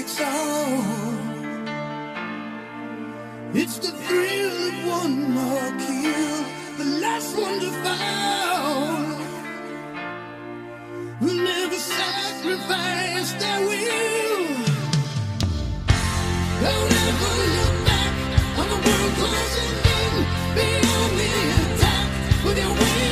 takes 0.00 0.20
all. 0.20 0.82
It's 3.52 3.78
the 3.78 3.92
thrill 4.04 4.68
of 4.68 4.86
one 5.02 5.30
more 5.32 5.70
kill, 5.84 6.44
the 6.78 6.88
last 7.02 7.36
one 7.36 7.60
to 7.60 7.70
fall. 7.84 9.00
Will 11.20 11.40
never 11.52 11.74
sacrifice 11.74 13.32
their 13.42 13.60
will. 13.68 14.46
Don't 16.64 16.92
ever 17.06 17.32
look 17.56 17.76
back 17.90 18.14
on 18.60 18.66
the 18.72 18.78
world 18.86 19.12
closing 19.20 19.76
in. 19.98 20.14
Beyond 20.56 21.12
the 21.20 21.30
attack 21.60 22.44
with 22.44 22.58
your 22.58 22.72
wings 22.78 23.09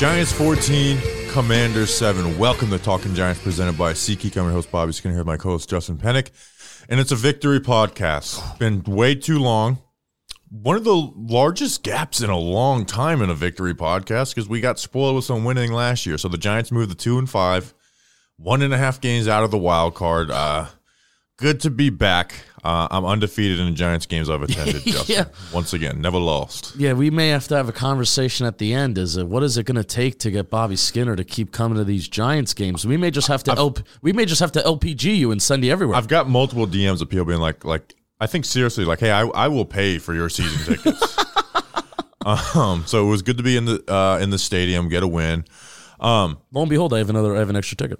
Giants 0.00 0.32
14, 0.32 0.98
Commanders 1.28 1.94
7. 1.94 2.38
Welcome 2.38 2.70
to 2.70 2.78
Talking 2.78 3.14
Giants 3.14 3.42
presented 3.42 3.76
by 3.76 3.92
SeatGeek. 3.92 4.34
I'm 4.38 4.44
your 4.44 4.52
host, 4.52 4.72
Bobby 4.72 4.92
Skinner, 4.92 5.12
here 5.12 5.20
with 5.20 5.26
my 5.26 5.36
co 5.36 5.50
host, 5.50 5.68
Justin 5.68 5.98
Penik. 5.98 6.30
And 6.88 6.98
it's 6.98 7.12
a 7.12 7.16
victory 7.16 7.60
podcast. 7.60 8.58
Been 8.58 8.82
way 8.84 9.14
too 9.14 9.38
long. 9.38 9.76
One 10.48 10.76
of 10.76 10.84
the 10.84 10.96
largest 10.96 11.82
gaps 11.82 12.22
in 12.22 12.30
a 12.30 12.38
long 12.38 12.86
time 12.86 13.20
in 13.20 13.28
a 13.28 13.34
victory 13.34 13.74
podcast 13.74 14.34
because 14.34 14.48
we 14.48 14.62
got 14.62 14.78
spoiled 14.78 15.16
with 15.16 15.26
some 15.26 15.44
winning 15.44 15.70
last 15.70 16.06
year. 16.06 16.16
So 16.16 16.28
the 16.28 16.38
Giants 16.38 16.72
moved 16.72 16.92
to 16.92 16.96
two 16.96 17.18
and 17.18 17.28
five, 17.28 17.74
one 18.38 18.62
and 18.62 18.72
a 18.72 18.78
half 18.78 19.02
games 19.02 19.28
out 19.28 19.44
of 19.44 19.50
the 19.50 19.58
wild 19.58 19.94
card. 19.94 20.30
Uh, 20.30 20.68
good 21.36 21.60
to 21.60 21.68
be 21.68 21.90
back. 21.90 22.36
Uh, 22.62 22.88
I'm 22.90 23.04
undefeated 23.04 23.58
in 23.58 23.66
the 23.66 23.72
Giants 23.72 24.06
games 24.06 24.28
I've 24.28 24.42
attended. 24.42 24.82
Justin. 24.84 25.16
Yeah. 25.16 25.24
Once 25.52 25.72
again, 25.72 26.00
never 26.00 26.18
lost. 26.18 26.76
Yeah, 26.76 26.92
we 26.92 27.10
may 27.10 27.28
have 27.28 27.48
to 27.48 27.56
have 27.56 27.68
a 27.68 27.72
conversation 27.72 28.46
at 28.46 28.58
the 28.58 28.74
end. 28.74 28.98
Is 28.98 29.16
it, 29.16 29.26
what 29.26 29.42
is 29.42 29.56
it 29.56 29.64
going 29.64 29.76
to 29.76 29.84
take 29.84 30.18
to 30.20 30.30
get 30.30 30.50
Bobby 30.50 30.76
Skinner 30.76 31.16
to 31.16 31.24
keep 31.24 31.52
coming 31.52 31.78
to 31.78 31.84
these 31.84 32.08
Giants 32.08 32.52
games? 32.54 32.86
We 32.86 32.96
may 32.96 33.10
just 33.10 33.28
have 33.28 33.42
to 33.44 33.52
LP, 33.52 33.82
we 34.02 34.12
may 34.12 34.26
just 34.26 34.40
have 34.40 34.52
to 34.52 34.60
LPG 34.60 35.16
you 35.16 35.30
and 35.30 35.42
send 35.42 35.64
you 35.64 35.72
everywhere. 35.72 35.96
I've 35.96 36.08
got 36.08 36.28
multiple 36.28 36.66
DMs 36.66 37.00
of 37.00 37.08
people 37.08 37.24
being 37.24 37.40
like, 37.40 37.64
like 37.64 37.94
I 38.20 38.26
think 38.26 38.44
seriously, 38.44 38.84
like, 38.84 39.00
hey, 39.00 39.10
I, 39.10 39.22
I 39.22 39.48
will 39.48 39.64
pay 39.64 39.98
for 39.98 40.14
your 40.14 40.28
season 40.28 40.74
tickets. 40.74 41.16
um, 42.54 42.84
so 42.86 43.06
it 43.06 43.10
was 43.10 43.22
good 43.22 43.38
to 43.38 43.42
be 43.42 43.56
in 43.56 43.64
the 43.64 43.82
uh, 43.92 44.18
in 44.18 44.30
the 44.30 44.38
stadium, 44.38 44.88
get 44.88 45.02
a 45.02 45.08
win. 45.08 45.44
Um, 45.98 46.38
Lo 46.52 46.62
and 46.62 46.70
behold, 46.70 46.92
I 46.92 46.98
have 46.98 47.08
another. 47.10 47.34
I 47.34 47.38
have 47.38 47.50
an 47.50 47.56
extra 47.56 47.76
ticket. 47.76 47.98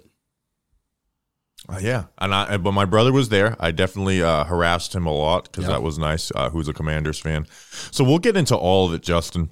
Uh, 1.71 1.79
yeah, 1.81 2.05
and 2.17 2.33
I 2.35 2.57
but 2.57 2.71
my 2.73 2.85
brother 2.85 3.11
was 3.13 3.29
there. 3.29 3.55
I 3.59 3.71
definitely 3.71 4.21
uh, 4.21 4.43
harassed 4.43 4.93
him 4.95 5.05
a 5.05 5.13
lot 5.13 5.45
because 5.45 5.63
Yeah. 5.65 5.71
that 5.71 5.83
was 5.83 5.97
nice. 5.97 6.31
Uh, 6.35 6.49
who's 6.49 6.67
a 6.67 6.73
Commanders 6.73 7.19
fan? 7.19 7.47
So 7.91 8.03
we'll 8.03 8.19
get 8.19 8.35
into 8.37 8.55
all 8.55 8.87
of 8.87 8.93
it, 8.93 9.01
Justin. 9.01 9.49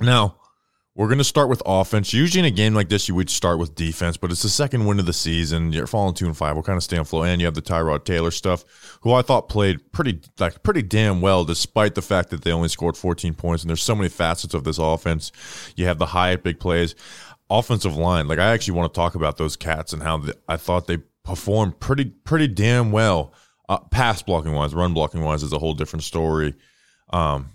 Now 0.00 0.36
we're 0.94 1.06
going 1.06 1.18
to 1.18 1.24
start 1.24 1.48
with 1.48 1.62
offense. 1.64 2.12
Usually 2.12 2.40
in 2.40 2.44
a 2.44 2.50
game 2.50 2.74
like 2.74 2.88
this, 2.88 3.08
you 3.08 3.14
would 3.14 3.30
start 3.30 3.60
with 3.60 3.76
defense, 3.76 4.16
but 4.16 4.32
it's 4.32 4.42
the 4.42 4.48
second 4.48 4.84
win 4.84 4.98
of 4.98 5.06
the 5.06 5.12
season. 5.12 5.72
You're 5.72 5.86
falling 5.86 6.14
two 6.14 6.26
and 6.26 6.36
five. 6.36 6.56
We're 6.56 6.62
kind 6.62 6.76
of 6.76 6.82
staying 6.82 6.98
on 7.00 7.06
flow, 7.06 7.22
and 7.22 7.40
you 7.40 7.46
have 7.46 7.54
the 7.54 7.62
Tyrod 7.62 8.04
Taylor 8.04 8.32
stuff, 8.32 8.64
who 9.02 9.12
I 9.12 9.22
thought 9.22 9.48
played 9.48 9.92
pretty 9.92 10.20
like 10.40 10.62
pretty 10.64 10.82
damn 10.82 11.20
well, 11.20 11.44
despite 11.44 11.94
the 11.94 12.02
fact 12.02 12.30
that 12.30 12.42
they 12.42 12.50
only 12.52 12.68
scored 12.68 12.96
14 12.96 13.34
points. 13.34 13.62
And 13.62 13.70
there's 13.70 13.82
so 13.82 13.94
many 13.94 14.08
facets 14.08 14.54
of 14.54 14.64
this 14.64 14.78
offense. 14.78 15.30
You 15.76 15.86
have 15.86 15.98
the 15.98 16.06
Hyatt 16.06 16.42
big 16.42 16.58
plays, 16.58 16.96
offensive 17.48 17.96
line. 17.96 18.26
Like 18.26 18.38
I 18.40 18.50
actually 18.52 18.74
want 18.74 18.92
to 18.92 18.98
talk 18.98 19.14
about 19.14 19.36
those 19.38 19.54
cats 19.56 19.92
and 19.92 20.02
how 20.02 20.18
the, 20.18 20.36
I 20.48 20.56
thought 20.56 20.86
they 20.88 20.98
performed 21.28 21.78
pretty 21.78 22.06
pretty 22.06 22.48
damn 22.48 22.90
well. 22.90 23.34
Uh, 23.68 23.78
pass 23.78 24.22
blocking 24.22 24.52
wise, 24.52 24.74
run 24.74 24.94
blocking 24.94 25.22
wise 25.22 25.42
is 25.42 25.52
a 25.52 25.58
whole 25.58 25.74
different 25.74 26.02
story. 26.02 26.54
Um, 27.10 27.50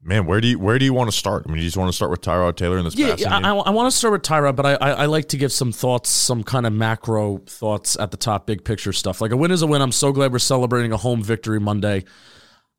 man, 0.00 0.26
where 0.26 0.40
do 0.40 0.46
you 0.46 0.58
where 0.60 0.78
do 0.78 0.84
you 0.84 0.94
want 0.94 1.10
to 1.10 1.16
start? 1.16 1.44
I 1.44 1.48
mean, 1.50 1.58
you 1.58 1.64
just 1.64 1.76
want 1.76 1.88
to 1.88 1.92
start 1.92 2.12
with 2.12 2.20
Tyrod 2.20 2.54
Taylor 2.56 2.78
in 2.78 2.84
this 2.84 2.94
Yeah, 2.94 3.10
passing 3.10 3.26
I, 3.26 3.36
game? 3.40 3.44
I, 3.46 3.50
I 3.54 3.70
want 3.70 3.90
to 3.90 3.96
start 3.96 4.12
with 4.12 4.22
Tyra, 4.22 4.54
but 4.54 4.64
I, 4.64 4.74
I, 4.74 4.90
I 4.90 5.06
like 5.06 5.28
to 5.30 5.36
give 5.36 5.50
some 5.50 5.72
thoughts, 5.72 6.08
some 6.08 6.44
kind 6.44 6.66
of 6.66 6.72
macro 6.72 7.38
thoughts 7.46 7.98
at 7.98 8.12
the 8.12 8.16
top, 8.16 8.46
big 8.46 8.64
picture 8.64 8.92
stuff. 8.92 9.20
Like 9.20 9.32
a 9.32 9.36
win 9.36 9.50
is 9.50 9.62
a 9.62 9.66
win. 9.66 9.82
I'm 9.82 9.92
so 9.92 10.12
glad 10.12 10.32
we're 10.32 10.38
celebrating 10.38 10.92
a 10.92 10.96
home 10.96 11.20
victory 11.20 11.58
Monday. 11.58 12.04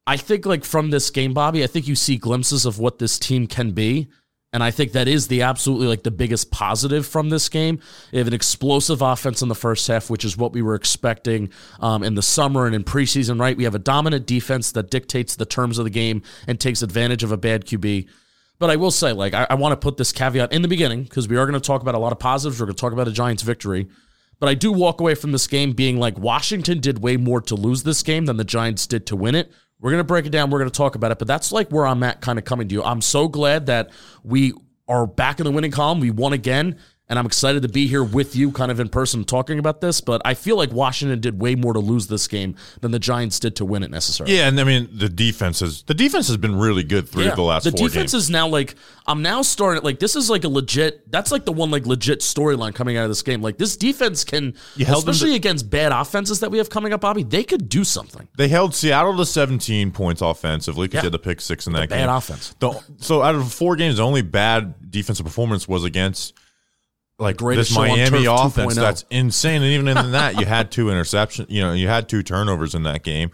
I 0.08 0.16
think 0.16 0.46
like 0.46 0.64
from 0.64 0.92
this 0.92 1.10
game, 1.10 1.34
Bobby, 1.34 1.62
I 1.62 1.68
think 1.68 1.90
you 1.90 1.96
see 1.96 2.16
glimpses 2.16 2.66
of 2.66 2.80
what 2.80 3.00
this 3.00 3.20
team 3.20 3.48
can 3.48 3.72
be. 3.72 4.08
And 4.56 4.64
I 4.64 4.72
think 4.72 4.94
that 4.94 5.10
is 5.10 5.28
the 5.28 5.42
absolutely 5.42 5.88
like 5.88 6.04
the 6.04 6.12
biggest 6.12 6.50
positive 6.50 7.06
from 7.06 7.28
this 7.28 7.50
game. 7.50 7.82
They 8.12 8.20
have 8.20 8.28
an 8.28 8.34
explosive 8.34 9.02
offense 9.02 9.42
in 9.42 9.50
the 9.50 9.54
first 9.54 9.86
half, 9.86 10.10
which 10.10 10.24
is 10.24 10.38
what 10.38 10.54
we 10.54 10.62
were 10.62 10.76
expecting 10.76 11.50
um, 11.82 12.04
in 12.04 12.16
the 12.16 12.22
summer 12.22 12.66
and 12.66 12.74
in 12.74 12.86
preseason, 12.86 13.38
right? 13.38 13.58
We 13.58 13.66
have 13.66 13.76
a 13.76 13.80
dominant 13.80 14.26
defense 14.26 14.72
that 14.72 14.90
dictates 14.90 15.36
the 15.36 15.46
terms 15.46 15.78
of 15.78 15.84
the 15.84 15.90
game 15.90 16.24
and 16.48 16.58
takes 16.58 16.82
advantage 16.82 17.22
of 17.22 17.34
a 17.34 17.38
bad 17.38 17.66
QB. 17.66 18.08
But 18.58 18.70
I 18.70 18.78
will 18.78 18.92
say, 18.92 19.12
like, 19.12 19.34
I, 19.34 19.46
I 19.50 19.56
want 19.56 19.74
to 19.74 19.76
put 19.76 19.98
this 19.98 20.14
caveat 20.14 20.54
in 20.54 20.62
the 20.62 20.70
beginning 20.70 21.04
because 21.04 21.28
we 21.28 21.36
are 21.36 21.46
going 21.46 21.60
to 21.60 21.68
talk 21.68 21.82
about 21.82 21.96
a 21.96 22.00
lot 22.00 22.14
of 22.14 22.20
positives. 22.20 22.58
We're 22.58 22.68
going 22.68 22.78
to 22.78 22.82
talk 22.82 22.94
about 22.94 23.10
a 23.10 23.12
Giants 23.12 23.44
victory. 23.44 23.90
But 24.40 24.48
I 24.48 24.54
do 24.54 24.72
walk 24.72 25.02
away 25.02 25.16
from 25.16 25.34
this 25.34 25.48
game 25.48 25.74
being 25.74 26.00
like, 26.00 26.18
Washington 26.18 26.80
did 26.80 27.04
way 27.04 27.18
more 27.18 27.42
to 27.42 27.56
lose 27.56 27.84
this 27.84 28.02
game 28.04 28.26
than 28.26 28.38
the 28.38 28.46
Giants 28.46 28.88
did 28.88 29.06
to 29.08 29.18
win 29.18 29.36
it. 29.36 29.52
We're 29.80 29.92
going 29.92 30.00
to 30.00 30.06
break 30.06 30.26
it 30.26 30.30
down. 30.30 30.50
We're 30.50 30.60
going 30.60 30.72
to 30.72 30.78
talk 30.78 30.96
about 30.96 31.12
it. 31.12 31.20
But 31.20 31.28
that's 31.28 31.52
like 31.52 31.70
where 31.70 31.86
I'm 31.86 32.02
at 32.04 32.22
kind 32.22 32.40
of 32.40 32.46
coming 32.46 32.68
to 32.68 32.76
you. 32.76 32.84
I'm 32.84 33.02
so 33.02 33.28
glad 33.28 33.68
that 33.68 33.92
we 34.24 34.54
are 34.88 35.06
back 35.06 35.40
in 35.40 35.46
the 35.46 35.52
winning 35.52 35.72
column. 35.72 36.00
We 36.00 36.12
won 36.12 36.34
again. 36.34 36.80
And 37.08 37.20
I'm 37.20 37.28
excited 37.28 37.62
to 37.62 37.70
be 37.70 37.86
here 37.86 38.04
with 38.04 38.36
you 38.36 38.52
kind 38.52 38.72
of 38.72 38.80
in 38.80 38.90
person 38.90 39.26
talking 39.26 39.60
about 39.60 39.80
this. 39.80 40.02
But 40.02 40.24
I 40.26 40.34
feel 40.34 40.58
like 40.58 40.72
Washington 40.72 41.22
did 41.22 41.40
way 41.40 41.54
more 41.54 41.72
to 41.74 41.80
lose 41.80 42.08
this 42.08 42.28
game 42.28 42.56
than 42.82 42.90
the 42.90 42.98
Giants 42.98 43.40
did 43.40 43.56
to 43.58 43.66
win 43.66 43.84
it 43.84 43.92
necessarily. 43.92 44.36
yeah, 44.36 44.48
and 44.48 44.60
I 44.60 44.64
mean 44.64 44.90
the 44.92 45.08
defense 45.08 45.60
has 45.60 45.84
the 45.84 45.94
defense 45.94 46.28
has 46.30 46.38
been 46.38 46.56
really 46.56 46.84
good 46.84 47.08
through 47.08 47.30
the 47.30 47.42
last 47.44 47.66
the 47.66 47.72
defense 47.72 47.94
games. 48.12 48.14
is 48.16 48.30
now 48.32 48.48
like 48.48 48.74
I'm 49.06 49.22
now 49.22 49.44
starting 49.44 49.84
like 49.84 50.00
this 50.00 50.16
is 50.16 50.32
like 50.32 50.46
a 50.46 50.50
legit 50.50 51.12
that's 51.12 51.32
like 51.32 51.46
the 51.46 51.52
one 51.52 51.70
like 51.70 51.86
legit 51.86 52.22
storyline 52.22 52.74
coming 52.74 52.98
out 52.98 53.04
of 53.04 53.12
this 53.12 53.22
game. 53.22 53.40
Like 53.42 53.60
this 53.60 53.78
defense 53.78 54.24
can 54.24 54.56
especially 54.80 55.30
to- 55.30 55.36
against 55.36 55.70
bad 55.70 55.92
offenses 55.92 56.40
that 56.40 56.50
we 56.50 56.58
have 56.58 56.72
coming 56.72 56.92
up, 56.92 57.02
Bobby, 57.02 57.22
they 57.22 57.44
could 57.44 57.70
do 57.70 57.84
something. 57.84 58.28
They 58.36 58.48
held 58.48 58.74
Seattle 58.74 59.16
to 59.18 59.28
17 59.28 59.92
points 59.92 60.24
offensively 60.24 60.88
because 60.88 60.96
Yeah. 60.98 61.02
they 61.02 61.06
had 61.06 61.12
the 61.14 61.20
pick 61.20 61.40
six 61.40 61.68
in 61.68 61.74
that 61.74 61.88
bad 61.88 61.90
game. 61.98 62.08
Bad 62.08 62.16
offense. 62.18 62.56
The, 62.60 62.82
so 62.98 63.22
out 63.22 63.36
of 63.36 63.54
four 63.54 63.76
games, 63.76 63.98
the 63.98 64.04
only 64.04 64.24
bad 64.24 64.90
defensive 64.90 65.24
performance 65.26 65.68
was 65.68 65.84
against 65.84 66.34
like 67.20 67.38
Greatest 67.38 67.70
this 67.70 67.78
Miami 67.78 68.26
offense. 68.26 68.74
2.0. 68.74 68.76
That's 68.76 69.06
insane. 69.10 69.62
And 69.62 69.72
even 69.72 69.88
in 69.88 70.12
that, 70.12 70.40
you 70.40 70.46
had 70.46 70.72
two 70.72 70.88
interceptions. 70.88 71.48
You 71.50 71.62
know, 71.62 71.74
you 71.74 71.88
had 71.88 72.10
two 72.10 72.24
turnovers 72.24 72.76
in 72.76 72.84
that 72.84 73.04
game. 73.04 73.32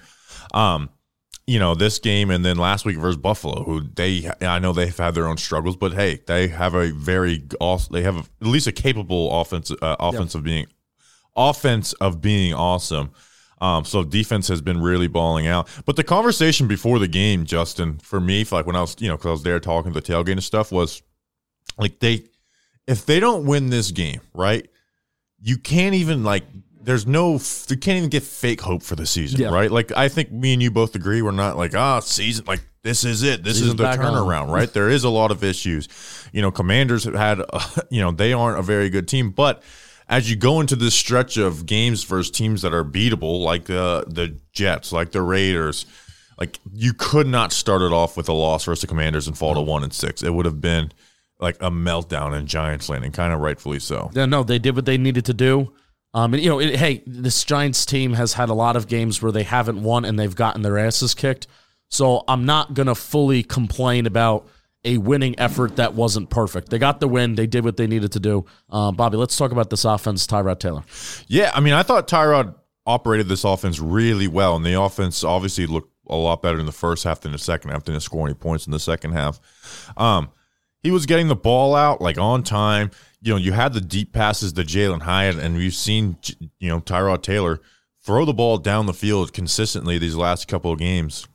Um, 0.54 0.90
you 1.48 1.60
know, 1.60 1.76
this 1.76 2.00
game 2.00 2.30
and 2.30 2.46
then 2.46 2.58
last 2.58 2.86
week 2.86 2.98
versus 2.98 3.18
Buffalo, 3.18 3.64
who 3.64 3.82
they 3.82 4.30
I 4.42 4.60
know 4.60 4.74
they've 4.74 4.96
had 4.96 5.16
their 5.16 5.28
own 5.28 5.38
struggles, 5.38 5.76
but 5.76 5.94
hey, 5.94 6.22
they 6.28 6.48
have 6.48 6.76
a 6.76 6.92
very 6.92 7.44
they 7.92 8.04
have 8.04 8.18
at 8.18 8.48
least 8.48 8.68
a 8.68 8.72
capable 8.72 9.42
offense 9.42 9.72
uh, 9.72 9.96
offense 10.00 10.36
of 10.36 10.44
being 10.44 10.68
offense 11.36 11.94
of 11.94 12.22
being 12.22 12.54
awesome. 12.54 13.12
Um, 13.60 13.86
so 13.86 14.04
defense 14.04 14.48
has 14.48 14.60
been 14.62 14.82
really 14.82 15.08
balling 15.08 15.46
out. 15.46 15.70
But 15.86 15.96
the 15.96 16.04
conversation 16.04 16.68
before 16.68 16.98
the 17.00 17.08
game, 17.08 17.46
Justin, 17.46 18.00
for 18.00 18.20
me, 18.20 18.44
for 18.44 18.56
like 18.56 18.66
when 18.66 18.76
I 18.76 18.82
was, 18.82 18.96
you 19.00 19.08
know, 19.08 19.18
because 19.18 19.28
I 19.28 19.32
was 19.32 19.44
there 19.44 19.60
talking 19.60 19.94
to 19.94 20.02
the 20.02 20.06
tailgate 20.06 20.32
and 20.32 20.44
stuff, 20.44 20.72
was 20.72 21.04
like 21.78 22.00
they, 22.00 22.24
if 22.88 23.06
they 23.06 23.20
don't 23.20 23.46
win 23.46 23.70
this 23.70 23.92
game, 23.92 24.22
right, 24.34 24.68
you 25.42 25.58
can't 25.58 25.96
even 25.96 26.24
like. 26.24 26.44
There's 26.84 27.06
no, 27.06 27.34
you 27.34 27.78
can't 27.78 27.98
even 28.00 28.10
get 28.10 28.24
fake 28.24 28.60
hope 28.62 28.82
for 28.82 28.96
the 28.96 29.06
season, 29.06 29.40
Yeah. 29.40 29.50
right? 29.50 29.70
Like 29.70 29.92
I 29.96 30.08
think 30.10 30.32
me 30.32 30.54
and 30.54 30.64
you 30.64 30.72
both 30.72 30.96
agree, 30.96 31.22
we're 31.22 31.30
not 31.30 31.56
like 31.56 31.76
ah 31.76 32.00
season, 32.00 32.46
like 32.46 32.62
this 32.82 33.04
is 33.04 33.22
it, 33.22 33.44
this 33.44 33.62
is 33.62 33.76
the 33.76 33.84
turnaround, 33.84 34.50
right? 34.50 34.74
there 34.74 34.90
is 34.90 35.04
a 35.04 35.10
lot 35.10 35.30
of 35.30 35.44
issues. 35.44 35.88
You 36.34 36.42
know, 36.42 36.50
Commanders 36.50 37.04
have 37.04 37.14
had, 37.14 37.40
uh, 37.54 37.60
you 37.92 38.02
know, 38.02 38.10
they 38.10 38.34
aren't 38.34 38.58
a 38.58 38.64
very 38.64 38.90
good 38.90 39.08
team, 39.08 39.30
but 39.30 39.62
as 40.10 40.28
you 40.28 40.36
go 40.36 40.60
into 40.60 40.76
this 40.76 40.96
stretch 40.96 41.38
of 41.38 41.68
games 41.68 42.04
versus 42.04 42.32
teams 42.32 42.64
that 42.64 42.74
are 42.74 42.84
beatable, 42.84 43.44
like 43.44 43.66
the 43.66 44.04
the 44.08 44.40
Jets, 44.52 44.92
like 44.92 45.12
the 45.12 45.22
Raiders, 45.22 45.86
like 46.40 46.58
you 46.74 46.94
could 46.94 47.28
not 47.28 47.54
start 47.54 47.84
it 47.84 47.94
off 47.94 48.18
with 48.18 48.28
a 48.28 48.34
loss 48.34 48.66
versus 48.66 48.82
the 48.82 48.88
Commanders 48.88 49.28
and 49.28 49.38
fall 49.38 49.54
to 49.54 49.62
one 49.62 49.84
and 49.84 49.94
six. 49.94 50.24
It 50.24 50.34
would 50.34 50.46
have 50.48 50.60
been 50.60 50.92
like 51.42 51.58
a 51.60 51.72
meltdown 51.72 52.38
in 52.38 52.46
Giants 52.46 52.88
land, 52.88 53.04
and 53.04 53.14
kind 53.14 53.34
of 53.34 53.40
rightfully 53.40 53.80
so. 53.80 54.12
Yeah, 54.14 54.26
no, 54.26 54.44
they 54.44 54.60
did 54.60 54.76
what 54.76 54.86
they 54.86 54.98
needed 54.98 55.26
to 55.26 55.34
do. 55.34 55.74
Um, 56.14 56.34
and 56.34 56.44
you 56.44 56.50
know, 56.50 56.60
it, 56.60 56.76
hey, 56.76 57.04
this 57.06 57.44
Giants 57.44 57.86
team 57.86 58.14
has 58.14 58.34
had 58.34 58.50
a 58.50 58.54
lot 58.54 58.76
of 58.76 58.88
games 58.88 59.22
where 59.22 59.32
they 59.32 59.44
haven't 59.44 59.82
won 59.82 60.06
and 60.06 60.20
they've 60.20 60.36
gotten 60.36 60.62
their 60.62 60.78
asses 60.78 61.14
kicked. 61.14 61.48
So 61.90 62.24
I'm 62.28 62.46
not 62.46 62.74
gonna 62.74 62.96
fully 62.96 63.44
complain 63.44 64.06
about 64.06 64.48
a 64.84 64.98
winning 64.98 65.38
effort 65.40 65.76
that 65.76 65.94
wasn't 65.94 66.30
perfect. 66.30 66.70
They 66.70 66.80
got 66.80 67.00
the 67.00 67.08
win. 67.08 67.36
They 67.36 67.48
did 67.48 67.64
what 67.64 67.78
they 67.78 67.88
needed 67.88 68.12
to 68.14 68.20
do. 68.20 68.46
Uh, 68.70 68.92
Bobby, 68.92 69.18
let's 69.18 69.38
talk 69.38 69.52
about 69.52 69.70
this 69.70 69.86
offense. 69.86 70.26
Tyrod 70.26 70.60
Taylor. 70.60 70.84
Yeah, 71.28 71.52
I 71.54 71.60
mean, 71.60 71.74
I 71.74 71.84
thought 71.84 72.08
Tyrod 72.08 72.56
operated 72.86 73.28
this 73.28 73.44
offense 73.44 73.80
really 73.80 74.28
well, 74.28 74.56
and 74.56 74.66
the 74.66 74.82
offense 74.82 75.24
obviously 75.24 75.68
looked 75.68 75.94
a 76.08 76.16
lot 76.16 76.42
better 76.42 76.60
in 76.60 76.66
the 76.66 76.72
first 76.72 77.04
half 77.04 77.22
than 77.22 77.32
the 77.32 77.38
second 77.38 77.70
half. 77.70 77.84
Didn't 77.84 78.02
score 78.02 78.28
any 78.28 78.34
points 78.34 78.66
in 78.66 78.72
the 78.72 78.80
second 78.80 79.14
half. 79.14 79.40
Um, 79.96 80.30
he 80.82 80.92
was 80.92 81.06
getting 81.06 81.28
the 81.28 81.36
ball 81.36 81.76
out 81.76 82.02
like 82.02 82.18
on 82.18 82.44
time. 82.44 82.92
You 83.22 83.34
know, 83.34 83.38
you 83.38 83.52
had 83.52 83.74
the 83.74 83.82
deep 83.82 84.14
passes 84.14 84.54
to 84.54 84.64
Jalen 84.64 85.04
Hyatt, 85.04 85.38
and 85.38 85.56
we've 85.56 85.76
seen 85.76 86.18
you 86.60 86.70
know 86.70 86.80
Tyrod 86.82 87.22
Taylor 87.22 87.60
throw 88.04 88.26
the 88.26 88.34
ball 88.34 88.58
down 88.58 88.88
the 88.88 88.94
field 88.94 89.32
consistently 89.32 89.98
these 89.98 90.16
last 90.16 90.48
couple 90.48 90.72
of 90.72 90.80
games. 90.80 91.28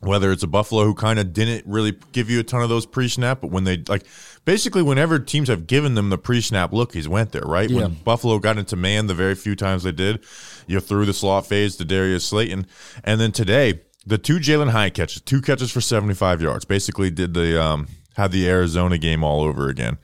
Whether 0.00 0.32
it's 0.32 0.42
a 0.42 0.46
Buffalo 0.46 0.84
who 0.84 0.92
kind 0.92 1.18
of 1.18 1.32
didn't 1.32 1.64
really 1.66 1.96
give 2.12 2.28
you 2.28 2.38
a 2.38 2.42
ton 2.42 2.60
of 2.60 2.68
those 2.68 2.84
pre-snap, 2.84 3.40
but 3.40 3.50
when 3.50 3.64
they 3.64 3.78
like 3.88 4.04
basically 4.44 4.82
whenever 4.82 5.18
teams 5.18 5.48
have 5.48 5.66
given 5.66 5.94
them 5.94 6.10
the 6.10 6.18
pre-snap 6.18 6.74
look, 6.74 6.92
he's 6.92 7.08
went 7.08 7.32
there, 7.32 7.44
right? 7.46 7.70
Yeah. 7.70 7.82
When 7.82 7.94
Buffalo 7.94 8.38
got 8.38 8.58
into 8.58 8.76
man 8.76 9.06
the 9.06 9.14
very 9.14 9.34
few 9.34 9.56
times 9.56 9.82
they 9.82 9.92
did, 9.92 10.22
you 10.66 10.80
threw 10.80 11.06
the 11.06 11.14
slot 11.14 11.46
fade 11.46 11.70
to 11.72 11.86
Darius 11.86 12.26
Slayton, 12.26 12.66
and 13.02 13.18
then 13.18 13.32
today 13.32 13.80
the 14.04 14.18
two 14.18 14.36
Jalen 14.36 14.70
Hyatt 14.70 14.92
catches, 14.92 15.22
two 15.22 15.40
catches 15.40 15.70
for 15.72 15.80
75 15.80 16.42
yards, 16.42 16.66
basically 16.66 17.10
did 17.10 17.32
the 17.32 17.62
um 17.62 17.88
had 18.16 18.32
the 18.32 18.48
Arizona 18.48 18.98
game 18.98 19.22
all 19.22 19.42
over 19.42 19.68
again. 19.68 19.98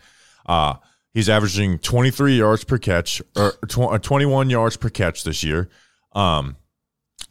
Uh 0.46 0.74
he's 1.12 1.28
averaging 1.28 1.78
23 1.78 2.38
yards 2.38 2.64
per 2.64 2.78
catch 2.78 3.20
or 3.36 3.52
tw- 3.68 3.78
uh, 3.92 3.98
21 3.98 4.50
yards 4.50 4.76
per 4.76 4.88
catch 4.88 5.24
this 5.24 5.42
year. 5.42 5.68
Um 6.12 6.56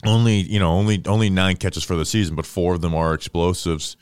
only, 0.06 0.36
you 0.36 0.58
know, 0.58 0.70
only 0.70 1.02
only 1.06 1.30
9 1.30 1.56
catches 1.56 1.84
for 1.84 1.96
the 1.96 2.06
season, 2.06 2.34
but 2.34 2.46
four 2.46 2.74
of 2.74 2.80
them 2.80 2.94
are 2.94 3.14
explosives. 3.14 3.96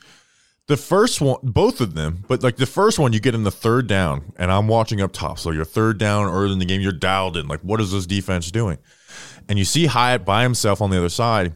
The 0.68 0.76
first 0.76 1.22
one, 1.22 1.38
both 1.42 1.80
of 1.80 1.94
them, 1.94 2.24
but 2.28 2.42
like 2.42 2.56
the 2.56 2.66
first 2.66 2.98
one, 2.98 3.14
you 3.14 3.20
get 3.20 3.34
in 3.34 3.42
the 3.42 3.50
third 3.50 3.86
down, 3.86 4.32
and 4.36 4.52
I'm 4.52 4.68
watching 4.68 5.00
up 5.00 5.12
top. 5.12 5.38
So 5.38 5.50
you're 5.50 5.64
third 5.64 5.96
down 5.96 6.26
early 6.26 6.52
in 6.52 6.58
the 6.58 6.66
game, 6.66 6.82
you're 6.82 6.92
dialed 6.92 7.38
in. 7.38 7.48
Like, 7.48 7.60
what 7.60 7.80
is 7.80 7.90
this 7.90 8.04
defense 8.04 8.50
doing? 8.50 8.76
And 9.48 9.58
you 9.58 9.64
see 9.64 9.86
Hyatt 9.86 10.26
by 10.26 10.42
himself 10.42 10.82
on 10.82 10.90
the 10.90 10.98
other 10.98 11.08
side, 11.08 11.54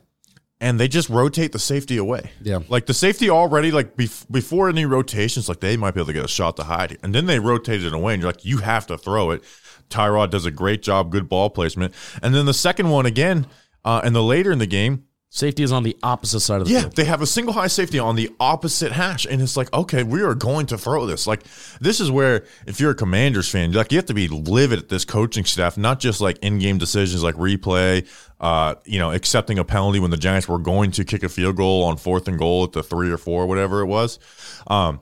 and 0.63 0.79
they 0.79 0.87
just 0.87 1.11
rotate 1.11 1.51
the 1.51 1.59
safety 1.59 1.97
away. 1.97 2.31
Yeah. 2.41 2.61
Like 2.69 2.87
the 2.87 2.95
safety 2.95 3.29
already, 3.29 3.73
like 3.73 3.97
bef- 3.97 4.31
before 4.31 4.69
any 4.69 4.87
rotations, 4.87 5.49
like 5.49 5.59
they 5.59 5.77
might 5.77 5.93
be 5.93 6.01
able 6.01 6.07
to 6.07 6.13
get 6.13 6.25
a 6.25 6.29
shot 6.29 6.57
to 6.57 6.63
Hyatt. 6.63 7.01
And 7.03 7.13
then 7.13 7.27
they 7.27 7.41
rotate 7.41 7.85
it 7.85 7.93
away, 7.93 8.15
and 8.15 8.23
you're 8.23 8.31
like, 8.31 8.45
you 8.45 8.59
have 8.59 8.87
to 8.87 8.97
throw 8.97 9.33
it. 9.33 9.43
Tyrod 9.91 10.31
does 10.31 10.47
a 10.47 10.53
great 10.53 10.81
job, 10.81 11.11
good 11.11 11.29
ball 11.29 11.51
placement. 11.51 11.93
And 12.23 12.33
then 12.33 12.47
the 12.47 12.55
second 12.55 12.91
one 12.91 13.07
again, 13.07 13.49
uh, 13.85 14.01
and 14.05 14.15
the 14.15 14.23
later 14.23 14.53
in 14.53 14.59
the 14.61 14.67
game, 14.67 15.05
Safety 15.35 15.63
is 15.63 15.73
on 15.73 15.83
the 15.83 15.97
opposite 16.03 16.41
side 16.41 16.61
of 16.61 16.67
the 16.67 16.75
yeah, 16.75 16.81
field. 16.83 16.95
they 16.95 17.07
have 17.07 17.23
a 17.23 17.27
single 17.27 17.55
high 17.55 17.67
safety 17.67 17.99
on 17.99 18.17
the 18.17 18.29
opposite 18.39 18.93
hash, 18.93 19.25
and 19.25 19.41
it's 19.41 19.57
like, 19.57 19.73
okay, 19.73 20.03
we 20.03 20.21
are 20.21 20.35
going 20.35 20.67
to 20.67 20.77
throw 20.77 21.07
this. 21.07 21.27
Like, 21.27 21.45
this 21.81 22.01
is 22.01 22.11
where 22.11 22.45
if 22.67 22.81
you're 22.81 22.91
a 22.91 22.95
Commanders 22.95 23.49
fan, 23.49 23.73
like 23.73 23.91
you 23.93 23.97
have 23.97 24.05
to 24.05 24.15
be 24.15 24.29
livid 24.29 24.79
at 24.79 24.89
this 24.91 25.07
coaching 25.07 25.47
staff, 25.47 25.79
not 25.79 26.01
just 26.01 26.21
like 26.21 26.37
in-game 26.41 26.77
decisions 26.77 27.23
like 27.23 27.35
replay, 27.37 28.07
uh, 28.41 28.75
you 28.85 28.99
know, 28.99 29.11
accepting 29.11 29.59
a 29.59 29.65
penalty 29.65 30.01
when 30.01 30.11
the 30.11 30.19
Giants 30.19 30.49
were 30.49 30.59
going 30.59 30.91
to 30.91 31.03
kick 31.03 31.23
a 31.23 31.31
field 31.31 31.57
goal 31.57 31.85
on 31.85 31.97
fourth 31.97 32.29
and 32.29 32.39
goal 32.39 32.65
at 32.65 32.73
the 32.73 32.83
three 32.83 33.11
or 33.11 33.17
four, 33.17 33.47
whatever 33.47 33.81
it 33.81 33.87
was. 33.87 34.19
Um, 34.67 35.01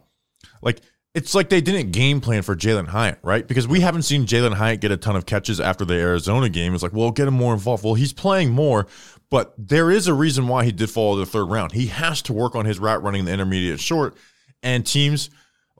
like 0.62 0.80
it's 1.14 1.34
like 1.34 1.48
they 1.48 1.60
didn't 1.60 1.90
game 1.90 2.20
plan 2.20 2.42
for 2.42 2.54
Jalen 2.54 2.88
Hyatt, 2.88 3.18
right? 3.22 3.46
Because 3.46 3.66
we 3.66 3.80
haven't 3.80 4.02
seen 4.02 4.26
Jalen 4.26 4.54
Hyatt 4.54 4.80
get 4.80 4.92
a 4.92 4.96
ton 4.96 5.16
of 5.16 5.26
catches 5.26 5.60
after 5.60 5.84
the 5.84 5.94
Arizona 5.94 6.48
game. 6.48 6.72
It's 6.72 6.82
like, 6.82 6.92
well, 6.92 7.10
get 7.10 7.26
him 7.26 7.34
more 7.34 7.52
involved. 7.52 7.82
Well, 7.84 7.94
he's 7.94 8.12
playing 8.12 8.50
more, 8.50 8.86
but 9.28 9.52
there 9.58 9.90
is 9.90 10.06
a 10.06 10.14
reason 10.14 10.46
why 10.46 10.64
he 10.64 10.72
did 10.72 10.88
fall 10.88 11.14
to 11.14 11.20
the 11.20 11.26
third 11.26 11.46
round. 11.46 11.72
He 11.72 11.86
has 11.86 12.22
to 12.22 12.32
work 12.32 12.54
on 12.54 12.64
his 12.64 12.78
route 12.78 13.02
running 13.02 13.24
the 13.24 13.32
intermediate 13.32 13.80
short, 13.80 14.16
and 14.62 14.86
teams 14.86 15.30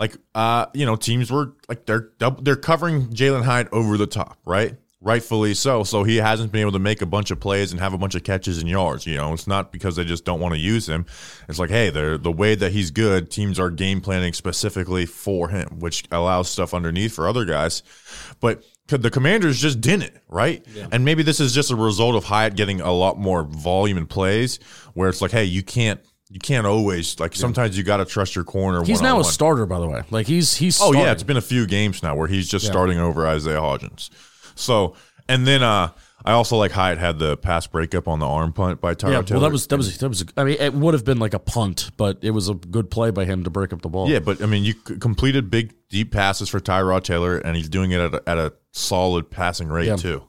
like 0.01 0.17
uh, 0.35 0.67
you 0.73 0.87
know, 0.87 0.97
teams 0.97 1.31
were 1.31 1.53
like 1.69 1.87
they're 1.87 2.11
they're 2.19 2.57
covering 2.57 3.09
Jalen 3.09 3.45
Hyatt 3.45 3.69
over 3.71 3.97
the 3.97 4.07
top, 4.07 4.39
right? 4.45 4.77
Rightfully 5.03 5.55
so. 5.55 5.83
So 5.83 6.05
he 6.05 6.17
hasn't 6.17 6.53
been 6.53 6.61
able 6.61 6.73
to 6.73 6.79
make 6.79 7.01
a 7.01 7.07
bunch 7.07 7.31
of 7.31 7.41
plays 7.41 7.73
and 7.73 7.81
have 7.81 7.95
a 7.95 7.99
bunch 7.99 8.15
of 8.15 8.23
catches 8.23 8.59
and 8.59 8.69
yards. 8.69 9.07
You 9.07 9.17
know, 9.17 9.33
it's 9.33 9.47
not 9.47 9.73
because 9.73 9.97
they 9.97 10.05
just 10.05 10.27
don't 10.27 10.41
want 10.41 10.53
to 10.55 10.61
use 10.61 10.87
him. 10.89 11.07
It's 11.49 11.59
like, 11.59 11.71
hey, 11.71 11.89
they're 11.89 12.19
the 12.19 12.31
way 12.31 12.55
that 12.55 12.73
he's 12.73 12.91
good. 12.91 13.31
Teams 13.31 13.59
are 13.59 13.71
game 13.71 14.03
planning 14.03 14.35
specifically 14.35 15.07
for 15.07 15.49
him, 15.49 15.79
which 15.79 16.05
allows 16.11 16.51
stuff 16.51 16.75
underneath 16.75 17.15
for 17.15 17.27
other 17.27 17.47
guys. 17.47 17.83
But 18.41 18.63
the 18.89 19.11
Commanders 19.11 19.59
just 19.59 19.81
didn't, 19.81 20.13
right? 20.29 20.67
And 20.93 21.05
maybe 21.05 21.23
this 21.23 21.41
is 21.41 21.55
just 21.55 21.71
a 21.71 21.77
result 21.77 22.15
of 22.15 22.25
Hyatt 22.25 22.55
getting 22.55 22.83
a 22.83 22.93
lot 22.93 23.19
more 23.19 23.45
volume 23.45 23.97
in 23.97 24.07
plays, 24.07 24.59
where 24.93 25.09
it's 25.09 25.23
like, 25.23 25.31
hey, 25.31 25.45
you 25.45 25.63
can't. 25.63 26.01
You 26.33 26.39
can't 26.39 26.65
always 26.65 27.19
like. 27.19 27.35
Sometimes 27.35 27.77
you 27.77 27.83
got 27.83 27.97
to 27.97 28.05
trust 28.05 28.37
your 28.37 28.45
corner. 28.45 28.85
He's 28.85 29.03
now 29.03 29.19
a 29.19 29.25
starter, 29.25 29.67
by 29.67 29.81
the 29.81 29.89
way. 29.89 30.03
Like 30.11 30.29
he's 30.29 30.55
he's. 30.55 30.77
Oh 30.77 30.93
starting. 30.93 31.01
yeah, 31.01 31.11
it's 31.11 31.25
been 31.25 31.37
a 31.37 31.41
few 31.41 31.67
games 31.67 32.05
now 32.05 32.15
where 32.15 32.29
he's 32.29 32.49
just 32.49 32.65
starting 32.67 32.99
over 33.01 33.27
Isaiah 33.27 33.59
Hodgins. 33.59 34.11
So 34.55 34.95
and 35.29 35.47
then 35.47 35.63
uh 35.63 35.91
I 36.23 36.33
also 36.33 36.59
like 36.59 36.71
Hyatt 36.73 36.99
had 36.99 37.19
the 37.19 37.39
pass 37.39 37.67
breakup 37.67 38.07
on 38.07 38.19
the 38.19 38.27
arm 38.27 38.53
punt 38.53 38.79
by 38.79 38.95
Tyrod 38.95 39.11
Yeah, 39.13 39.23
Taylor. 39.23 39.41
well, 39.41 39.49
that 39.49 39.53
was 39.53 39.67
that 39.69 39.77
was 39.79 39.97
that 39.99 40.09
was. 40.11 40.25
I 40.37 40.45
mean, 40.45 40.59
it 40.61 40.75
would 40.75 40.93
have 40.93 41.05
been 41.05 41.19
like 41.19 41.33
a 41.33 41.39
punt, 41.39 41.91
but 41.97 42.19
it 42.21 42.33
was 42.33 42.51
a 42.51 42.55
good 42.55 42.91
play 42.91 43.11
by 43.11 43.25
him 43.25 43.43
to 43.45 43.51
break 43.51 43.73
up 43.73 43.81
the 43.81 43.89
ball. 43.89 44.07
yeah, 44.07 44.19
but 44.19 44.43
I 44.43 44.47
mean, 44.47 44.63
you 44.63 44.75
completed 44.75 45.51
big 45.51 45.73
deep 45.89 46.13
passes 46.13 46.51
for 46.51 46.61
Tyrod 46.61 47.05
Taylor, 47.05 47.39
and 47.39 47.57
he's 47.57 47.71
doing 47.71 47.93
it 47.93 48.01
at 48.01 48.15
a, 48.15 48.23
at 48.29 48.37
a 48.37 48.53
solid 48.73 49.31
passing 49.31 49.69
rate 49.69 49.87
Yeah. 49.87 49.97
too. 49.97 50.23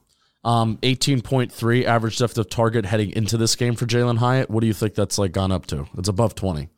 Um, 0.45 0.79
eighteen 0.81 1.19
point 1.21 1.51
three 1.51 1.85
average 1.85 2.17
depth 2.17 2.37
of 2.37 2.49
target 2.49 2.85
heading 2.85 3.11
into 3.11 3.35
this 3.35 3.57
game 3.57 3.75
for 3.75 3.85
Jalen 3.85 4.17
Hyatt. 4.19 4.49
What 4.49 4.61
do 4.61 4.67
you 4.67 4.73
think 4.73 4.95
that's 4.95 5.17
like 5.17 5.33
gone 5.33 5.51
up 5.51 5.65
to? 5.67 5.87
It's 5.97 6.07
above 6.07 6.35
twenty, 6.35 6.69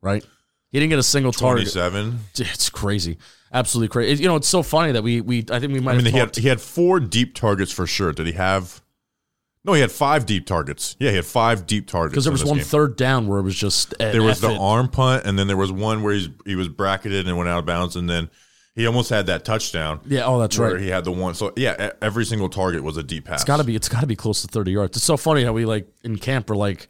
right? 0.00 0.24
He 0.70 0.80
didn't 0.80 0.90
get 0.90 0.98
a 0.98 1.02
single 1.04 1.32
Twenty 1.32 1.60
target. 1.66 1.72
seven. 1.72 2.18
It's 2.38 2.70
crazy, 2.70 3.18
absolutely 3.54 3.88
crazy. 3.88 4.22
You 4.22 4.28
know, 4.28 4.36
it's 4.36 4.48
so 4.48 4.62
funny 4.62 4.92
that 4.92 5.02
we 5.02 5.20
we 5.22 5.46
I 5.50 5.60
think 5.60 5.72
we 5.72 5.80
might. 5.80 5.92
I 5.92 5.96
mean, 5.96 6.04
have 6.06 6.12
he 6.12 6.18
had 6.18 6.36
he 6.36 6.48
had 6.48 6.60
four 6.60 7.00
deep 7.00 7.34
targets 7.34 7.72
for 7.72 7.86
sure. 7.86 8.12
Did 8.12 8.26
he 8.26 8.32
have? 8.32 8.82
No, 9.64 9.72
he 9.72 9.80
had 9.80 9.90
five 9.90 10.26
deep 10.26 10.44
targets. 10.44 10.94
Yeah, 10.98 11.08
he 11.08 11.16
had 11.16 11.24
five 11.24 11.66
deep 11.66 11.86
targets. 11.86 12.12
because 12.12 12.24
there 12.24 12.32
was 12.32 12.44
one 12.44 12.58
game. 12.58 12.66
third 12.66 12.96
down 12.96 13.28
where 13.28 13.38
it 13.38 13.44
was 13.44 13.56
just 13.56 13.94
there 13.98 14.22
was 14.22 14.40
the 14.40 14.54
arm 14.54 14.88
punt, 14.88 15.24
and 15.24 15.38
then 15.38 15.46
there 15.46 15.56
was 15.56 15.72
one 15.72 16.02
where 16.02 16.12
he's 16.12 16.28
he 16.44 16.54
was 16.54 16.68
bracketed 16.68 17.26
and 17.26 17.38
went 17.38 17.48
out 17.48 17.60
of 17.60 17.66
bounds, 17.66 17.96
and 17.96 18.10
then 18.10 18.28
he 18.74 18.86
almost 18.86 19.08
had 19.08 19.26
that 19.26 19.44
touchdown. 19.44 20.00
Yeah, 20.04 20.26
oh, 20.26 20.38
that's 20.38 20.58
where 20.58 20.72
right. 20.72 20.80
he 20.80 20.88
had 20.88 21.04
the 21.04 21.12
one. 21.12 21.34
So 21.34 21.52
yeah, 21.56 21.92
every 22.02 22.24
single 22.24 22.48
target 22.48 22.82
was 22.82 22.96
a 22.96 23.02
deep 23.02 23.24
pass. 23.24 23.40
It's 23.40 23.44
got 23.44 23.58
to 23.58 23.64
be. 23.64 23.74
It's 23.74 23.88
got 23.88 24.00
to 24.00 24.06
be 24.06 24.16
close 24.16 24.42
to 24.42 24.48
thirty 24.48 24.72
yards. 24.72 24.96
It's 24.96 25.06
so 25.06 25.16
funny 25.16 25.44
how 25.44 25.52
we 25.52 25.64
like 25.64 25.86
in 26.02 26.18
camp 26.18 26.50
are 26.50 26.56
like, 26.56 26.88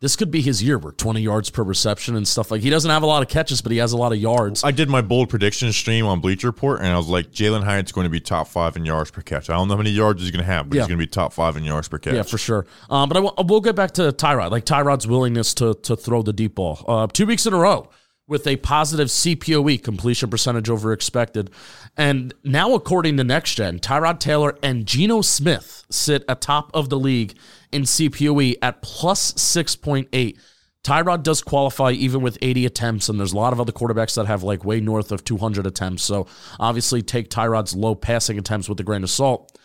this 0.00 0.14
could 0.14 0.30
be 0.30 0.42
his 0.42 0.62
year. 0.62 0.78
We're 0.78 0.92
twenty 0.92 1.22
yards 1.22 1.48
per 1.50 1.62
reception 1.62 2.16
and 2.16 2.28
stuff. 2.28 2.50
Like 2.50 2.60
he 2.60 2.68
doesn't 2.70 2.90
have 2.90 3.02
a 3.02 3.06
lot 3.06 3.22
of 3.22 3.28
catches, 3.28 3.62
but 3.62 3.72
he 3.72 3.78
has 3.78 3.92
a 3.92 3.96
lot 3.96 4.12
of 4.12 4.18
yards. 4.18 4.62
I 4.62 4.70
did 4.70 4.88
my 4.90 5.00
bold 5.00 5.28
prediction 5.30 5.72
stream 5.72 6.04
on 6.06 6.20
Bleacher 6.20 6.48
Report, 6.48 6.80
and 6.80 6.88
I 6.88 6.96
was 6.96 7.08
like, 7.08 7.30
Jalen 7.32 7.64
Hyatt's 7.64 7.92
going 7.92 8.04
to 8.04 8.10
be 8.10 8.20
top 8.20 8.48
five 8.48 8.76
in 8.76 8.84
yards 8.84 9.10
per 9.10 9.22
catch. 9.22 9.48
I 9.48 9.54
don't 9.54 9.68
know 9.68 9.74
how 9.74 9.78
many 9.78 9.90
yards 9.90 10.20
he's 10.22 10.30
going 10.30 10.44
to 10.44 10.46
have, 10.50 10.68
but 10.68 10.76
Yeah. 10.76 10.82
he's 10.82 10.88
going 10.88 10.98
to 10.98 11.02
be 11.02 11.08
top 11.10 11.32
five 11.32 11.56
in 11.56 11.64
yards 11.64 11.88
per 11.88 11.98
catch. 11.98 12.14
Yeah, 12.14 12.22
for 12.22 12.38
sure. 12.38 12.66
Um, 12.90 13.08
but 13.08 13.16
I 13.16 13.20
w- 13.22 13.46
we'll 13.48 13.60
get 13.62 13.74
back 13.76 13.92
to 13.92 14.12
Tyrod, 14.12 14.50
like 14.50 14.64
Tyrod's 14.66 15.06
willingness 15.06 15.54
to 15.54 15.74
to 15.82 15.96
throw 15.96 16.22
the 16.22 16.32
deep 16.32 16.54
ball. 16.56 16.84
Uh, 16.86 17.06
two 17.06 17.26
weeks 17.26 17.46
in 17.46 17.52
a 17.54 17.58
row 17.58 17.88
with 18.28 18.46
a 18.46 18.56
positive 18.56 19.08
CPOE 19.08 19.82
completion 19.82 20.30
percentage 20.30 20.68
over 20.68 20.92
expected, 20.92 21.50
and 21.96 22.34
now 22.44 22.74
according 22.74 23.16
to 23.16 23.22
NextGen, 23.22 23.80
Tyrod 23.80 24.18
Taylor 24.18 24.58
and 24.62 24.86
Geno 24.86 25.20
Smith 25.20 25.84
sit 25.90 26.24
atop 26.28 26.70
of 26.74 26.88
the 26.88 26.98
league 26.98 27.38
in 27.72 27.82
CPOE 27.82 28.56
at 28.62 28.82
plus 28.82 29.40
six 29.40 29.76
point 29.76 30.08
eight. 30.12 30.38
Tyrod 30.86 31.24
does 31.24 31.42
qualify 31.42 31.90
even 31.90 32.22
with 32.22 32.38
80 32.40 32.64
attempts, 32.64 33.08
and 33.08 33.18
there's 33.18 33.32
a 33.32 33.36
lot 33.36 33.52
of 33.52 33.60
other 33.60 33.72
quarterbacks 33.72 34.14
that 34.14 34.26
have 34.26 34.44
like 34.44 34.64
way 34.64 34.80
north 34.80 35.10
of 35.10 35.24
200 35.24 35.66
attempts. 35.66 36.04
So 36.04 36.28
obviously, 36.60 37.02
take 37.02 37.28
Tyrod's 37.28 37.74
low 37.74 37.96
passing 37.96 38.38
attempts 38.38 38.68
with 38.68 38.78
a 38.78 38.84
grain 38.84 39.02
of 39.02 39.10
salt. 39.10 39.58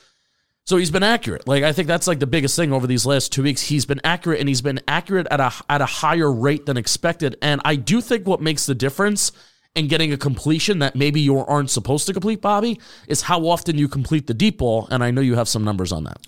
So 0.66 0.78
he's 0.78 0.92
been 0.92 1.04
accurate. 1.04 1.48
Like 1.48 1.64
I 1.64 1.74
think 1.74 1.88
that's 1.88 2.08
like 2.08 2.20
the 2.20 2.28
biggest 2.28 2.56
thing 2.56 2.72
over 2.72 2.88
these 2.88 3.06
last 3.06 3.32
two 3.32 3.44
weeks. 3.44 3.62
He's 3.62 3.86
been 3.86 4.02
accurate, 4.04 4.40
and 4.40 4.48
he's 4.48 4.62
been 4.62 4.80
accurate 4.88 5.28
at 5.32 5.40
a 5.40 5.52
at 5.70 5.82
a 5.82 5.86
higher 5.86 6.32
rate 6.32 6.66
than 6.66 6.78
expected. 6.78 7.36
And 7.42 7.62
I 7.66 7.76
do 7.76 8.00
think 8.02 8.28
what 8.28 8.42
makes 8.42 8.66
the 8.66 8.76
difference 8.76 9.32
in 9.76 9.88
getting 9.88 10.14
a 10.14 10.18
completion 10.18 10.80
that 10.80 10.96
maybe 10.96 11.22
you 11.22 11.38
aren't 11.40 11.70
supposed 11.70 12.06
to 12.08 12.14
complete, 12.14 12.42
Bobby, 12.42 12.80
is 13.08 13.22
how 13.24 13.48
often 13.48 13.78
you 13.78 13.88
complete 13.88 14.28
the 14.28 14.34
deep 14.34 14.58
ball. 14.60 14.88
And 14.92 15.04
I 15.04 15.12
know 15.12 15.22
you 15.22 15.36
have 15.36 15.48
some 15.48 15.64
numbers 15.64 15.92
on 15.92 16.04
that. 16.04 16.20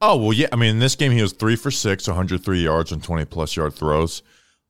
Oh 0.00 0.16
well, 0.16 0.32
yeah. 0.32 0.48
I 0.52 0.56
mean, 0.56 0.70
in 0.70 0.78
this 0.78 0.94
game, 0.94 1.10
he 1.12 1.22
was 1.22 1.32
three 1.32 1.56
for 1.56 1.70
six, 1.70 2.06
103 2.06 2.62
yards 2.62 2.92
and 2.92 3.02
20 3.02 3.24
plus 3.24 3.56
yard 3.56 3.74
throws. 3.74 4.22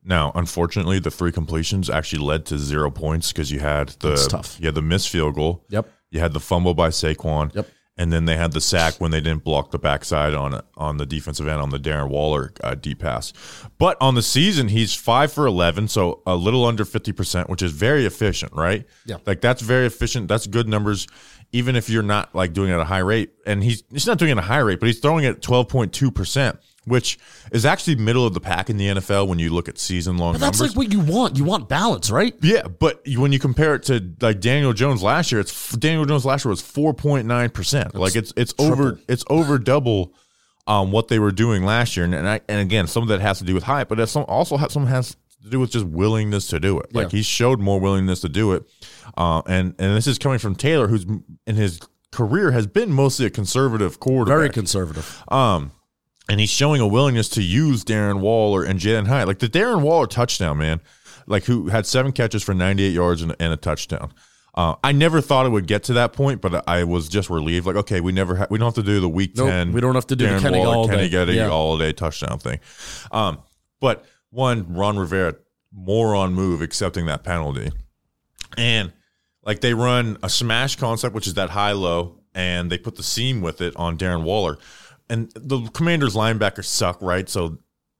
Now, 0.03 0.31
unfortunately, 0.33 0.99
the 0.99 1.11
three 1.11 1.31
completions 1.31 1.89
actually 1.89 2.23
led 2.23 2.45
to 2.47 2.57
zero 2.57 2.89
points 2.89 3.31
because 3.31 3.51
you 3.51 3.59
had 3.59 3.89
the 3.99 4.09
That's 4.11 4.27
tough. 4.27 4.57
you 4.59 4.65
had 4.65 4.75
the 4.75 4.81
missed 4.81 5.09
field 5.09 5.35
goal. 5.35 5.63
Yep. 5.69 5.91
You 6.09 6.19
had 6.19 6.33
the 6.33 6.39
fumble 6.39 6.73
by 6.73 6.89
Saquon. 6.89 7.53
Yep. 7.53 7.67
And 7.99 8.13
then 8.13 8.23
they 8.23 8.37
had 8.37 8.53
the 8.53 8.61
sack 8.61 8.93
when 8.99 9.11
they 9.11 9.19
didn't 9.19 9.43
block 9.43 9.71
the 9.71 9.77
backside 9.77 10.33
on 10.33 10.61
on 10.77 10.95
the 10.95 11.05
defensive 11.05 11.49
end 11.49 11.59
on 11.61 11.69
the 11.69 11.77
Darren 11.77 12.07
Waller 12.07 12.53
uh, 12.63 12.73
deep 12.73 12.99
pass. 12.99 13.33
But 13.77 13.97
on 13.99 14.15
the 14.15 14.21
season, 14.21 14.69
he's 14.69 14.95
five 14.95 15.33
for 15.33 15.45
eleven, 15.45 15.89
so 15.89 16.21
a 16.25 16.35
little 16.35 16.63
under 16.63 16.85
fifty 16.85 17.11
percent, 17.11 17.49
which 17.49 17.61
is 17.61 17.73
very 17.73 18.05
efficient, 18.05 18.53
right? 18.53 18.85
Yeah. 19.05 19.17
like 19.25 19.41
that's 19.41 19.61
very 19.61 19.85
efficient. 19.85 20.29
That's 20.29 20.47
good 20.47 20.69
numbers, 20.69 21.07
even 21.51 21.75
if 21.75 21.89
you're 21.89 22.01
not 22.01 22.33
like 22.33 22.53
doing 22.53 22.69
it 22.69 22.75
at 22.75 22.79
a 22.79 22.85
high 22.85 22.99
rate. 22.99 23.33
And 23.45 23.61
he's 23.61 23.83
he's 23.91 24.07
not 24.07 24.17
doing 24.17 24.29
it 24.29 24.37
at 24.37 24.45
a 24.45 24.47
high 24.47 24.59
rate, 24.59 24.79
but 24.79 24.85
he's 24.85 24.99
throwing 24.99 25.25
it 25.25 25.29
at 25.31 25.41
twelve 25.41 25.67
point 25.67 25.91
two 25.91 26.09
percent, 26.09 26.57
which 26.89 27.17
is 27.51 27.65
actually 27.65 27.95
middle 27.95 28.25
of 28.25 28.33
the 28.33 28.39
pack 28.41 28.69
in 28.69 28.77
the 28.77 28.87
NFL 28.87 29.27
when 29.27 29.39
you 29.39 29.49
look 29.53 29.69
at 29.69 29.77
season 29.77 30.17
long 30.17 30.33
But 30.33 30.41
that's 30.41 30.59
numbers. 30.59 30.75
like 30.75 30.85
what 30.85 30.93
you 30.93 30.99
want. 30.99 31.37
You 31.37 31.43
want 31.45 31.69
balance, 31.69 32.11
right? 32.11 32.35
Yeah, 32.41 32.67
but 32.67 33.01
when 33.15 33.31
you 33.31 33.39
compare 33.39 33.75
it 33.75 33.83
to 33.83 34.13
like 34.19 34.39
Daniel 34.41 34.73
Jones 34.73 35.01
last 35.01 35.31
year, 35.31 35.39
it's 35.39 35.71
Daniel 35.77 36.05
Jones 36.05 36.25
last 36.25 36.43
year 36.45 36.49
was 36.49 36.61
four 36.61 36.93
point 36.93 37.25
nine 37.27 37.49
percent. 37.49 37.95
Like 37.95 38.15
it's 38.15 38.33
it's 38.35 38.53
over 38.59 38.99
it's 39.07 39.23
over 39.29 39.57
double 39.57 40.13
um, 40.67 40.91
what 40.91 41.07
they 41.07 41.19
were 41.19 41.31
doing 41.31 41.63
last 41.63 41.95
year. 41.95 42.03
And 42.05 42.13
and, 42.13 42.27
I, 42.27 42.41
and 42.49 42.59
again, 42.61 42.87
some 42.87 43.03
of 43.03 43.09
that 43.09 43.21
has 43.21 43.39
to 43.39 43.45
do 43.45 43.53
with 43.53 43.63
hype, 43.63 43.87
but 43.89 43.99
it 43.99 44.07
some 44.07 44.25
also 44.27 44.57
has, 44.57 44.73
some 44.73 44.85
has 44.87 45.15
to 45.43 45.49
do 45.49 45.59
with 45.59 45.71
just 45.71 45.85
willingness 45.85 46.47
to 46.47 46.59
do 46.59 46.79
it. 46.79 46.93
Like 46.93 47.11
Yeah. 47.11 47.17
he 47.19 47.21
showed 47.23 47.59
more 47.59 47.79
willingness 47.79 48.19
to 48.21 48.29
do 48.29 48.51
it, 48.53 48.63
uh, 49.17 49.41
and 49.47 49.73
and 49.79 49.95
this 49.95 50.05
is 50.07 50.17
coming 50.19 50.37
from 50.39 50.55
Taylor, 50.55 50.87
who's 50.87 51.05
in 51.47 51.55
his 51.55 51.79
career 52.11 52.51
has 52.51 52.65
been 52.67 52.91
mostly 52.91 53.25
a 53.27 53.29
conservative 53.29 53.99
quarterback. 53.99 54.35
Very 54.37 54.49
conservative. 54.49 55.23
Um, 55.27 55.71
and 56.29 56.39
he's 56.39 56.49
showing 56.49 56.79
a 56.79 56.87
willingness 56.87 57.27
to 57.29 57.41
use 57.41 57.83
Darren 57.83 58.19
Waller 58.21 58.63
and 58.63 58.79
Jalen 58.79 59.07
Hyatt. 59.07 59.27
Like 59.27 59.39
the 59.39 59.49
Darren 59.49 59.81
Waller 59.81 60.07
touchdown, 60.07 60.57
man, 60.59 60.79
like 61.27 61.45
who 61.45 61.67
had 61.67 61.85
seven 61.85 62.11
catches 62.11 62.43
for 62.43 62.53
98 62.53 62.89
yards 62.93 63.21
and, 63.21 63.35
and 63.39 63.51
a 63.51 63.57
touchdown. 63.57 64.13
Uh, 64.55 64.75
I 64.83 64.91
never 64.91 65.21
thought 65.21 65.45
it 65.45 65.49
would 65.49 65.67
get 65.67 65.83
to 65.85 65.93
that 65.93 66.11
point, 66.13 66.41
but 66.41 66.67
I 66.67 66.83
was 66.83 67.07
just 67.07 67.29
relieved. 67.29 67.65
Like, 67.67 67.75
okay, 67.77 68.01
we 68.01 68.11
never 68.11 68.35
ha- 68.35 68.47
we 68.49 68.57
don't 68.57 68.65
have 68.67 68.83
to 68.83 68.83
do 68.83 68.99
the 68.99 69.07
week 69.09 69.35
Nope, 69.37 69.47
10. 69.49 69.71
we 69.73 69.81
don't 69.81 69.95
have 69.95 70.07
to 70.07 70.15
do 70.15 70.25
the 70.25 70.31
Darren 70.33 70.41
Kenny 70.41 70.59
Waller. 70.59 70.91
Kenny 70.93 71.09
Golladay 71.09 71.35
Yeah. 71.35 71.49
all-day 71.49 71.93
touchdown 71.93 72.39
thing. 72.39 72.59
Um, 73.11 73.39
but 73.79 74.05
one, 74.31 74.73
Ron 74.73 74.97
Rivera, 74.97 75.35
moron 75.71 76.33
move 76.33 76.61
accepting 76.61 77.05
that 77.05 77.23
penalty. 77.23 77.71
And 78.57 78.91
like 79.43 79.61
they 79.61 79.73
run 79.73 80.17
a 80.23 80.29
smash 80.29 80.75
concept, 80.75 81.13
which 81.15 81.27
is 81.27 81.35
that 81.35 81.51
high 81.51 81.71
low, 81.71 82.19
and 82.33 82.71
they 82.71 82.77
put 82.77 82.95
the 82.95 83.03
seam 83.03 83.41
with 83.41 83.61
it 83.61 83.75
on 83.75 83.97
Darren 83.97 84.23
Waller. 84.23 84.57
And 85.09 85.31
the 85.35 85.61
commanders 85.73 86.15
linebackers 86.15 86.65
suck, 86.65 87.01
right? 87.01 87.27
So, 87.27 87.57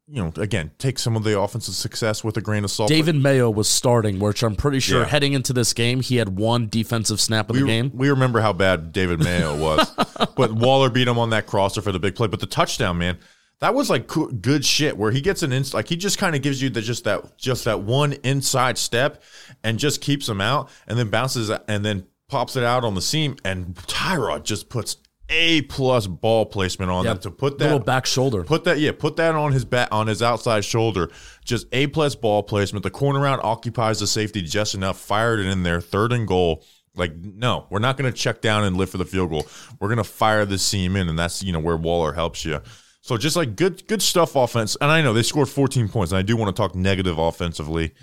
you 0.07 0.23
know, 0.23 0.31
again, 0.37 0.71
take 0.77 0.99
some 0.99 1.15
of 1.15 1.23
the 1.23 1.39
offensive 1.39 1.73
success 1.75 2.23
with 2.23 2.37
a 2.37 2.41
grain 2.41 2.63
of 2.63 2.71
salt. 2.71 2.89
David 2.89 3.15
Mayo 3.15 3.49
was 3.49 3.67
starting, 3.69 4.19
which 4.19 4.43
I'm 4.43 4.55
pretty 4.55 4.79
sure 4.79 5.01
Yeah. 5.01 5.07
heading 5.07 5.33
into 5.33 5.53
this 5.53 5.73
game, 5.73 6.01
he 6.01 6.17
had 6.17 6.37
one 6.37 6.67
defensive 6.67 7.19
snap 7.19 7.49
of 7.49 7.55
we, 7.55 7.61
the 7.61 7.67
game. 7.67 7.91
we 7.93 8.09
remember 8.09 8.41
how 8.41 8.53
bad 8.53 8.91
David 8.91 9.19
Mayo 9.19 9.57
was, 9.57 9.89
but 10.35 10.51
Waller 10.53 10.89
beat 10.89 11.07
him 11.07 11.17
on 11.19 11.29
that 11.31 11.45
crosser 11.47 11.81
for 11.81 11.91
the 11.91 11.99
big 11.99 12.15
play. 12.15 12.27
But 12.27 12.39
the 12.39 12.47
touchdown, 12.47 12.97
man, 12.97 13.17
that 13.59 13.73
was 13.75 13.89
like 13.89 14.07
good 14.07 14.63
shit. 14.65 14.97
Where 14.97 15.11
he 15.11 15.21
gets 15.21 15.43
an 15.43 15.51
ins, 15.51 15.73
like 15.73 15.87
he 15.87 15.97
just 15.97 16.17
kind 16.17 16.35
of 16.35 16.41
gives 16.41 16.61
you 16.61 16.69
the 16.69 16.81
just 16.81 17.03
that 17.03 17.37
just 17.37 17.65
that 17.65 17.81
one 17.81 18.13
inside 18.23 18.77
step, 18.77 19.21
and 19.63 19.77
just 19.77 20.01
keeps 20.01 20.29
him 20.29 20.41
out, 20.41 20.69
and 20.87 20.97
then 20.97 21.09
bounces 21.09 21.51
and 21.67 21.83
then 21.83 22.05
pops 22.29 22.55
it 22.55 22.63
out 22.63 22.83
on 22.85 22.95
the 22.95 23.01
seam, 23.01 23.35
and 23.43 23.75
Tyrod 23.75 24.43
just 24.43 24.69
puts 24.69 24.97
a 25.29 25.62
plus 25.63 26.07
ball 26.07 26.45
placement 26.45 26.91
on 26.91 27.05
Yeah, 27.05 27.13
that 27.13 27.21
to 27.24 27.31
put 27.31 27.57
that 27.59 27.65
little 27.65 27.79
back 27.79 28.05
shoulder. 28.05 28.43
Put 28.43 28.63
that, 28.65 28.79
yeah, 28.79 28.91
put 28.91 29.15
that 29.17 29.36
on 29.36 29.51
his 29.51 29.65
back 29.65 29.89
on 29.91 30.07
his 30.07 30.21
outside 30.21 30.65
shoulder. 30.65 31.12
Just 31.43 31.67
a 31.71 31.88
plus 31.88 32.15
ball 32.15 32.43
placement. 32.43 32.83
The 32.83 32.89
corner 32.89 33.19
route 33.19 33.43
occupies 33.43 34.00
the 34.00 34.07
safety 34.07 34.41
just 34.41 34.75
enough. 34.75 35.00
Fired 35.00 35.39
it 35.39 35.48
in 35.48 35.63
there, 35.63 35.81
third 35.81 36.12
and 36.12 36.27
goal. 36.27 36.63
Like, 36.95 37.15
no, 37.15 37.67
we're 37.69 37.79
not 37.79 37.98
going 37.98 38.12
to 38.12 38.17
check 38.17 38.41
down 38.41 38.63
and 38.63 38.75
live 38.75 38.89
for 38.89 38.98
the 38.98 39.05
field 39.05 39.29
goal. 39.29 39.48
We're 39.79 39.88
going 39.88 39.98
to 39.98 40.03
fire 40.03 40.45
the 40.45 40.57
seam 40.57 40.95
in, 40.95 41.07
and 41.07 41.17
that's 41.17 41.43
you 41.43 41.53
know 41.53 41.59
where 41.59 41.77
Waller 41.77 42.13
helps 42.13 42.43
you. 42.43 42.62
So 43.01 43.17
just 43.17 43.36
like 43.36 43.55
good, 43.55 43.88
good 43.88 44.01
stuff 44.01 44.36
offense. 44.36 44.75
And 44.81 44.91
I 44.91 45.01
know 45.01 45.13
they 45.13 45.24
scored 45.24 45.50
14 45.50 45.88
points, 45.88 46.12
and 46.12 46.19
I 46.19 46.21
do 46.21 46.36
want 46.36 46.55
to 46.55 46.59
talk 46.62 46.75
negative 46.75 47.17
offensively 47.17 47.93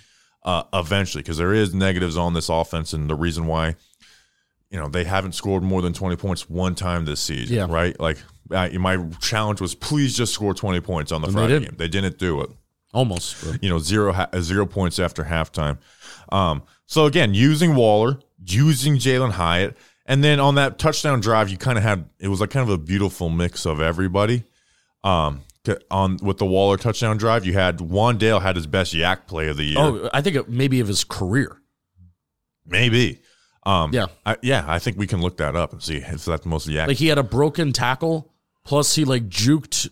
uh, 0.43 0.63
eventually 0.73 1.23
because 1.23 1.37
there 1.37 1.53
is 1.53 1.75
negatives 1.75 2.17
on 2.17 2.33
this 2.33 2.49
offense, 2.49 2.93
and 2.93 3.11
the 3.11 3.15
reason 3.15 3.47
why 3.47 3.75
you 4.77 4.83
know 4.83 4.89
they 4.89 5.05
haven't 5.05 5.33
scored 5.33 5.63
more 5.63 5.81
than 5.81 5.95
20 5.95 6.17
points 6.17 6.51
one 6.51 6.75
time 6.75 7.07
this 7.07 7.19
season 7.21 7.57
Yeah. 7.57 7.67
right 7.71 7.99
like 7.99 8.19
I, 8.51 8.69
my 8.77 9.03
challenge 9.23 9.59
was 9.63 9.75
please 9.75 10.15
just 10.15 10.35
score 10.35 10.53
20 10.53 10.81
points 10.81 11.13
on 11.13 11.23
the 11.23 11.29
they 11.29 11.33
friday 11.33 11.49
didn't. 11.55 11.69
game 11.71 11.75
they 11.79 11.89
didn't 11.89 12.19
do 12.19 12.43
it 12.43 12.51
Almost. 12.93 13.37
but- 13.43 13.63
you 13.65 13.71
know 13.71 13.79
zero 13.79 14.13
ha- 14.13 14.29
zero 14.39 14.67
points 14.67 14.99
after 14.99 15.25
halftime 15.25 15.79
um 16.31 16.63
so 16.85 17.07
again 17.07 17.33
using 17.33 17.75
waller 17.75 18.19
using 18.45 18.97
jalen 18.99 19.31
hyatt 19.33 19.75
and 20.05 20.23
then 20.23 20.39
on 20.41 20.57
that 20.57 20.79
touchdown 20.79 21.21
drive 21.21 21.49
you 21.49 21.57
kind 21.57 21.79
of 21.79 21.83
had 21.85 22.05
it 22.21 22.29
was 22.29 22.41
like 22.43 22.51
kind 22.51 22.69
of 22.69 22.75
a 22.75 22.79
beautiful 22.79 23.31
mix 23.31 23.65
of 23.65 23.81
everybody 23.81 24.45
um 25.05 25.41
on 25.91 26.19
with 26.23 26.37
the 26.37 26.45
waller 26.47 26.77
touchdown 26.77 27.17
drive 27.17 27.47
you 27.47 27.55
had 27.55 27.79
Wan'Dale 27.79 28.43
had 28.43 28.57
his 28.57 28.67
best 28.67 28.93
YAC 28.93 29.27
play 29.27 29.49
of 29.49 29.57
the 29.57 29.65
year 29.65 29.79
Oh, 29.79 30.11
I 30.13 30.21
think 30.21 30.37
it, 30.37 30.49
maybe 30.51 30.81
of 30.81 30.87
his 30.89 31.03
career. 31.03 31.57
maybe 32.67 33.21
um 33.67 33.93
Yeah. 33.93 34.07
I, 34.25 34.37
yeah 34.43 34.65
i 34.67 34.79
think 34.79 34.97
we 34.97 35.07
can 35.07 35.21
look 35.21 35.37
that 35.39 35.55
up 35.57 35.73
and 35.73 35.83
see 35.83 35.97
if 35.97 36.25
that's 36.25 36.47
mostly 36.47 36.75
most 36.75 36.85
YAC 36.85 36.87
Like 36.89 36.97
he 36.97 37.09
had 37.09 37.19
a 37.19 37.23
broken 37.23 37.73
tackle, 37.73 38.33
plus 38.65 38.95
he 38.95 39.05
like 39.05 39.29
juked 39.29 39.91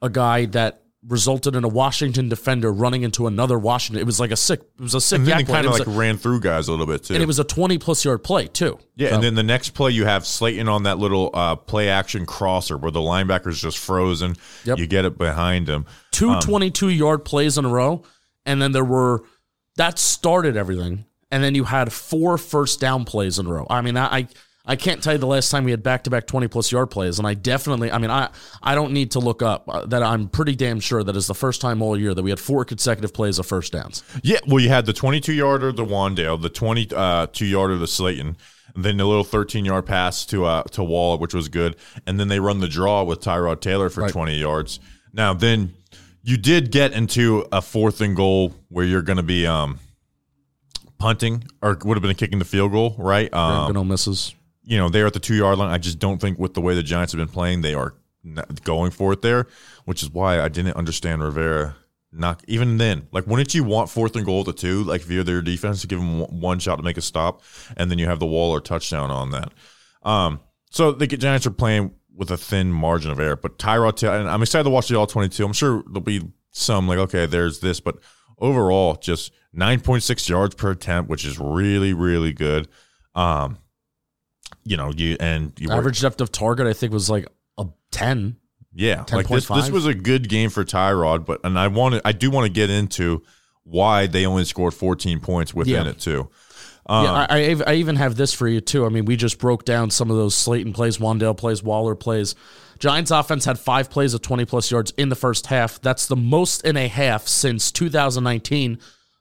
a 0.00 0.08
guy 0.08 0.46
that 0.46 0.78
resulted 1.08 1.56
in 1.56 1.64
a 1.64 1.68
Washington 1.68 2.28
defender 2.28 2.72
running 2.72 3.02
into 3.02 3.26
another 3.26 3.58
Washington. 3.58 4.00
It 4.00 4.06
was 4.06 4.20
like 4.20 4.30
a 4.30 4.36
sick. 4.36 4.60
It 4.60 4.80
was 4.80 4.94
a 4.94 5.00
sick 5.00 5.18
And 5.18 5.26
then 5.26 5.38
he 5.38 5.44
kind 5.44 5.66
of 5.66 5.72
like 5.72 5.86
a- 5.88 5.90
ran 5.90 6.16
through 6.16 6.38
guys 6.40 6.68
a 6.68 6.70
little 6.70 6.86
bit 6.86 7.02
too. 7.02 7.14
and 7.14 7.22
it 7.22 7.26
was 7.26 7.40
a 7.40 7.44
twenty 7.44 7.76
plus 7.78 8.04
yard 8.04 8.22
play 8.22 8.46
too. 8.46 8.78
yeah, 8.94 9.08
So- 9.08 9.14
and 9.16 9.24
then 9.24 9.34
the 9.34 9.42
next 9.42 9.70
play 9.70 9.90
you 9.90 10.04
have 10.04 10.24
Slayton 10.24 10.68
on 10.68 10.84
that 10.84 10.98
little 10.98 11.30
uh, 11.34 11.56
play 11.56 11.88
action 11.88 12.24
crosser 12.24 12.76
where 12.78 12.92
the 12.92 13.00
linebacker's 13.00 13.60
just 13.60 13.78
frozen. 13.78 14.36
Yep. 14.64 14.78
You 14.78 14.86
get 14.86 15.04
it 15.04 15.18
behind 15.18 15.68
him. 15.68 15.86
two 16.12 16.38
22 16.40 16.88
yard 16.88 17.24
plays 17.24 17.58
in 17.58 17.64
a 17.64 17.68
row. 17.68 18.04
And 18.46 18.62
then 18.62 18.70
there 18.72 18.84
were, 18.84 19.24
that 19.76 19.98
started 19.98 20.56
everything. 20.56 21.04
And 21.32 21.42
then 21.42 21.54
you 21.54 21.64
had 21.64 21.92
four 21.92 22.38
first 22.38 22.78
down 22.78 23.04
plays 23.04 23.38
in 23.38 23.46
a 23.46 23.50
row. 23.50 23.66
I 23.68 23.80
mean, 23.80 23.96
I, 23.96 24.28
I, 24.66 24.76
can't 24.76 25.02
tell 25.02 25.14
you 25.14 25.18
the 25.18 25.26
last 25.26 25.50
time 25.50 25.64
we 25.64 25.70
had 25.70 25.82
back 25.82 26.04
to 26.04 26.10
back 26.10 26.26
20 26.26 26.46
plus 26.46 26.70
yard 26.70 26.90
plays. 26.90 27.18
And 27.18 27.26
I 27.26 27.34
definitely, 27.34 27.90
I 27.90 27.98
mean, 27.98 28.10
I, 28.10 28.28
I 28.62 28.74
don't 28.74 28.92
need 28.92 29.12
to 29.12 29.18
look 29.18 29.42
up 29.42 29.64
uh, 29.66 29.86
that. 29.86 30.02
I'm 30.02 30.28
pretty 30.28 30.54
damn 30.54 30.78
sure 30.78 31.02
that 31.02 31.16
is 31.16 31.26
the 31.26 31.34
first 31.34 31.62
time 31.62 31.80
all 31.82 31.98
year 31.98 32.12
that 32.14 32.22
we 32.22 32.30
had 32.30 32.38
four 32.38 32.64
consecutive 32.66 33.14
plays 33.14 33.38
of 33.38 33.46
first 33.46 33.72
downs. 33.72 34.04
Yeah, 34.22 34.40
well, 34.46 34.60
you 34.60 34.68
had 34.68 34.84
the 34.84 34.92
22 34.92 35.32
yarder 35.32 35.72
to 35.72 35.84
Wan'Dale, 35.84 36.40
the 36.40 36.50
22 36.50 37.46
yarder 37.46 37.78
to 37.78 37.86
Slayton, 37.86 38.36
and 38.74 38.84
then 38.84 38.98
the 38.98 39.06
little 39.06 39.24
13 39.24 39.64
yard 39.64 39.86
pass 39.86 40.26
to 40.26 40.44
uh, 40.44 40.62
to 40.64 40.84
Wall, 40.84 41.16
which 41.18 41.34
was 41.34 41.48
good, 41.48 41.76
and 42.06 42.20
then 42.20 42.28
they 42.28 42.40
run 42.40 42.60
the 42.60 42.68
draw 42.68 43.02
with 43.02 43.20
Tyrod 43.20 43.60
Taylor 43.60 43.90
for 43.90 44.08
20 44.08 44.36
yards. 44.36 44.80
Now, 45.12 45.34
then 45.34 45.74
you 46.22 46.36
did 46.36 46.70
get 46.70 46.92
into 46.92 47.46
a 47.50 47.60
fourth 47.60 48.00
and 48.00 48.14
goal 48.14 48.54
where 48.68 48.84
you're 48.84 49.02
going 49.02 49.16
to 49.16 49.22
be 49.22 49.46
um, 49.46 49.78
punting, 51.02 51.44
or 51.60 51.76
would 51.84 51.96
have 51.96 52.02
been 52.02 52.10
a 52.10 52.14
kicking 52.14 52.38
the 52.38 52.44
field 52.44 52.70
goal, 52.72 52.94
right? 52.98 53.32
Um, 53.34 53.72
no 53.72 53.82
misses. 53.84 54.34
you 54.62 54.78
know, 54.78 54.88
they're 54.88 55.06
at 55.06 55.12
the 55.12 55.18
two 55.20 55.34
yard 55.34 55.58
line. 55.58 55.70
I 55.72 55.78
just 55.78 55.98
don't 55.98 56.20
think 56.20 56.38
with 56.38 56.54
the 56.54 56.60
way 56.60 56.74
the 56.74 56.82
Giants 56.82 57.12
have 57.12 57.18
been 57.18 57.28
playing, 57.28 57.62
they 57.62 57.74
are 57.74 57.94
going 58.64 58.92
for 58.92 59.12
it 59.12 59.20
there, 59.22 59.48
which 59.84 60.02
is 60.02 60.10
why 60.10 60.40
I 60.40 60.48
didn't 60.48 60.76
understand 60.76 61.22
Rivera. 61.22 61.74
Not 62.14 62.44
even 62.46 62.76
then, 62.76 63.08
like, 63.10 63.26
wouldn't 63.26 63.54
you 63.54 63.64
want 63.64 63.88
fourth 63.88 64.14
and 64.16 64.24
goal 64.26 64.40
at 64.40 64.46
the 64.46 64.52
two, 64.52 64.84
like 64.84 65.00
via 65.00 65.24
their 65.24 65.40
defense 65.42 65.80
to 65.80 65.86
give 65.86 65.98
them 65.98 66.18
one- 66.20 66.40
one 66.40 66.58
shot 66.58 66.76
to 66.76 66.82
make 66.82 66.98
a 66.98 67.00
stop, 67.00 67.40
and 67.76 67.90
then 67.90 67.98
you 67.98 68.06
have 68.06 68.18
the 68.20 68.26
Waller 68.26 68.60
touchdown 68.60 69.10
on 69.10 69.30
that. 69.30 69.50
Um, 70.02 70.40
so 70.70 70.92
the 70.92 71.06
Giants 71.06 71.46
are 71.46 71.50
playing 71.50 71.92
with 72.14 72.30
a 72.30 72.36
thin 72.36 72.70
margin 72.70 73.10
of 73.10 73.18
error, 73.18 73.36
but 73.36 73.58
Tyrod, 73.58 73.96
Taylor, 73.96 74.18
and 74.20 74.28
I'm 74.28 74.42
excited 74.42 74.64
to 74.64 74.70
watch 74.70 74.88
the 74.88 74.96
all 74.98 75.06
22. 75.06 75.42
I'm 75.44 75.54
sure 75.54 75.82
there'll 75.86 76.00
be 76.02 76.20
some 76.50 76.86
like, 76.86 76.98
okay, 76.98 77.24
there's 77.24 77.60
this, 77.60 77.80
but 77.80 77.96
overall, 78.42 78.96
just 78.96 79.32
9.6 79.56 80.28
yards 80.28 80.54
per 80.54 80.72
attempt, 80.72 81.08
which 81.08 81.24
is 81.24 81.38
really, 81.38 81.94
really 81.94 82.34
good. 82.34 82.68
Um, 83.14 83.56
you 84.64 84.76
know, 84.76 84.92
you 84.94 85.16
and 85.20 85.52
you 85.58 85.68
were- 85.68 85.74
Average 85.74 86.00
depth 86.02 86.20
of 86.20 86.30
target, 86.30 86.66
I 86.66 86.72
think, 86.74 86.92
was 86.92 87.08
like 87.08 87.26
a 87.56 87.66
10. 87.90 88.36
yeah, 88.74 89.04
like 89.12 89.28
this, 89.28 89.48
this 89.48 89.70
was 89.70 89.86
a 89.86 89.94
good 89.94 90.28
game 90.28 90.50
for 90.50 90.64
Tyrod, 90.64 91.24
but 91.26 91.40
and 91.44 91.58
I 91.58 91.68
want 91.68 91.94
to, 91.96 92.02
I 92.04 92.12
do 92.12 92.30
want 92.30 92.46
to 92.46 92.52
get 92.52 92.68
into 92.70 93.22
why 93.64 94.06
they 94.06 94.26
only 94.26 94.44
scored 94.44 94.74
14 94.74 95.20
points 95.20 95.54
within 95.54 95.84
Yeah. 95.84 95.90
it 95.90 95.98
too. 96.00 96.28
Um, 96.86 97.04
yeah, 97.04 97.12
I, 97.12 97.26
I, 97.30 97.56
I 97.68 97.74
even 97.74 97.94
have 97.96 98.16
this 98.16 98.32
for 98.34 98.48
you 98.48 98.60
too. 98.60 98.84
I 98.84 98.88
mean, 98.88 99.04
we 99.04 99.14
just 99.16 99.38
broke 99.38 99.64
down 99.64 99.90
some 99.90 100.10
of 100.10 100.16
those 100.16 100.34
Slayton 100.34 100.72
plays, 100.72 100.98
Wan'Dale 100.98 101.36
plays, 101.36 101.62
Waller 101.62 101.94
plays. 101.94 102.34
Giants 102.82 103.12
offense 103.12 103.44
had 103.44 103.60
five 103.60 103.90
plays 103.90 104.12
of 104.12 104.22
20 104.22 104.44
plus 104.44 104.68
yards 104.72 104.90
in 104.96 105.08
the 105.08 105.14
first 105.14 105.46
half. 105.46 105.80
That's 105.80 106.06
the 106.06 106.16
most 106.16 106.66
in 106.66 106.76
a 106.76 106.88
half 106.88 107.28
since 107.28 107.70
2019 107.70 108.76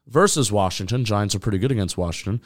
versus 0.07 0.51
Washington. 0.51 1.05
Giants 1.05 1.35
are 1.35 1.39
pretty 1.39 1.59
good 1.59 1.71
against 1.71 1.95
Washington. 1.95 2.41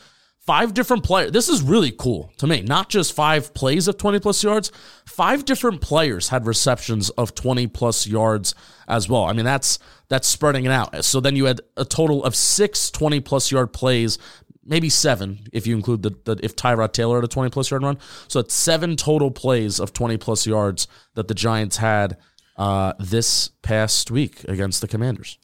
Five 0.46 0.74
different 0.74 1.06
players. 1.06 1.32
This 1.32 1.48
is 1.48 1.62
really 1.62 1.94
cool 1.98 2.34
to 2.36 2.48
me. 2.48 2.64
Not 2.64 2.90
just 2.90 3.14
five 3.14 3.54
plays 3.54 3.88
of 3.88 3.98
20 3.98 4.20
plus 4.20 4.44
yards, 4.44 4.74
five 5.06 5.46
different 5.46 5.80
players 5.80 6.28
had 6.28 6.46
receptions 6.46 7.10
of 7.12 7.34
20 7.34 7.68
plus 7.68 8.06
yards 8.06 8.54
as 8.86 9.08
well. 9.08 9.24
I 9.24 9.32
mean, 9.32 9.46
that's 9.46 9.80
that's 10.10 10.28
spreading 10.28 10.66
it 10.66 10.72
out. 10.72 11.06
So 11.06 11.22
then 11.22 11.38
you 11.38 11.46
had 11.46 11.62
a 11.78 11.86
total 11.86 12.26
of 12.26 12.36
six 12.36 12.92
20 12.92 13.22
plus 13.22 13.54
yard 13.54 13.72
plays, 13.72 14.18
maybe 14.66 14.90
seven 14.90 15.48
if 15.54 15.68
you 15.68 15.76
include 15.76 16.02
the, 16.02 16.16
the 16.26 16.40
if 16.44 16.56
Tyrod 16.56 16.92
Taylor 16.92 17.18
had 17.18 17.24
a 17.24 17.28
20 17.28 17.50
plus 17.50 17.72
yard 17.72 17.84
run. 17.84 17.98
So 18.28 18.40
it's 18.40 18.54
seven 18.54 18.96
total 18.96 19.32
plays 19.32 19.80
of 19.80 19.94
20 19.94 20.18
plus 20.18 20.46
yards 20.48 20.88
that 21.14 21.28
the 21.28 21.34
Giants 21.34 21.78
had 21.78 22.18
uh, 22.58 22.94
this 23.00 23.50
past 23.62 24.12
week 24.12 24.44
against 24.46 24.82
the 24.82 24.88
Commanders. 24.88 25.38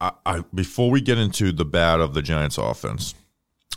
I, 0.00 0.12
I 0.24 0.44
before 0.54 0.90
we 0.90 1.00
get 1.00 1.18
into 1.18 1.52
the 1.52 1.64
bad 1.64 2.00
of 2.00 2.14
the 2.14 2.22
Giants 2.22 2.56
offense, 2.56 3.14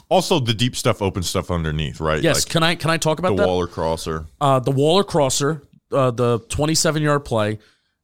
also 0.10 0.40
the 0.40 0.54
deep 0.54 0.76
stuff, 0.76 1.02
open 1.02 1.24
stuff 1.24 1.50
underneath, 1.50 2.00
right? 2.00 2.22
Yes, 2.22 2.46
like 2.46 2.52
can 2.52 2.64
I 2.64 2.76
can 2.76 2.90
I 2.90 2.98
talk 2.98 3.20
about 3.20 3.36
the 3.36 3.42
that? 3.42 3.48
Waller 3.48 3.68
crosser. 3.68 4.26
Uh, 4.40 4.60
the 4.60 4.72
Waller 4.72 5.04
crosser, 5.04 5.64
uh, 5.92 6.12
the 6.12 6.40
27 6.50 7.02
yard 7.02 7.26
play, 7.26 7.60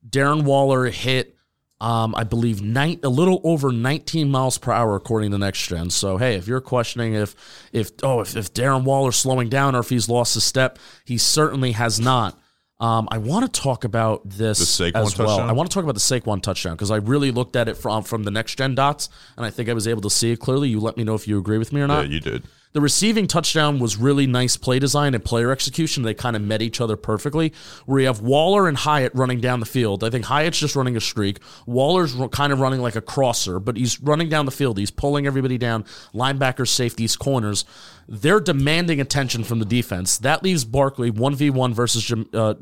Darren 0.08 0.44
Waller 0.44 0.86
hit, 0.86 1.37
um, 1.80 2.16
I 2.16 2.24
believe, 2.24 2.62
nine, 2.62 3.00
a 3.04 3.10
little 3.10 3.40
over 3.44 3.72
19 3.72 4.30
miles 4.30 4.58
per 4.58 4.72
hour, 4.72 4.96
according 4.96 5.32
to 5.32 5.38
Next 5.38 5.68
Gen. 5.68 5.90
So, 5.90 6.18
hey, 6.18 6.36
if 6.36 6.48
you're 6.48 6.62
questioning 6.62 7.14
if, 7.14 7.36
if 7.72 7.92
oh, 8.02 8.22
if, 8.22 8.36
if 8.36 8.54
Darren 8.54 8.84
Waller's 8.84 9.16
slowing 9.16 9.50
down 9.50 9.76
or 9.76 9.80
if 9.80 9.90
he's 9.90 10.10
lost 10.10 10.36
a 10.36 10.42
step, 10.42 10.80
he 11.06 11.18
certainly 11.18 11.74
has 11.74 12.00
not. 12.00 12.40
Um, 12.80 13.08
I 13.12 13.18
want 13.18 13.52
to 13.52 13.62
talk 13.62 13.84
about 13.84 14.28
this 14.30 14.60
The 14.78 14.92
Saquon 14.92 15.02
as 15.02 15.18
well. 15.18 15.28
touchdown? 15.28 15.50
I 15.50 15.54
want 15.54 15.70
to 15.70 15.74
talk 15.74 15.84
about 15.84 15.96
the 15.96 16.00
Saquon 16.00 16.42
touchdown 16.44 16.74
because 16.74 16.92
I 16.92 16.98
really 16.98 17.32
looked 17.32 17.56
at 17.56 17.68
it 17.68 17.76
from 17.76 18.04
from 18.04 18.24
the 18.24 18.30
next 18.30 18.56
gen 18.56 18.76
dots, 18.76 19.10
and 19.36 19.46
I 19.46 19.50
think 19.50 19.68
I 19.68 19.74
was 19.74 19.88
able 19.88 20.02
to 20.02 20.12
see 20.12 20.32
it 20.32 20.38
clearly. 20.38 20.70
You 20.70 20.80
let 20.80 20.96
me 20.96 21.04
know 21.04 21.16
if 21.16 21.28
you 21.28 21.40
agree 21.40 21.58
with 21.58 21.74
me 21.74 21.82
or 21.82 21.88
not. 21.88 22.06
Yeah, 22.06 22.14
you 22.14 22.20
did. 22.20 22.44
The 22.74 22.82
receiving 22.82 23.28
touchdown 23.28 23.80
was 23.80 23.98
really 23.98 24.28
nice 24.28 24.58
play 24.58 24.78
design 24.78 25.16
and 25.16 25.24
player 25.24 25.52
execution. 25.52 26.04
They 26.04 26.14
kind 26.14 26.36
of 26.36 26.42
met 26.42 26.62
each 26.62 26.80
other 26.80 26.96
perfectly. 26.96 27.54
Where 27.86 28.02
you 28.02 28.08
have 28.08 28.22
Waller 28.22 28.68
and 28.68 28.78
Hyatt 28.78 29.16
running 29.16 29.40
down 29.40 29.60
the 29.60 29.66
field. 29.66 30.04
I 30.04 30.10
think 30.10 30.26
Hyatt's 30.26 30.60
just 30.60 30.76
running 30.76 30.96
a 30.96 31.02
streak. 31.02 31.40
Waller's 31.66 32.16
kind 32.32 32.54
of 32.54 32.60
running 32.60 32.82
like 32.82 32.96
a 32.96 33.02
crosser, 33.02 33.60
but 33.60 33.78
he's 33.78 34.00
running 34.02 34.30
down 34.30 34.46
the 34.46 34.52
field. 34.52 34.78
He's 34.78 34.92
pulling 34.92 35.26
everybody 35.26 35.58
down. 35.58 35.84
Linebackers, 36.14 36.68
safeties, 36.68 37.16
corners. 37.16 37.66
They're 38.08 38.40
demanding 38.40 39.02
attention 39.02 39.44
from 39.44 39.60
the 39.60 39.66
defense. 39.66 40.18
That 40.20 40.44
leaves 40.44 40.64
Barkley 40.64 41.10
one 41.10 41.36
v 41.36 41.50
one 41.50 41.74
versus 41.74 42.04
Jam, 42.04 42.30
uh, 42.34 42.40
uh, 42.40 42.54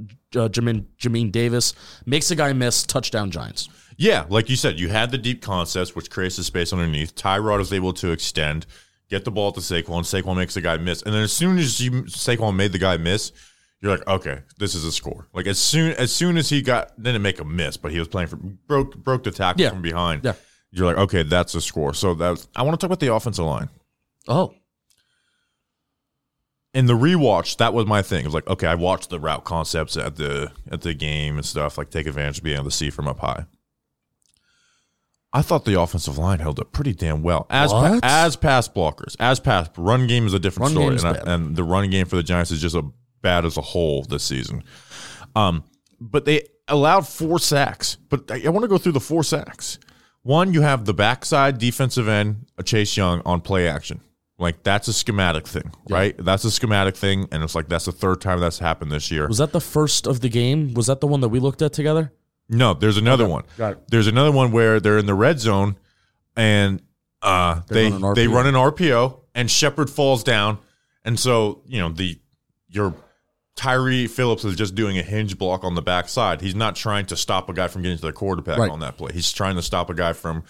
Jamin, 0.50 0.86
Jamin 0.98 1.32
Davis. 1.32 1.74
Makes 2.06 2.32
a 2.32 2.36
guy 2.36 2.54
miss. 2.54 2.84
Touchdown 2.84 3.32
Giants. 3.32 3.70
Yeah, 3.98 4.26
like 4.30 4.50
you 4.50 4.56
said, 4.58 4.80
you 4.80 4.90
had 4.90 5.12
the 5.12 5.18
deep 5.18 5.42
concepts, 5.42 5.96
which 5.96 6.10
creates 6.10 6.36
the 6.36 6.44
space 6.44 6.74
underneath. 6.74 7.16
Tyrod 7.16 7.62
is 7.62 7.72
able 7.72 7.94
to 7.94 8.12
extend, 8.12 8.66
get 9.10 9.26
the 9.26 9.32
ball 9.32 9.52
to 9.52 9.60
Saquon. 9.60 10.02
Saquon 10.04 10.36
makes 10.38 10.54
the 10.54 10.62
guy 10.62 10.78
miss, 10.78 11.02
and 11.02 11.14
then 11.14 11.24
as 11.24 11.34
soon 11.34 11.58
as 11.58 11.80
you, 11.80 11.92
Saquon 12.04 12.56
made 12.56 12.72
the 12.72 12.78
guy 12.80 12.98
miss, 12.98 13.32
you're 13.82 13.96
like, 13.98 14.08
okay, 14.08 14.40
this 14.58 14.74
is 14.76 14.84
a 14.84 14.92
score. 14.92 15.28
Like 15.34 15.48
as 15.48 15.60
soon 15.60 15.92
as 15.94 16.12
soon 16.14 16.38
as 16.38 16.50
he 16.50 16.62
got 16.62 17.02
didn't 17.02 17.22
make 17.22 17.40
a 17.40 17.46
miss, 17.46 17.78
but 17.78 17.92
he 17.92 18.00
was 18.00 18.08
playing 18.08 18.28
for 18.30 18.38
broke 18.38 18.96
broke 18.98 19.24
the 19.24 19.32
tackle 19.32 19.62
Yeah. 19.62 19.70
from 19.70 19.82
behind. 19.82 20.24
Yeah. 20.24 20.34
You're 20.72 20.88
like, 20.88 20.98
okay, 20.98 21.24
that's 21.24 21.54
a 21.56 21.62
score. 21.62 21.94
So 21.94 22.14
that 22.16 22.30
was, 22.32 22.48
I 22.56 22.64
want 22.64 22.78
to 22.80 22.84
talk 22.84 22.90
about 22.90 23.00
the 23.00 23.14
offensive 23.14 23.46
line. 23.46 23.70
Oh, 24.28 24.54
in 26.74 26.88
the 26.88 26.94
rewatch, 26.94 27.58
that 27.58 27.74
was 27.74 27.86
my 27.86 28.02
thing. 28.02 28.22
It 28.22 28.26
was 28.26 28.34
like, 28.34 28.48
okay, 28.48 28.68
I 28.68 28.76
watched 28.76 29.10
the 29.10 29.20
route 29.20 29.46
concepts 29.46 29.96
at 29.96 30.18
the 30.18 30.52
at 30.70 30.82
the 30.82 30.94
game 30.94 31.38
and 31.38 31.46
stuff, 31.46 31.78
like 31.78 31.90
take 31.90 32.08
advantage 32.08 32.40
of 32.40 32.44
being 32.44 32.56
able 32.58 32.66
to 32.66 32.72
see 32.72 32.90
from 32.90 33.08
up 33.08 33.20
high. 33.20 33.46
I 35.36 35.42
thought 35.42 35.66
the 35.66 35.80
offensive 35.80 36.18
line 36.18 36.40
held 36.40 36.60
up 36.60 36.72
pretty 36.72 36.94
damn 36.94 37.22
well 37.22 37.46
as 37.50 37.72
pa- 37.72 38.00
as 38.02 38.36
pass 38.38 38.68
blockers, 38.68 39.16
as 39.20 39.40
pass 39.40 39.70
run 39.78 40.08
game 40.08 40.26
is 40.26 40.34
a 40.34 40.40
different 40.40 40.74
Run 40.76 40.98
story, 40.98 41.12
and, 41.14 41.28
I- 41.30 41.34
and 41.34 41.56
the 41.56 41.64
run 41.64 41.90
game 41.90 42.06
for 42.06 42.16
the 42.16 42.24
Giants 42.24 42.52
is 42.52 42.62
just 42.62 42.76
a 42.76 42.84
bad 43.22 43.44
as 43.46 43.58
a 43.58 43.62
whole 43.62 44.04
this 44.04 44.24
season. 44.24 44.64
Um, 45.36 45.64
but 46.00 46.26
they 46.26 46.48
allowed 46.68 47.08
four 47.08 47.40
sacks. 47.40 47.98
But 48.10 48.32
I, 48.32 48.44
I 48.46 48.50
want 48.50 48.64
to 48.64 48.68
go 48.70 48.78
through 48.78 48.94
the 48.94 49.00
four 49.00 49.24
sacks. 49.24 49.78
One, 50.24 50.54
you 50.54 50.62
have 50.62 50.86
the 50.86 50.94
backside 50.94 51.58
defensive 51.58 52.08
end, 52.08 52.48
uh, 52.58 52.64
Chase 52.64 52.96
Young, 52.98 53.22
on 53.26 53.42
play 53.42 53.68
action. 53.68 54.00
Like 54.38 54.64
that's 54.64 54.88
a 54.90 54.94
schematic 54.94 55.48
thing, 55.48 55.72
right? 55.90 56.16
That's 56.18 56.44
a 56.44 56.52
schematic 56.52 56.96
thing, 56.98 57.28
and 57.32 57.42
it's 57.44 57.56
like 57.56 57.70
that's 57.70 57.86
the 57.86 57.92
third 57.94 58.20
time 58.22 58.40
that's 58.40 58.60
happened 58.60 58.92
this 58.92 59.10
year. 59.12 59.28
was 59.28 59.38
that 59.38 59.52
the 59.54 59.62
first 59.62 60.08
of 60.08 60.20
the 60.22 60.28
game? 60.30 60.74
Was 60.74 60.88
that 60.88 61.00
the 61.00 61.08
one 61.08 61.22
that 61.22 61.30
we 61.30 61.40
looked 61.40 61.62
at 61.62 61.72
together? 61.74 62.12
No, 62.50 62.74
there's 62.74 62.98
another 62.98 63.28
one. 63.28 63.44
got 63.58 63.74
it. 63.74 63.80
There's 63.90 64.08
another 64.08 64.32
one 64.32 64.52
where 64.52 64.80
they're 64.80 64.98
in 64.98 65.06
the 65.08 65.14
red 65.16 65.40
zone, 65.40 65.78
and 66.36 66.82
uh, 67.22 67.62
They 67.68 67.90
they 67.90 67.92
run 67.92 68.04
an 68.04 68.14
they 68.16 68.26
RPO. 68.28 68.34
run 68.34 68.48
an 68.48 68.54
RPO, 68.56 69.20
and 69.34 69.50
Shepard 69.50 69.90
falls 69.90 70.24
down, 70.24 70.60
and 71.04 71.20
so 71.20 71.62
you 71.66 71.80
know 71.80 71.90
the 71.90 72.20
your 72.70 72.94
Tyree 73.56 74.08
Phillips 74.08 74.44
is 74.46 74.56
just 74.56 74.76
doing 74.76 74.98
a 74.98 75.02
hinge 75.02 75.38
block 75.38 75.64
on 75.64 75.76
the 75.76 75.82
backside. 75.82 76.42
He's 76.42 76.56
not 76.56 76.76
trying 76.76 77.06
to 77.08 77.16
stop 77.16 77.50
a 77.50 77.54
guy 77.54 77.68
from 77.68 77.82
getting 77.84 77.98
to 77.98 78.06
the 78.06 78.12
quarterback 78.14 78.58
Right. 78.60 78.70
on 78.70 78.82
that 78.82 78.98
play. 78.98 79.12
He's 79.14 79.32
trying 79.32 79.56
to 79.56 79.62
stop 79.62 79.90
a 79.90 79.94
guy 79.94 80.12
from 80.14 80.44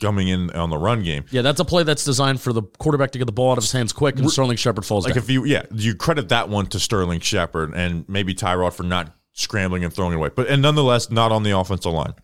coming 0.00 0.28
in 0.28 0.50
on 0.50 0.70
the 0.70 0.78
run 0.78 1.02
game. 1.02 1.24
Yeah, 1.30 1.42
that's 1.42 1.60
a 1.60 1.64
play 1.64 1.82
that's 1.84 2.04
designed 2.04 2.40
for 2.40 2.52
the 2.52 2.62
quarterback 2.62 3.12
to 3.12 3.18
get 3.18 3.24
the 3.26 3.32
ball 3.32 3.52
out 3.52 3.58
of 3.58 3.64
his 3.64 3.72
hands 3.72 3.92
quick, 3.92 4.18
and 4.18 4.30
Sterling 4.30 4.56
Shepard 4.56 4.84
falls 4.84 5.04
Like 5.04 5.14
down. 5.14 5.22
if 5.22 5.30
you 5.30 5.44
yeah, 5.44 5.62
you 5.72 5.94
credit 5.94 6.28
that 6.28 6.48
one 6.48 6.66
to 6.66 6.78
Sterling 6.80 7.20
Shepard 7.20 7.72
and 7.74 8.04
maybe 8.08 8.34
Tyrod 8.34 8.72
for 8.74 8.82
not 8.82 9.14
scrambling 9.34 9.84
and 9.84 9.92
throwing 9.92 10.12
it 10.12 10.16
away. 10.16 10.30
But 10.34 10.48
and 10.48 10.62
nonetheless 10.62 11.10
not 11.10 11.30
on 11.30 11.42
the 11.42 11.56
offensive 11.56 11.92
line. 11.92 12.14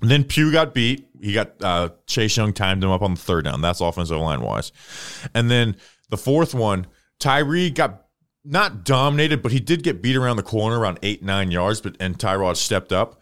And 0.00 0.10
then 0.10 0.24
Pugh 0.24 0.50
got 0.50 0.74
beat. 0.74 1.06
He 1.20 1.32
got 1.32 1.62
uh, 1.62 1.90
Chase 2.06 2.36
Young 2.36 2.52
timed 2.52 2.82
him 2.82 2.90
up 2.90 3.02
on 3.02 3.14
the 3.14 3.20
third 3.20 3.44
down. 3.44 3.60
That's 3.60 3.80
offensive 3.80 4.18
line 4.18 4.40
wise. 4.40 4.72
And 5.34 5.50
then 5.50 5.76
the 6.08 6.16
fourth 6.16 6.54
one, 6.54 6.86
Tyree 7.18 7.70
got 7.70 8.06
not 8.44 8.84
dominated, 8.84 9.42
but 9.42 9.52
he 9.52 9.60
did 9.60 9.82
get 9.82 10.00
beat 10.00 10.16
around 10.16 10.36
the 10.36 10.42
corner 10.42 10.78
around 10.78 10.98
eight, 11.02 11.22
nine 11.22 11.50
yards, 11.50 11.82
but 11.82 11.96
and 12.00 12.18
Tyrod 12.18 12.56
stepped 12.56 12.92
up. 12.92 13.20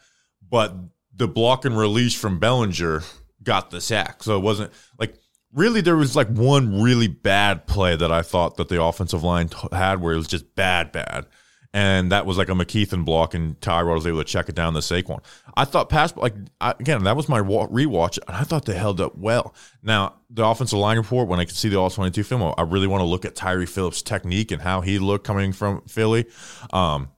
But 0.49 0.75
the 1.13 1.29
block 1.29 1.65
and 1.65 1.77
release 1.77 2.15
from 2.15 2.39
Bellinger 2.39 3.03
got 3.43 3.71
the 3.71 3.81
sack. 3.81 4.23
So 4.23 4.37
it 4.37 4.43
wasn't 4.43 4.73
like 4.99 5.19
really 5.53 5.81
there 5.81 5.97
was 5.97 6.15
like 6.15 6.29
one 6.29 6.81
really 6.81 7.09
bad 7.09 7.67
play 7.67 7.97
that 7.97 8.13
I 8.13 8.23
thought 8.23 8.57
that 8.57 8.69
the 8.69 8.83
offensive 8.83 9.25
line 9.25 9.49
t- 9.49 9.69
had 9.73 10.01
where 10.01 10.15
it 10.15 10.19
was 10.19 10.29
just 10.29 10.55
bad, 10.55 10.93
bad. 10.93 11.27
And 11.75 12.13
that 12.13 12.25
was 12.25 12.39
like 12.39 12.49
a 12.49 12.53
McKethan 12.53 13.05
block, 13.05 13.35
and 13.35 13.61
Tyrod 13.61 13.95
was 13.95 14.07
able 14.07 14.19
to 14.19 14.25
check 14.25 14.49
it 14.49 14.55
down 14.55 14.73
to 14.73 14.79
Saquon. 14.79 15.23
I 15.55 15.67
thought 15.67 15.91
pass 15.91 16.17
like 16.17 16.35
I, 16.63 16.71
again 16.71 17.05
that 17.05 17.15
was 17.15 17.29
my 17.29 17.41
rewatch, 17.41 18.19
and 18.27 18.37
I 18.37 18.45
thought 18.45 18.65
they 18.65 18.75
held 18.75 19.03
up 19.03 19.19
well. 19.19 19.55
Now 19.83 20.15
the 20.31 20.47
offensive 20.47 20.79
line 20.79 20.97
report, 20.97 21.29
when 21.29 21.41
I 21.41 21.45
could 21.45 21.57
see 21.57 21.69
the 21.69 21.77
all 21.77 21.91
twenty 21.91 22.11
two 22.11 22.25
film, 22.25 22.55
I 22.57 22.63
really 22.63 22.87
want 22.87 23.03
to 23.03 23.05
look 23.05 23.27
at 23.27 23.37
Tyree 23.37 23.67
Phillips' 23.67 24.01
technique 24.01 24.51
and 24.51 24.63
how 24.63 24.81
he 24.81 24.99
looked 24.99 25.27
coming 25.27 25.53
from 25.53 25.83
Philly. 25.83 26.25
Um, 26.73 27.11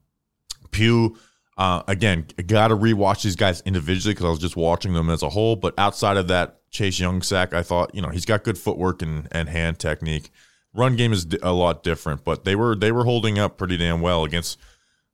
Pugh, 0.72 1.16
uh, 1.56 1.82
again, 1.86 2.26
got 2.46 2.68
to 2.68 2.76
rewatch 2.76 3.22
these 3.22 3.36
guys 3.36 3.62
individually 3.64 4.14
because 4.14 4.26
I 4.26 4.30
was 4.30 4.38
just 4.40 4.56
watching 4.56 4.94
them 4.94 5.10
as 5.10 5.22
a 5.22 5.28
whole. 5.28 5.54
But 5.54 5.74
outside 5.78 6.16
of 6.16 6.26
that 6.28 6.68
Chase 6.70 6.98
Young 6.98 7.22
sack, 7.22 7.54
I 7.54 7.62
thought 7.62 7.94
you 7.94 8.02
know 8.02 8.08
he's 8.08 8.24
got 8.24 8.42
good 8.42 8.58
footwork 8.58 9.00
and, 9.00 9.28
and 9.30 9.48
hand 9.48 9.78
technique. 9.78 10.30
Run 10.72 10.96
game 10.96 11.12
is 11.12 11.26
a 11.42 11.52
lot 11.52 11.82
different, 11.82 12.24
but 12.24 12.44
they 12.44 12.54
were 12.54 12.76
they 12.76 12.92
were 12.92 13.04
holding 13.04 13.38
up 13.38 13.58
pretty 13.58 13.76
damn 13.76 14.00
well 14.00 14.24
against 14.24 14.58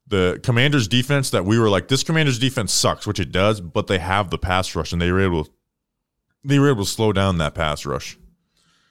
the 0.07 0.39
Commanders 0.43 0.87
defense. 0.87 1.31
That 1.31 1.45
we 1.45 1.59
were 1.59 1.71
like, 1.71 1.89
this 1.89 2.03
Commanders 2.03 2.39
defense 2.39 2.73
sucks, 2.73 3.07
which 3.07 3.19
it 3.21 3.33
does, 3.33 3.61
but 3.61 3.87
they 3.87 3.99
have 3.99 4.31
the 4.31 4.39
pass 4.39 4.75
rush 4.75 4.93
and 4.93 5.01
they 5.01 5.11
were 5.11 5.21
able 5.21 5.49
they 6.45 6.59
were 6.59 6.71
able 6.71 6.85
to 6.85 6.91
slow 6.91 7.13
down 7.13 7.39
that 7.39 7.55
pass 7.55 7.87
rush. 7.87 8.19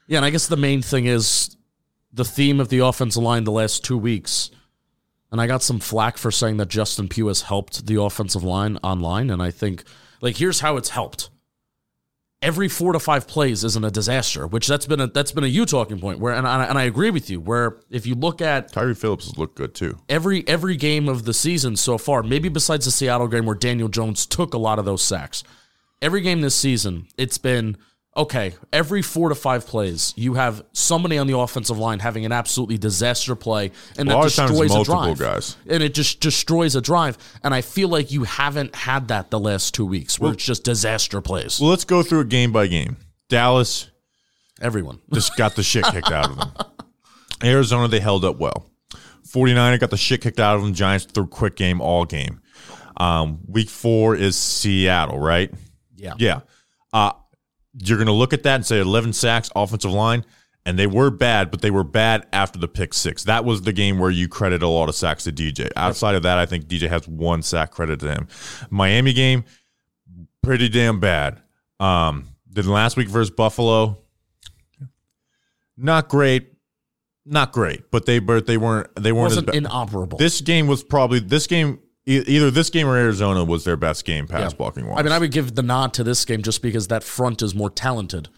yeah, 0.08 0.18
and 0.18 0.26
I 0.26 0.30
guess 0.30 0.48
the 0.48 0.58
main 0.58 0.82
thing 0.82 1.06
is 1.06 1.56
the 2.12 2.26
theme 2.26 2.60
of 2.60 2.70
the 2.70 2.80
offensive 2.80 3.22
line 3.22 3.44
the 3.44 3.52
last 3.52 3.84
two 3.84 3.98
weeks. 3.98 4.50
And 5.32 5.42
I 5.42 5.48
got 5.48 5.64
some 5.64 5.80
flack 5.80 6.18
for 6.18 6.32
saying 6.32 6.58
that 6.58 6.70
Justin 6.70 7.10
Pugh 7.10 7.28
has 7.28 7.42
helped 7.42 7.88
the 7.88 8.02
offensive 8.02 8.44
line 8.44 8.78
online. 8.84 9.30
And 9.30 9.42
I 9.42 9.52
think, 9.52 9.84
like, 10.22 10.38
here's 10.38 10.62
how 10.62 10.78
it's 10.78 10.90
helped. 10.90 11.30
Every 12.46 12.70
four 12.70 12.94
to 12.94 13.00
five 13.00 13.28
plays 13.28 13.64
isn't 13.64 13.84
a 13.84 13.90
disaster, 13.90 14.46
which 14.46 14.68
that's 14.68 14.86
been 14.86 15.00
a 15.00 15.08
that's 15.08 15.32
been 15.32 15.44
a 15.44 15.48
you 15.48 15.66
talking 15.66 16.00
point. 16.00 16.20
Where 16.20 16.36
and 16.36 16.48
I, 16.48 16.66
and 16.66 16.78
I 16.78 16.84
agree 16.84 17.10
with 17.10 17.28
you. 17.28 17.40
Where 17.40 17.78
if 17.90 18.06
you 18.06 18.14
look 18.14 18.40
at 18.40 18.72
Tyree 18.72 18.94
Phillips 18.94 19.26
has 19.26 19.36
looked 19.36 19.56
good 19.56 19.74
too. 19.74 19.98
every 20.10 20.48
every 20.48 20.76
game 20.76 21.10
of 21.10 21.26
the 21.26 21.34
season 21.34 21.76
so 21.76 21.98
far, 21.98 22.22
maybe 22.22 22.48
besides 22.48 22.86
the 22.86 22.92
Seattle 22.92 23.28
game 23.28 23.48
where 23.48 23.56
Daniel 23.56 23.88
Jones 23.88 24.28
took 24.28 24.54
a 24.54 24.60
lot 24.60 24.78
of 24.78 24.86
those 24.86 25.02
sacks. 25.02 25.44
Every 26.04 26.22
game 26.22 26.42
this 26.42 26.56
season, 26.56 27.08
it's 27.18 27.40
been 27.40 27.78
okay. 28.16 28.54
Every 28.72 29.02
four 29.02 29.30
to 29.30 29.36
five 29.36 29.66
plays, 29.68 30.14
you 30.16 30.36
have 30.36 30.64
somebody 30.74 31.18
on 31.18 31.28
the 31.28 31.38
offensive 31.38 31.78
line 31.78 32.00
having 32.00 32.26
an 32.26 32.32
absolutely 32.32 32.78
disaster 32.78 33.36
play, 33.36 33.72
and 33.98 34.10
A 34.10 34.14
that 34.14 34.24
destroys 34.24 34.76
a 34.76 34.84
drive. 34.84 35.18
guys. 35.20 35.58
and 35.70 35.82
it 35.84 35.94
just 35.94 36.20
destroys 36.20 36.76
a 36.76 36.82
drive. 36.82 37.18
And 37.44 37.54
I 37.54 37.62
feel 37.62 37.90
like 37.90 38.12
you 38.12 38.24
haven't 38.24 38.76
had 38.76 39.10
that 39.10 39.32
the 39.32 39.40
last 39.40 39.74
two 39.74 39.86
weeks, 39.86 40.20
where 40.20 40.34
it's 40.34 40.46
just 40.46 40.64
disaster 40.64 41.22
plays. 41.22 41.60
Well, 41.60 41.70
let's 41.70 41.86
go 41.86 42.04
through 42.04 42.22
it 42.22 42.30
game 42.30 42.52
by 42.52 42.68
game. 42.68 42.98
Dallas, 43.30 43.90
Everyone, 44.62 45.00
just 45.14 45.36
got 45.36 45.56
the 45.56 45.64
shit 45.64 45.84
kicked 45.86 46.12
out 46.12 46.30
of 46.30 46.38
them. 46.38 46.52
Arizona, 47.44 47.88
they 47.88 48.00
held 48.00 48.24
up 48.24 48.38
well. 48.38 48.70
49er 49.28 49.80
got 49.80 49.90
the 49.90 49.98
shit 49.98 50.22
kicked 50.22 50.40
out 50.40 50.56
of 50.56 50.62
them. 50.62 50.74
Giants 50.74 51.06
threw 51.06 51.28
quick 51.28 51.56
game 51.56 51.82
all 51.82 52.06
game. 52.06 52.42
Um, 52.98 53.40
week 53.48 53.68
four 53.68 54.16
is 54.16 54.38
Seattle, 54.38 55.20
right? 55.20 55.52
yeah, 55.98 56.14
Yeah. 56.18 56.42
Uh, 56.94 57.12
you're 57.78 57.98
going 57.98 58.08
to 58.08 58.14
look 58.14 58.34
at 58.34 58.44
that 58.44 58.56
and 58.56 58.66
say 58.66 58.80
11 58.80 59.14
sacks, 59.14 59.50
offensive 59.56 59.92
line, 59.92 60.26
and 60.66 60.80
they 60.80 60.88
were 60.88 61.12
bad, 61.12 61.52
but 61.52 61.62
they 61.62 61.72
were 61.72 61.84
bad 61.84 62.28
after 62.34 62.58
the 62.58 62.68
pick 62.68 62.94
six. 62.94 63.24
That 63.26 63.46
was 63.46 63.62
the 63.62 63.74
game 63.74 64.00
where 64.00 64.10
you 64.10 64.28
credit 64.28 64.64
a 64.64 64.68
lot 64.68 64.90
of 64.90 64.96
sacks 64.96 65.26
to 65.26 65.32
DJ. 65.32 65.70
Outside 65.76 66.16
of 66.16 66.24
that, 66.24 66.38
I 66.38 66.46
think 66.46 66.66
DJ 66.66 66.90
has 66.90 67.08
one 67.08 67.42
sack 67.42 67.72
credit 67.72 68.00
to 68.00 68.12
him. 68.12 68.28
Miami 68.70 69.14
game, 69.14 69.44
pretty 70.42 70.70
damn 70.70 71.00
bad. 71.00 71.42
Um, 71.80 72.30
then 72.50 72.68
last 72.68 72.98
week 72.98 73.10
versus 73.10 73.30
Buffalo, 73.30 74.00
not 75.78 76.08
great, 76.08 76.54
not 77.26 77.52
great, 77.52 77.92
but 77.92 78.06
they 78.06 78.20
but 78.20 78.48
they 78.48 78.58
weren't 78.58 78.88
they 78.96 79.12
weren't 79.12 79.34
as 79.34 79.42
bad. 79.44 79.56
inoperable. 79.56 80.18
This 80.18 80.42
game 80.42 80.68
was 80.68 80.84
probably 80.84 81.20
this 81.20 81.48
game 81.48 81.80
either 82.06 82.52
this 82.52 82.70
game 82.70 82.88
or 82.88 82.96
Arizona 82.98 83.44
was 83.44 83.64
their 83.64 83.76
best 83.78 84.06
game 84.06 84.28
pass 84.28 84.52
Yeah. 84.52 84.58
blocking 84.58 84.86
wise. 84.88 85.00
I 85.00 85.04
mean, 85.04 85.12
I 85.12 85.18
would 85.20 85.32
give 85.32 85.56
the 85.56 85.64
nod 85.64 85.94
to 85.96 86.04
this 86.04 86.24
game 86.26 86.42
just 86.44 86.62
because 86.62 86.88
that 86.88 87.04
front 87.04 87.42
is 87.42 87.56
more 87.56 87.70
talented. 87.70 88.30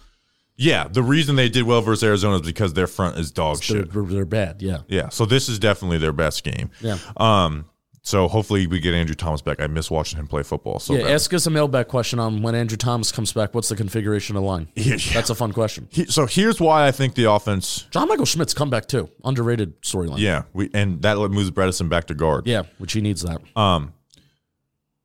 Yeah, 0.56 0.88
the 0.88 1.04
reason 1.04 1.36
they 1.36 1.50
did 1.50 1.64
well 1.64 1.82
versus 1.82 2.04
Arizona 2.04 2.38
is 2.38 2.42
because 2.42 2.74
their 2.74 2.88
front 2.88 3.18
is 3.18 3.30
dog 3.32 3.58
They're, 3.58 3.84
shit. 3.84 3.94
they're 3.94 4.26
bad. 4.26 4.62
Yeah. 4.62 4.80
Yeah, 4.88 5.10
so 5.10 5.26
this 5.26 5.50
is 5.50 5.60
definitely 5.60 6.00
their 6.00 6.14
best 6.14 6.44
game. 6.44 6.72
Yeah. 6.82 6.98
Um, 7.18 7.66
So 8.08 8.30
hopefully 8.30 8.68
we 8.68 8.80
get 8.80 8.94
Andrew 8.94 9.16
Thomas 9.16 9.42
back. 9.42 9.60
I 9.60 9.68
miss 9.68 9.92
watching 9.92 10.18
him 10.18 10.28
play 10.28 10.42
football. 10.42 10.80
So 10.80 10.96
yeah, 10.96 11.04
bad. 11.04 11.12
ask 11.12 11.34
us 11.34 11.46
a 11.46 11.50
mailback 11.50 11.90
question 11.90 12.20
on 12.20 12.42
when 12.42 12.56
Andrew 12.56 12.78
Thomas 12.78 13.12
comes 13.12 13.34
back. 13.34 13.54
What's 13.54 13.68
the 13.68 13.76
configuration 13.76 14.38
of 14.38 14.44
the 14.44 14.48
line? 14.48 14.70
Yeah, 14.76 14.96
yeah. 14.96 15.14
That's 15.14 15.30
a 15.30 15.36
fun 15.36 15.52
question. 15.52 15.90
He- 15.92 16.06
so 16.06 16.26
here's 16.26 16.62
why 16.62 16.88
I 16.88 16.92
think 16.94 17.16
the 17.16 17.30
offense. 17.30 17.86
John 17.92 18.08
Michael 18.08 18.24
Schmitz's 18.26 18.54
come 18.54 18.70
back 18.70 18.86
too. 18.86 19.10
Underrated 19.26 19.82
storyline. 19.82 20.20
Yeah, 20.20 20.44
we 20.54 20.70
and 20.74 21.02
that 21.02 21.18
moves 21.18 21.52
Bredeson 21.52 21.90
back 21.90 22.06
to 22.06 22.14
guard. 22.14 22.48
Yeah, 22.48 22.64
which 22.78 22.94
he 22.94 23.02
needs 23.02 23.24
that. 23.24 23.42
Um, 23.58 23.92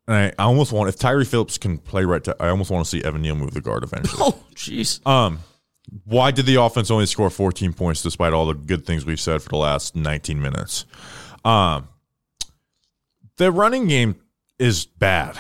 and 0.07 0.17
I, 0.17 0.27
I 0.38 0.45
almost 0.45 0.71
want 0.71 0.88
if 0.88 0.97
Tyree 0.97 1.25
Phillips 1.25 1.59
can 1.59 1.79
play 1.79 2.05
right. 2.05 2.23
To, 2.23 2.37
I 2.38 2.51
almost 2.51 2.71
want 2.71 2.85
to 2.87 2.88
see 2.88 3.03
Evan 3.03 3.23
Neal 3.23 3.35
move 3.35 3.53
the 3.53 3.61
guard 3.61 3.83
eventually. 3.83 4.17
oh, 4.21 4.38
jeez. 4.55 5.05
Um, 5.05 5.41
why 6.05 6.31
did 6.31 6.47
the 6.47 6.62
offense 6.62 6.88
only 6.88 7.07
score 7.07 7.31
14 7.31 7.73
points 7.73 8.01
despite 8.01 8.33
all 8.33 8.47
the 8.47 8.55
good 8.55 8.87
things 8.87 9.05
we've 9.05 9.19
said 9.19 9.43
for 9.43 9.49
the 9.49 9.57
last 9.57 9.97
19 9.97 10.41
minutes? 10.41 10.87
Um, 11.45 11.88
the 13.42 13.52
running 13.52 13.87
game 13.88 14.16
is 14.59 14.87
bad, 14.87 15.37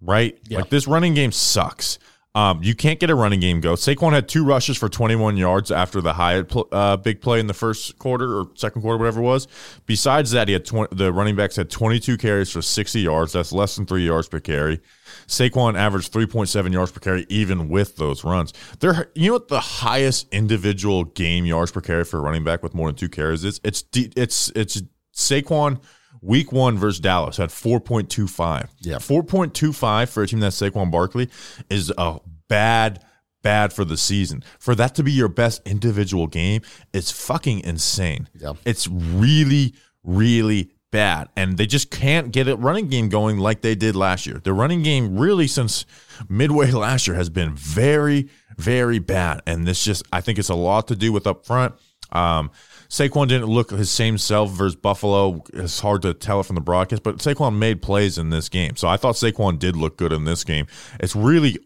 right? 0.00 0.36
Yeah. 0.48 0.58
Like 0.58 0.70
this 0.70 0.88
running 0.88 1.14
game 1.14 1.32
sucks. 1.32 1.98
Um, 2.34 2.62
you 2.62 2.74
can't 2.74 3.00
get 3.00 3.10
a 3.10 3.14
running 3.14 3.40
game 3.40 3.60
go. 3.60 3.74
Saquon 3.74 4.12
had 4.12 4.28
two 4.28 4.44
rushes 4.44 4.76
for 4.76 4.88
21 4.88 5.36
yards 5.36 5.70
after 5.70 6.00
the 6.00 6.12
Hyatt 6.12 6.48
pl- 6.48 6.68
uh, 6.70 6.96
big 6.96 7.20
play 7.20 7.40
in 7.40 7.46
the 7.46 7.54
first 7.54 7.98
quarter 7.98 8.38
or 8.38 8.50
second 8.54 8.82
quarter, 8.82 8.98
whatever 8.98 9.20
it 9.20 9.24
was. 9.24 9.48
Besides 9.86 10.32
that, 10.32 10.46
he 10.46 10.52
had 10.52 10.64
20, 10.64 10.94
the 10.94 11.12
running 11.12 11.36
backs 11.36 11.56
had 11.56 11.70
22 11.70 12.16
carries 12.16 12.50
for 12.50 12.60
60 12.60 13.00
yards. 13.00 13.32
That's 13.32 13.50
less 13.50 13.74
than 13.76 13.86
three 13.86 14.06
yards 14.06 14.28
per 14.28 14.40
carry. 14.40 14.80
Saquon 15.26 15.76
averaged 15.76 16.12
3.7 16.12 16.72
yards 16.72 16.92
per 16.92 17.00
carry 17.00 17.26
even 17.28 17.68
with 17.68 17.96
those 17.96 18.22
runs. 18.24 18.52
There, 18.80 19.10
you 19.14 19.28
know 19.28 19.34
what 19.34 19.48
the 19.48 19.60
highest 19.60 20.32
individual 20.32 21.04
game 21.04 21.44
yards 21.44 21.72
per 21.72 21.80
carry 21.80 22.04
for 22.04 22.18
a 22.18 22.20
running 22.20 22.44
back 22.44 22.62
with 22.62 22.74
more 22.74 22.88
than 22.88 22.96
two 22.96 23.08
carries 23.08 23.42
is? 23.42 23.60
It's 23.64 23.84
it's 23.92 24.52
it's 24.54 24.82
Saquon 25.14 25.80
week 26.20 26.52
one 26.52 26.78
versus 26.78 27.00
Dallas 27.00 27.36
had 27.36 27.50
4.25. 27.50 28.68
Yeah. 28.80 28.96
4.25 28.96 30.08
for 30.08 30.22
a 30.22 30.26
team 30.26 30.40
that's 30.40 30.60
Saquon 30.60 30.90
Barkley 30.90 31.28
is 31.70 31.92
a 31.96 32.18
bad, 32.48 33.04
bad 33.42 33.72
for 33.72 33.84
the 33.84 33.96
season. 33.96 34.42
For 34.58 34.74
that 34.74 34.94
to 34.96 35.02
be 35.02 35.12
your 35.12 35.28
best 35.28 35.62
individual 35.66 36.26
game, 36.26 36.62
it's 36.92 37.10
fucking 37.10 37.60
insane. 37.60 38.28
Yeah. 38.38 38.54
It's 38.64 38.88
really, 38.88 39.74
really 40.02 40.72
bad. 40.90 41.28
And 41.36 41.56
they 41.58 41.66
just 41.66 41.90
can't 41.90 42.32
get 42.32 42.48
a 42.48 42.56
running 42.56 42.88
game 42.88 43.08
going 43.08 43.38
like 43.38 43.60
they 43.60 43.74
did 43.74 43.94
last 43.94 44.26
year. 44.26 44.40
The 44.42 44.52
running 44.52 44.82
game 44.82 45.18
really 45.18 45.46
since 45.46 45.84
midway 46.28 46.70
last 46.72 47.06
year 47.06 47.16
has 47.16 47.28
been 47.28 47.54
very, 47.54 48.28
very 48.56 48.98
bad. 48.98 49.42
And 49.46 49.66
this 49.66 49.84
just 49.84 50.04
I 50.12 50.20
think 50.20 50.38
it's 50.38 50.48
a 50.48 50.54
lot 50.54 50.88
to 50.88 50.96
do 50.96 51.12
with 51.12 51.26
up 51.26 51.44
front. 51.44 51.74
Um 52.12 52.50
Saquon 52.88 53.28
didn't 53.28 53.48
look 53.48 53.70
his 53.70 53.90
same 53.90 54.16
self 54.18 54.50
versus 54.50 54.74
Buffalo. 54.76 55.42
It's 55.52 55.80
hard 55.80 56.02
to 56.02 56.14
tell 56.14 56.40
it 56.40 56.46
from 56.46 56.54
the 56.54 56.62
broadcast, 56.62 57.02
but 57.02 57.18
Saquon 57.18 57.56
made 57.58 57.82
plays 57.82 58.16
in 58.18 58.30
this 58.30 58.48
game. 58.48 58.76
So 58.76 58.88
I 58.88 58.96
thought 58.96 59.14
Saquon 59.14 59.58
did 59.58 59.76
look 59.76 59.96
good 59.98 60.12
in 60.12 60.24
this 60.24 60.42
game. 60.44 60.66
It's 61.00 61.14
really 61.14 61.58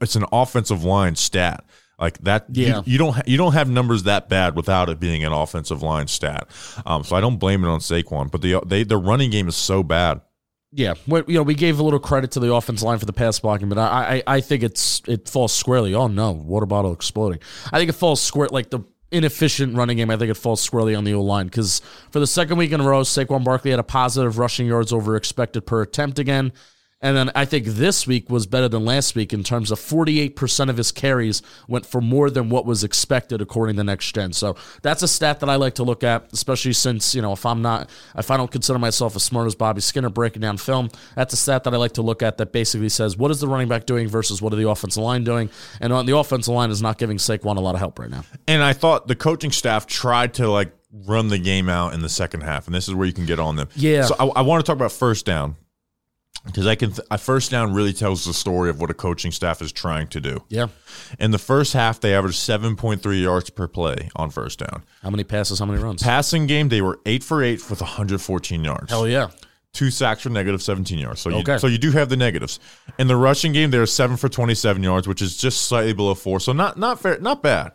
it's 0.00 0.16
an 0.16 0.24
offensive 0.32 0.82
line 0.84 1.16
stat. 1.16 1.64
Like 1.98 2.16
that, 2.22 2.46
you- 2.50 2.66
Yeah. 2.66 2.82
you, 2.86 2.96
don't 2.96 3.12
ha- 3.14 3.22
you 3.26 3.36
don't 3.36 3.52
have 3.52 3.68
numbers 3.68 4.04
that 4.04 4.30
bad 4.30 4.56
without 4.56 4.88
it 4.88 4.98
being 4.98 5.22
an 5.22 5.32
offensive 5.32 5.82
line 5.82 6.06
stat. 6.06 6.48
Um, 6.86 7.04
so 7.04 7.14
I 7.14 7.20
don't 7.20 7.36
blame 7.36 7.62
it 7.62 7.68
on 7.68 7.80
Saquon, 7.80 8.30
but 8.30 8.40
the 8.40 8.58
they 8.64 8.84
the 8.84 8.96
running 8.96 9.30
game 9.30 9.48
is 9.48 9.56
so 9.56 9.82
bad. 9.82 10.22
Yeah, 10.72 10.94
we, 11.06 11.18
you 11.26 11.34
know, 11.34 11.42
we 11.42 11.54
gave 11.54 11.78
a 11.78 11.82
little 11.82 11.98
credit 11.98 12.30
to 12.32 12.40
the 12.40 12.54
offensive 12.54 12.84
line 12.86 12.98
for 12.98 13.04
the 13.04 13.12
pass 13.12 13.38
blocking, 13.40 13.68
but 13.68 13.76
I, 13.76 14.22
I, 14.26 14.36
I 14.36 14.40
think 14.40 14.62
it's 14.62 15.02
it 15.08 15.28
falls 15.28 15.52
squarely. 15.52 15.94
Oh 15.94 16.06
no, 16.06 16.30
water 16.32 16.64
bottle 16.64 16.92
exploding. 16.92 17.40
I 17.70 17.78
think 17.78 17.90
it 17.90 17.94
falls 17.94 18.22
square 18.22 18.48
like 18.50 18.70
the 18.70 18.80
inefficient 19.12 19.76
running 19.76 19.96
game. 19.96 20.10
I 20.10 20.16
think 20.16 20.30
it 20.30 20.34
falls 20.34 20.60
squarely 20.60 20.94
on 20.94 21.04
the 21.04 21.14
O 21.14 21.22
line 21.22 21.46
because 21.46 21.80
for 22.10 22.20
the 22.20 22.26
second 22.26 22.58
week 22.58 22.72
in 22.72 22.80
a 22.80 22.84
row, 22.84 23.02
Saquon 23.02 23.44
Barkley 23.44 23.70
had 23.70 23.80
a 23.80 23.84
positive 23.84 24.38
rushing 24.38 24.66
yards 24.66 24.92
over 24.92 25.16
expected 25.16 25.66
per 25.66 25.82
attempt 25.82 26.18
again. 26.18 26.52
And 27.02 27.16
then 27.16 27.30
I 27.34 27.46
think 27.46 27.64
this 27.64 28.06
week 28.06 28.28
was 28.28 28.46
better 28.46 28.68
than 28.68 28.84
last 28.84 29.14
week 29.14 29.32
in 29.32 29.42
terms 29.42 29.70
of 29.70 29.78
48% 29.78 30.68
of 30.68 30.76
his 30.76 30.92
carries 30.92 31.40
went 31.66 31.86
for 31.86 32.02
more 32.02 32.28
than 32.28 32.50
what 32.50 32.66
was 32.66 32.84
expected 32.84 33.40
according 33.40 33.76
to 33.76 33.84
next 33.84 34.14
gen. 34.14 34.34
So 34.34 34.56
that's 34.82 35.02
a 35.02 35.08
stat 35.08 35.40
that 35.40 35.48
I 35.48 35.56
like 35.56 35.76
to 35.76 35.82
look 35.82 36.04
at, 36.04 36.30
especially 36.32 36.74
since, 36.74 37.14
you 37.14 37.22
know, 37.22 37.32
if 37.32 37.46
I'm 37.46 37.62
not, 37.62 37.88
if 38.16 38.30
I 38.30 38.36
don't 38.36 38.50
consider 38.50 38.78
myself 38.78 39.16
as 39.16 39.22
smart 39.22 39.46
as 39.46 39.54
Bobby 39.54 39.80
Skinner 39.80 40.10
breaking 40.10 40.42
down 40.42 40.58
film, 40.58 40.90
that's 41.14 41.32
a 41.32 41.38
stat 41.38 41.64
that 41.64 41.72
I 41.72 41.78
like 41.78 41.92
to 41.92 42.02
look 42.02 42.22
at 42.22 42.36
that 42.36 42.52
basically 42.52 42.90
says 42.90 43.16
what 43.16 43.30
is 43.30 43.40
the 43.40 43.48
running 43.48 43.68
back 43.68 43.86
doing 43.86 44.06
versus 44.06 44.42
what 44.42 44.52
are 44.52 44.56
the 44.56 44.68
offensive 44.68 45.02
line 45.02 45.24
doing. 45.24 45.48
And 45.80 45.94
on 45.94 46.04
the 46.04 46.16
offensive 46.16 46.52
line 46.52 46.70
is 46.70 46.82
not 46.82 46.98
giving 46.98 47.16
Saquon 47.16 47.56
a 47.56 47.60
lot 47.60 47.74
of 47.74 47.78
help 47.78 47.98
right 47.98 48.10
now. 48.10 48.24
And 48.46 48.62
I 48.62 48.74
thought 48.74 49.06
the 49.06 49.16
coaching 49.16 49.52
staff 49.52 49.86
tried 49.86 50.34
to 50.34 50.50
like 50.50 50.72
run 50.92 51.28
the 51.28 51.38
game 51.38 51.70
out 51.70 51.94
in 51.94 52.02
the 52.02 52.08
second 52.08 52.42
half, 52.42 52.66
and 52.66 52.74
this 52.74 52.88
is 52.88 52.94
where 52.94 53.06
you 53.06 53.12
can 53.12 53.24
get 53.24 53.38
on 53.38 53.56
them. 53.56 53.68
Yeah. 53.74 54.04
So 54.04 54.16
I, 54.18 54.26
I 54.26 54.40
want 54.42 54.64
to 54.64 54.66
talk 54.68 54.76
about 54.76 54.92
first 54.92 55.24
down 55.24 55.56
because 56.46 56.66
I 56.66 56.74
can. 56.74 56.90
Th- 56.92 57.06
a 57.10 57.18
first 57.18 57.50
down 57.50 57.72
really 57.74 57.92
tells 57.92 58.24
the 58.24 58.32
story 58.34 58.70
of 58.70 58.80
what 58.80 58.90
a 58.90 58.94
coaching 58.94 59.30
staff 59.32 59.60
is 59.62 59.72
trying 59.72 60.06
to 60.08 60.20
do. 60.20 60.42
Yeah. 60.48 60.68
In 61.18 61.30
the 61.30 61.38
first 61.38 61.72
half, 61.72 62.00
they 62.00 62.14
averaged 62.14 62.38
seven 62.38 62.76
point 62.76 63.02
three 63.02 63.22
yards 63.22 63.50
per 63.50 63.68
play 63.68 64.10
on 64.16 64.30
first 64.30 64.58
down. 64.58 64.84
How 65.02 65.10
many 65.10 65.24
passes, 65.24 65.58
how 65.58 65.66
many 65.66 65.82
runs? 65.82 66.02
Passing 66.02 66.46
game, 66.46 66.68
they 66.68 66.80
were 66.82 67.00
eight 67.06 67.22
for 67.24 67.42
eight 67.42 67.68
with 67.70 67.80
114 67.80 68.64
yards. 68.64 68.90
Hell 68.90 69.06
yeah. 69.08 69.28
two 69.72 69.90
sacks 69.90 70.22
for 70.22 70.30
negative 70.30 70.62
17 70.62 70.98
yards. 70.98 71.20
So 71.20 71.30
you, 71.30 71.36
Okay. 71.36 71.58
so 71.58 71.66
you 71.68 71.78
do 71.78 71.92
have 71.92 72.08
the 72.08 72.16
negatives. 72.16 72.58
In 72.98 73.06
the 73.06 73.16
rushing 73.16 73.52
game, 73.52 73.70
they're 73.70 73.86
seven 73.86 74.16
for 74.16 74.28
27 74.28 74.82
yards, 74.82 75.06
which 75.06 75.22
is 75.22 75.36
just 75.36 75.62
slightly 75.62 75.92
below 75.92 76.14
four. 76.14 76.40
So 76.40 76.52
not 76.52 76.76
not 76.78 77.00
fair, 77.00 77.18
not 77.20 77.42
bad. 77.42 77.72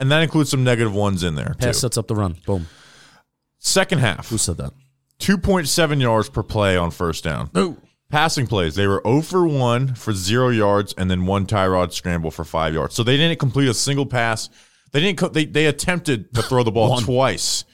And 0.00 0.10
that 0.12 0.22
includes 0.22 0.50
some 0.50 0.62
negative 0.64 0.94
ones 0.94 1.22
in 1.22 1.34
there 1.34 1.54
too. 1.58 1.66
Pass 1.66 1.78
sets 1.78 1.96
up 1.98 2.06
the 2.06 2.14
run. 2.14 2.36
Boom. 2.46 2.66
Second 3.58 3.98
half, 3.98 4.28
Who 4.28 4.38
said 4.38 4.58
that? 4.58 4.72
2.7 5.18 6.00
yards 6.00 6.28
per 6.28 6.42
play 6.42 6.76
on 6.76 6.90
first 6.90 7.24
down. 7.24 7.50
No. 7.54 7.76
Passing 8.08 8.46
plays, 8.46 8.76
they 8.76 8.86
were 8.86 9.02
0 9.04 9.22
for 9.22 9.46
1 9.46 9.94
for 9.96 10.12
0 10.12 10.50
yards 10.50 10.94
and 10.96 11.10
then 11.10 11.26
one 11.26 11.44
Tyrod 11.44 11.92
scramble 11.92 12.30
for 12.30 12.44
5 12.44 12.72
yards. 12.72 12.94
So 12.94 13.02
they 13.02 13.16
didn't 13.16 13.40
complete 13.40 13.68
a 13.68 13.74
single 13.74 14.06
pass. 14.06 14.48
They 14.92 15.00
didn't 15.00 15.18
co- 15.18 15.28
they 15.28 15.44
they 15.44 15.66
attempted 15.66 16.32
to 16.34 16.42
throw 16.42 16.62
the 16.62 16.70
ball 16.70 17.00
twice 17.00 17.64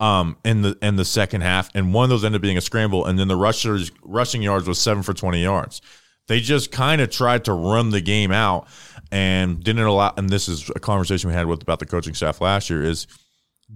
um 0.00 0.36
in 0.44 0.62
the 0.62 0.76
in 0.82 0.96
the 0.96 1.04
second 1.04 1.40
half 1.40 1.70
and 1.74 1.94
one 1.94 2.04
of 2.04 2.10
those 2.10 2.24
ended 2.24 2.40
up 2.40 2.42
being 2.42 2.56
a 2.56 2.60
scramble 2.60 3.06
and 3.06 3.18
then 3.18 3.26
the 3.26 3.36
rushers 3.36 3.90
rushing 4.02 4.42
yards 4.42 4.68
was 4.68 4.78
7 4.80 5.02
for 5.02 5.14
20 5.14 5.40
yards. 5.40 5.80
They 6.26 6.40
just 6.40 6.72
kind 6.72 7.00
of 7.00 7.10
tried 7.10 7.44
to 7.46 7.52
run 7.52 7.90
the 7.90 8.00
game 8.00 8.32
out 8.32 8.66
and 9.12 9.62
didn't 9.62 9.84
allow 9.84 10.12
and 10.16 10.28
this 10.28 10.48
is 10.48 10.70
a 10.74 10.80
conversation 10.80 11.30
we 11.30 11.34
had 11.34 11.46
with 11.46 11.62
about 11.62 11.78
the 11.78 11.86
coaching 11.86 12.14
staff 12.14 12.40
last 12.40 12.68
year 12.68 12.82
is 12.82 13.06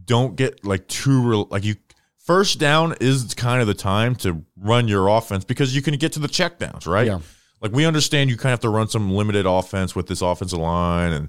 don't 0.05 0.37
get 0.37 0.65
like 0.65 0.89
too 0.89 1.23
real 1.23 1.47
like 1.51 1.65
you 1.65 1.77
first 2.25 2.59
down 2.59 2.95
is 3.01 3.35
kind 3.35 3.61
of 3.61 3.67
the 3.67 3.75
time 3.75 4.15
to 4.17 4.45
run 4.57 4.89
your 4.89 5.09
offense 5.09 5.45
because 5.45 5.75
you 5.75 5.83
can 5.83 5.97
get 5.97 6.13
to 6.13 6.21
the 6.21 6.29
checkdowns, 6.29 6.87
right? 6.87 7.07
Yeah. 7.07 7.21
Like 7.61 7.73
we 7.73 7.85
understand 7.85 8.31
you 8.31 8.37
kind 8.37 8.53
of 8.53 8.59
have 8.59 8.61
to 8.61 8.69
run 8.69 8.89
some 8.89 9.13
limited 9.13 9.47
offense 9.47 9.95
with 9.95 10.09
this 10.09 10.21
offensive 10.21 10.59
line 10.59 11.13
and 11.13 11.29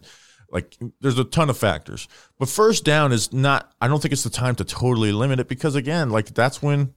like 0.49 0.77
there's 1.01 1.17
a 1.19 1.23
ton 1.23 1.49
of 1.49 1.57
factors. 1.57 2.07
But 2.39 2.49
first 2.49 2.85
down 2.85 3.11
is 3.11 3.33
not 3.33 3.71
I 3.81 3.87
don't 3.87 4.01
think 4.01 4.13
it's 4.13 4.23
the 4.23 4.29
time 4.29 4.55
to 4.55 4.63
totally 4.63 5.11
limit 5.11 5.39
it 5.39 5.47
because 5.47 5.75
again, 5.75 6.09
like 6.09 6.33
that's 6.33 6.61
when 6.61 6.93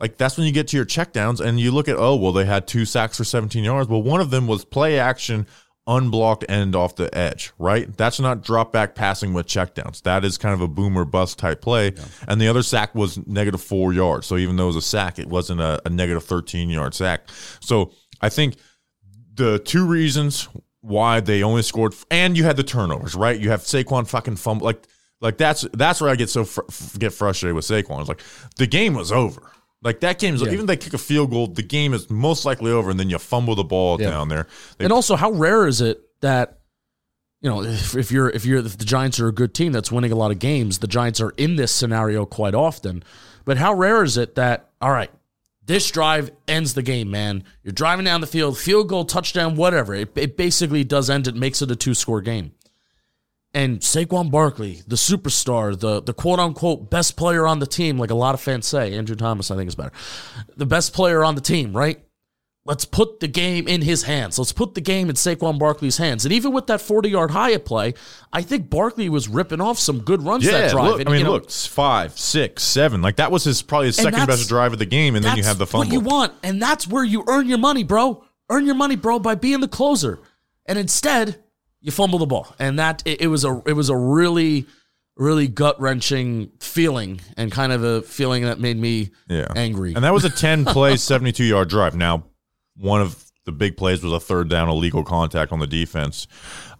like 0.00 0.16
that's 0.16 0.36
when 0.36 0.46
you 0.46 0.52
get 0.52 0.68
to 0.68 0.76
your 0.76 0.86
checkdowns 0.86 1.40
and 1.40 1.58
you 1.58 1.70
look 1.70 1.88
at 1.88 1.96
oh 1.96 2.16
well 2.16 2.32
they 2.32 2.44
had 2.44 2.66
two 2.66 2.84
sacks 2.84 3.16
for 3.16 3.24
17 3.24 3.62
yards. 3.64 3.88
Well, 3.88 4.02
one 4.02 4.20
of 4.20 4.30
them 4.30 4.46
was 4.46 4.64
play 4.64 4.98
action 4.98 5.46
unblocked 5.86 6.44
end 6.48 6.74
off 6.74 6.96
the 6.96 7.14
edge, 7.16 7.52
right? 7.58 7.94
That's 7.96 8.18
not 8.18 8.42
drop 8.42 8.72
back 8.72 8.94
passing 8.94 9.34
with 9.34 9.46
checkdowns. 9.46 10.02
That 10.02 10.24
is 10.24 10.38
kind 10.38 10.54
of 10.54 10.60
a 10.60 10.68
boomer 10.68 11.04
bust 11.04 11.38
type 11.38 11.60
play. 11.60 11.92
And 12.26 12.40
the 12.40 12.48
other 12.48 12.62
sack 12.62 12.94
was 12.94 13.18
negative 13.26 13.60
four 13.60 13.92
yards. 13.92 14.26
So 14.26 14.36
even 14.36 14.56
though 14.56 14.64
it 14.64 14.68
was 14.68 14.76
a 14.76 14.82
sack, 14.82 15.18
it 15.18 15.28
wasn't 15.28 15.60
a, 15.60 15.80
a 15.84 15.90
negative 15.90 16.24
13 16.24 16.70
yard 16.70 16.94
sack. 16.94 17.28
So 17.60 17.92
I 18.20 18.28
think 18.28 18.56
the 19.34 19.58
two 19.58 19.86
reasons 19.86 20.48
why 20.80 21.20
they 21.20 21.42
only 21.42 21.62
scored, 21.62 21.94
and 22.10 22.36
you 22.36 22.44
had 22.44 22.56
the 22.56 22.62
turnovers, 22.62 23.14
right? 23.14 23.38
You 23.38 23.50
have 23.50 23.60
Saquon 23.60 24.06
fucking 24.08 24.36
fumble, 24.36 24.64
like, 24.64 24.86
like 25.20 25.38
that's 25.38 25.66
that's 25.72 26.02
where 26.02 26.10
I 26.10 26.16
get 26.16 26.28
so 26.28 26.44
fr- 26.44 26.98
get 26.98 27.12
frustrated 27.12 27.54
with 27.54 27.64
Saquon. 27.64 28.00
It's 28.00 28.08
like 28.08 28.20
the 28.56 28.66
game 28.66 28.92
was 28.94 29.10
over. 29.10 29.52
Like 29.84 30.00
that 30.00 30.18
game 30.18 30.34
is 30.34 30.42
even 30.42 30.60
if 30.60 30.66
they 30.66 30.76
kick 30.78 30.94
a 30.94 30.98
field 30.98 31.30
goal, 31.30 31.46
the 31.46 31.62
game 31.62 31.92
is 31.94 32.08
most 32.10 32.44
likely 32.44 32.72
over, 32.72 32.90
and 32.90 32.98
then 32.98 33.10
you 33.10 33.18
fumble 33.18 33.54
the 33.54 33.64
ball 33.64 34.00
Yeah. 34.00 34.10
down 34.10 34.28
there. 34.28 34.46
They 34.78 34.84
And 34.86 34.92
also, 34.92 35.14
how 35.14 35.30
rare 35.30 35.66
is 35.66 35.80
it 35.82 36.00
that 36.20 36.58
you 37.42 37.50
know 37.50 37.62
if, 37.62 37.94
if 37.94 38.10
you're 38.10 38.30
if 38.30 38.46
you're 38.46 38.64
if 38.64 38.78
the 38.78 38.84
Giants 38.86 39.20
are 39.20 39.28
a 39.28 39.32
good 39.32 39.52
team 39.54 39.72
that's 39.72 39.92
winning 39.92 40.10
a 40.10 40.16
lot 40.16 40.30
of 40.30 40.38
games, 40.38 40.78
the 40.78 40.86
Giants 40.86 41.20
are 41.20 41.30
in 41.36 41.56
this 41.56 41.70
scenario 41.70 42.24
quite 42.24 42.54
often. 42.54 43.04
But 43.44 43.58
how 43.58 43.74
rare 43.74 44.02
is 44.02 44.16
it 44.16 44.36
that 44.36 44.70
all 44.80 44.90
right, 44.90 45.10
this 45.66 45.90
drive 45.90 46.30
ends 46.48 46.72
the 46.72 46.82
game, 46.82 47.10
man? 47.10 47.44
You're 47.62 47.72
driving 47.72 48.06
down 48.06 48.22
the 48.22 48.26
field, 48.26 48.56
field 48.56 48.88
goal, 48.88 49.04
touchdown, 49.04 49.54
whatever. 49.54 49.94
It, 49.94 50.12
it 50.16 50.36
basically 50.38 50.82
does 50.84 51.10
end 51.10 51.26
it, 51.28 51.34
makes 51.34 51.60
it 51.60 51.70
a 51.70 51.76
two 51.76 51.92
score 51.92 52.22
game. 52.22 52.52
And 53.54 53.78
Saquon 53.78 54.32
Barkley, 54.32 54.82
the 54.86 54.96
superstar, 54.96 55.78
the 55.78 56.02
the 56.02 56.12
quote 56.12 56.40
unquote 56.40 56.90
best 56.90 57.16
player 57.16 57.46
on 57.46 57.60
the 57.60 57.66
team, 57.66 57.98
like 57.98 58.10
a 58.10 58.14
lot 58.14 58.34
of 58.34 58.40
fans 58.40 58.66
say, 58.66 58.94
Andrew 58.94 59.16
Thomas, 59.16 59.50
I 59.50 59.56
think 59.56 59.68
is 59.68 59.76
better, 59.76 59.92
the 60.56 60.66
best 60.66 60.92
player 60.92 61.24
on 61.24 61.36
the 61.36 61.40
team, 61.40 61.76
right? 61.76 62.04
let's 62.66 62.84
put 62.84 63.20
the 63.20 63.28
game 63.28 63.68
in 63.68 63.82
his 63.82 64.04
hands. 64.04 64.38
Let's 64.38 64.52
put 64.52 64.74
the 64.74 64.80
game 64.80 65.08
in 65.08 65.16
Saquon 65.16 65.58
Barkley's 65.58 65.98
hands. 65.98 66.24
And 66.24 66.32
even 66.32 66.52
with 66.52 66.66
that 66.68 66.80
40 66.80 67.10
yard 67.10 67.30
Hyatt 67.30 67.64
play, 67.64 67.94
I 68.32 68.42
think 68.42 68.70
Barkley 68.70 69.08
was 69.08 69.28
ripping 69.28 69.60
off 69.60 69.78
some 69.78 70.00
good 70.00 70.22
runs 70.22 70.44
that 70.44 70.70
drive. 70.70 70.84
look, 70.84 71.00
And, 71.00 71.08
I 71.08 71.12
mean, 71.12 71.20
you 71.20 71.24
know, 71.24 71.32
look, 71.32 71.50
five, 71.50 72.18
six, 72.18 72.62
seven. 72.62 73.02
Like 73.02 73.16
that 73.16 73.30
was 73.30 73.44
his 73.44 73.62
probably 73.62 73.88
his 73.88 73.96
second 73.96 74.26
best 74.26 74.48
drive 74.48 74.72
of 74.72 74.78
the 74.78 74.86
game, 74.86 75.16
and 75.16 75.24
then 75.24 75.36
you 75.36 75.44
have 75.44 75.58
the 75.58 75.66
What 75.66 75.92
you 75.92 76.00
want, 76.00 76.32
and 76.42 76.60
that's 76.60 76.88
where 76.88 77.04
you 77.04 77.24
earn 77.28 77.48
your 77.48 77.58
money, 77.58 77.84
bro. 77.84 78.24
Earn 78.50 78.66
your 78.66 78.74
money, 78.74 78.96
bro, 78.96 79.18
by 79.18 79.34
being 79.34 79.60
the 79.60 79.68
closer. 79.68 80.20
And 80.66 80.78
instead, 80.78 81.42
you 81.84 81.92
fumble 81.92 82.18
the 82.18 82.26
ball, 82.26 82.52
and 82.58 82.78
that 82.80 83.02
it, 83.04 83.20
it 83.20 83.26
was 83.28 83.44
a 83.44 83.62
it 83.66 83.74
was 83.74 83.88
a 83.90 83.96
really 83.96 84.66
really 85.16 85.46
gut 85.46 85.80
wrenching 85.80 86.50
feeling, 86.58 87.20
and 87.36 87.52
kind 87.52 87.70
of 87.72 87.84
a 87.84 88.02
feeling 88.02 88.42
that 88.42 88.58
made 88.58 88.76
me 88.76 89.10
Yeah, 89.28 89.46
angry. 89.54 89.94
And 89.94 90.02
that 90.02 90.12
was 90.12 90.24
a 90.24 90.30
ten 90.44 90.64
play, 90.64 90.96
seventy 90.96 91.30
two 91.30 91.44
yard 91.44 91.68
drive. 91.68 91.94
Now, 91.94 92.24
one 92.76 93.00
of 93.00 93.22
the 93.44 93.52
big 93.52 93.76
plays 93.76 94.02
was 94.02 94.12
a 94.12 94.18
third 94.18 94.48
down 94.48 94.68
illegal 94.68 95.04
contact 95.04 95.52
on 95.52 95.58
the 95.60 95.66
defense. 95.68 96.26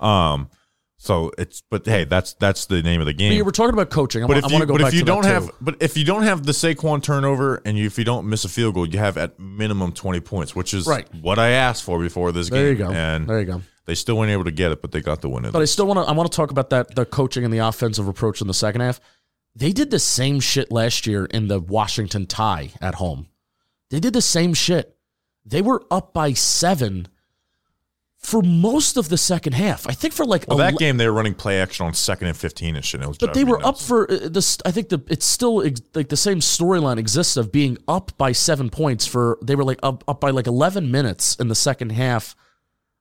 Um, 0.01 0.49
so 0.97 1.31
it's 1.37 1.63
but 1.71 1.85
hey, 1.85 2.05
that's 2.05 2.33
that's 2.35 2.65
the 2.67 2.83
name 2.83 3.01
of 3.03 3.07
the 3.07 3.13
But 3.13 3.19
game. 3.19 3.33
you 3.35 3.45
were 3.45 3.53
talking 3.53 3.75
about 3.75 3.91
coaching. 3.91 4.25
I, 4.25 4.27
But 4.27 4.37
wa- 4.37 4.39
if 4.39 4.51
you, 4.51 4.55
want 4.55 4.63
to 4.63 4.67
go 4.67 4.79
but 4.79 4.89
if 4.89 4.95
you 4.95 5.05
don't 5.05 5.27
have, 5.27 5.47
too. 5.49 5.55
but 5.61 5.77
if 5.83 5.97
you 5.99 6.05
don't 6.05 6.23
have 6.23 6.47
the 6.47 6.53
Saquon 6.53 7.03
turnover, 7.03 7.61
and 7.67 7.77
you, 7.77 7.85
if 7.85 7.99
you 7.99 8.05
don't 8.05 8.27
miss 8.27 8.45
a 8.47 8.49
field 8.49 8.75
goal, 8.75 8.87
you 8.89 8.99
have 8.99 9.19
at 9.19 9.39
minimum 9.39 9.93
twenty 9.93 10.21
points, 10.21 10.57
which 10.57 10.73
is 10.73 10.87
Right. 10.87 11.07
what 11.21 11.39
I 11.39 11.51
asked 11.51 11.85
for 11.85 11.99
before 12.01 12.33
this 12.33 12.49
game. 12.49 12.59
There 12.63 12.71
you 12.73 12.79
go. 12.79 12.91
And 12.91 13.29
there 13.29 13.39
you 13.41 13.45
go. 13.47 13.61
They 13.87 13.95
still 13.95 14.17
weren't 14.17 14.31
able 14.31 14.45
to 14.45 14.51
get 14.51 14.73
it, 14.73 14.81
but 14.81 14.93
they 14.93 15.01
got 15.01 15.21
the 15.21 15.29
win. 15.29 15.51
But 15.51 15.63
I 15.63 15.67
still 15.67 15.87
want 15.87 15.99
to. 15.99 16.05
I 16.05 16.13
want 16.13 16.31
to 16.31 16.37
talk 16.37 16.51
about 16.51 16.71
that 16.71 16.95
the 16.95 17.05
coaching 17.05 17.45
and 17.45 17.53
the 17.53 17.59
offensive 17.59 18.09
approach 18.09 18.41
in 18.41 18.47
the 18.47 18.55
second 18.55 18.81
half. 18.81 19.01
They 19.57 19.73
did 19.73 19.91
the 19.91 20.01
same 20.01 20.41
shit 20.41 20.73
last 20.73 21.07
year 21.07 21.27
in 21.27 21.47
the 21.47 21.61
Washington 21.61 22.27
tie 22.27 22.73
at 22.81 22.97
home. 22.97 23.29
They 23.91 24.01
did 24.01 24.13
the 24.13 24.23
same 24.23 24.53
shit. 24.53 24.97
They 25.47 25.63
were 25.63 25.85
up 25.91 26.13
by 26.13 26.33
seven 26.33 27.07
for 28.25 28.41
most 28.41 28.97
of 28.97 29.11
the 29.11 29.19
second 29.19 29.53
half. 29.53 29.87
I 29.87 29.93
think 29.93 30.15
for 30.15 30.25
like 30.25 30.47
well, 30.49 30.57
that 30.59 30.73
ele- 30.73 30.79
game 30.79 30.97
they 30.97 31.07
were 31.07 31.13
running 31.13 31.35
play 31.35 31.61
action 31.61 31.87
on 31.87 31.93
second 31.93 32.29
and 32.29 32.37
fifteen 32.37 32.75
and 32.75 32.85
shit. 32.85 33.03
It 33.03 33.07
was 33.07 33.19
but 33.19 33.35
they 33.35 33.45
were 33.45 33.65
up 33.65 33.79
for 33.79 34.11
uh, 34.11 34.29
this. 34.29 34.59
I 34.65 34.71
think 34.71 34.89
the 34.89 35.03
it's 35.09 35.27
still 35.27 35.63
ex- 35.63 35.83
like 35.95 36.09
the 36.09 36.17
same 36.17 36.41
storyline 36.41 36.97
exists 36.97 37.37
of 37.37 37.53
being 37.53 37.77
up 37.87 38.17
by 38.17 38.33
seven 38.33 38.71
points 38.71 39.07
for 39.07 39.39
they 39.43 39.55
were 39.55 39.65
like 39.65 39.79
up, 39.83 40.03
up 40.09 40.21
by 40.21 40.31
like 40.31 40.47
eleven 40.47 40.91
minutes 40.91 41.37
in 41.37 41.49
the 41.49 41.55
second 41.55 41.91
half, 41.91 42.35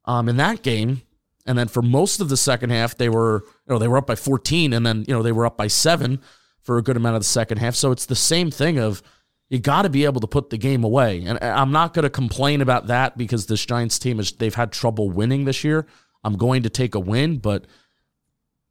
um, 0.05 0.29
in 0.29 0.37
that 0.37 0.63
game, 0.63 1.01
and 1.45 1.57
then 1.57 1.67
for 1.67 1.81
most 1.81 2.19
of 2.19 2.29
the 2.29 2.37
second 2.37 2.69
half 2.69 2.97
they 2.97 3.09
were 3.09 3.43
you 3.67 3.73
know 3.73 3.79
they 3.79 3.87
were 3.87 3.97
up 3.97 4.07
by 4.07 4.15
fourteen, 4.15 4.73
and 4.73 4.85
then 4.85 5.05
you 5.07 5.13
know 5.13 5.23
they 5.23 5.31
were 5.31 5.45
up 5.45 5.57
by 5.57 5.67
seven 5.67 6.21
for 6.61 6.77
a 6.77 6.81
good 6.81 6.97
amount 6.97 7.15
of 7.15 7.21
the 7.21 7.27
second 7.27 7.57
half. 7.57 7.75
So 7.75 7.91
it's 7.91 8.05
the 8.05 8.15
same 8.15 8.49
thing 8.51 8.77
of 8.77 9.03
you 9.49 9.59
got 9.59 9.83
to 9.83 9.89
be 9.89 10.05
able 10.05 10.21
to 10.21 10.27
put 10.27 10.49
the 10.49 10.57
game 10.57 10.83
away, 10.83 11.23
and 11.25 11.37
I'm 11.43 11.71
not 11.71 11.93
going 11.93 12.03
to 12.03 12.09
complain 12.09 12.61
about 12.61 12.87
that 12.87 13.17
because 13.17 13.45
this 13.45 13.65
Giants 13.65 13.99
team 13.99 14.19
is 14.19 14.31
they've 14.31 14.55
had 14.55 14.71
trouble 14.71 15.09
winning 15.09 15.45
this 15.45 15.63
year. 15.63 15.85
I'm 16.23 16.37
going 16.37 16.63
to 16.63 16.69
take 16.69 16.95
a 16.95 16.99
win, 16.99 17.37
but 17.37 17.65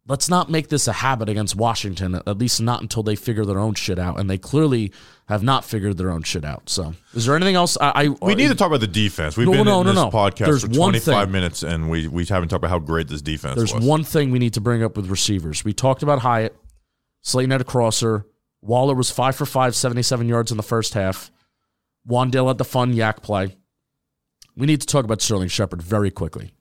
let's 0.06 0.28
not 0.28 0.50
make 0.50 0.68
this 0.68 0.88
a 0.88 0.92
habit 0.92 1.28
against 1.28 1.54
Washington, 1.54 2.16
at 2.26 2.38
least 2.38 2.60
not 2.60 2.82
until 2.82 3.02
they 3.02 3.14
figure 3.16 3.44
their 3.44 3.58
own 3.58 3.74
shit 3.74 3.98
out. 3.98 4.18
And 4.18 4.28
they 4.28 4.38
clearly 4.38 4.92
have 5.28 5.42
not 5.42 5.64
figured 5.64 5.96
their 5.98 6.10
own 6.10 6.22
shit 6.22 6.44
out. 6.44 6.68
So, 6.68 6.94
is 7.14 7.26
there 7.26 7.36
anything 7.36 7.54
else? 7.54 7.78
I, 7.80 7.92
I 8.04 8.08
We 8.24 8.34
need 8.34 8.46
uh, 8.46 8.50
to 8.50 8.54
talk 8.54 8.66
about 8.68 8.80
the 8.80 8.86
defense. 8.88 9.36
We've 9.36 9.46
No, 9.46 9.52
been 9.52 9.64
no, 9.64 9.80
in 9.82 9.86
no, 9.86 9.92
this 9.92 10.14
podcast 10.14 10.46
There's 10.46 10.62
for 10.62 10.68
25 10.68 11.24
thing. 11.24 11.32
minutes, 11.32 11.62
and 11.62 11.88
we, 11.90 12.08
we 12.08 12.24
haven't 12.24 12.48
talked 12.48 12.58
about 12.60 12.70
how 12.70 12.78
great 12.80 13.08
this 13.08 13.22
defense 13.22 13.56
is. 13.56 13.70
There's 13.70 13.74
was. 13.74 13.84
one 13.84 14.04
thing 14.04 14.30
we 14.30 14.38
need 14.38 14.54
to 14.54 14.60
bring 14.60 14.82
up 14.82 14.96
with 14.96 15.06
receivers. 15.06 15.64
We 15.64 15.72
talked 15.72 16.02
about 16.02 16.20
Hyatt. 16.20 16.56
Slayton 17.22 17.50
had 17.52 17.60
a 17.60 17.64
crosser. 17.64 18.26
Waller 18.60 18.94
was 18.94 19.10
five 19.10 19.36
for 19.36 19.46
five, 19.46 19.74
77 19.74 20.28
yards 20.28 20.50
in 20.50 20.56
the 20.56 20.62
first 20.62 20.94
half. 20.94 21.30
Wan'Dale 22.08 22.48
had 22.48 22.58
the 22.58 22.64
fun 22.64 22.94
YAC 22.94 23.22
play. 23.22 23.56
We 24.56 24.66
need 24.66 24.80
to 24.80 24.86
talk 24.86 25.04
about 25.04 25.22
Sterling 25.22 25.48
Shepard 25.48 25.80
very 25.80 26.10
quickly. 26.10 26.52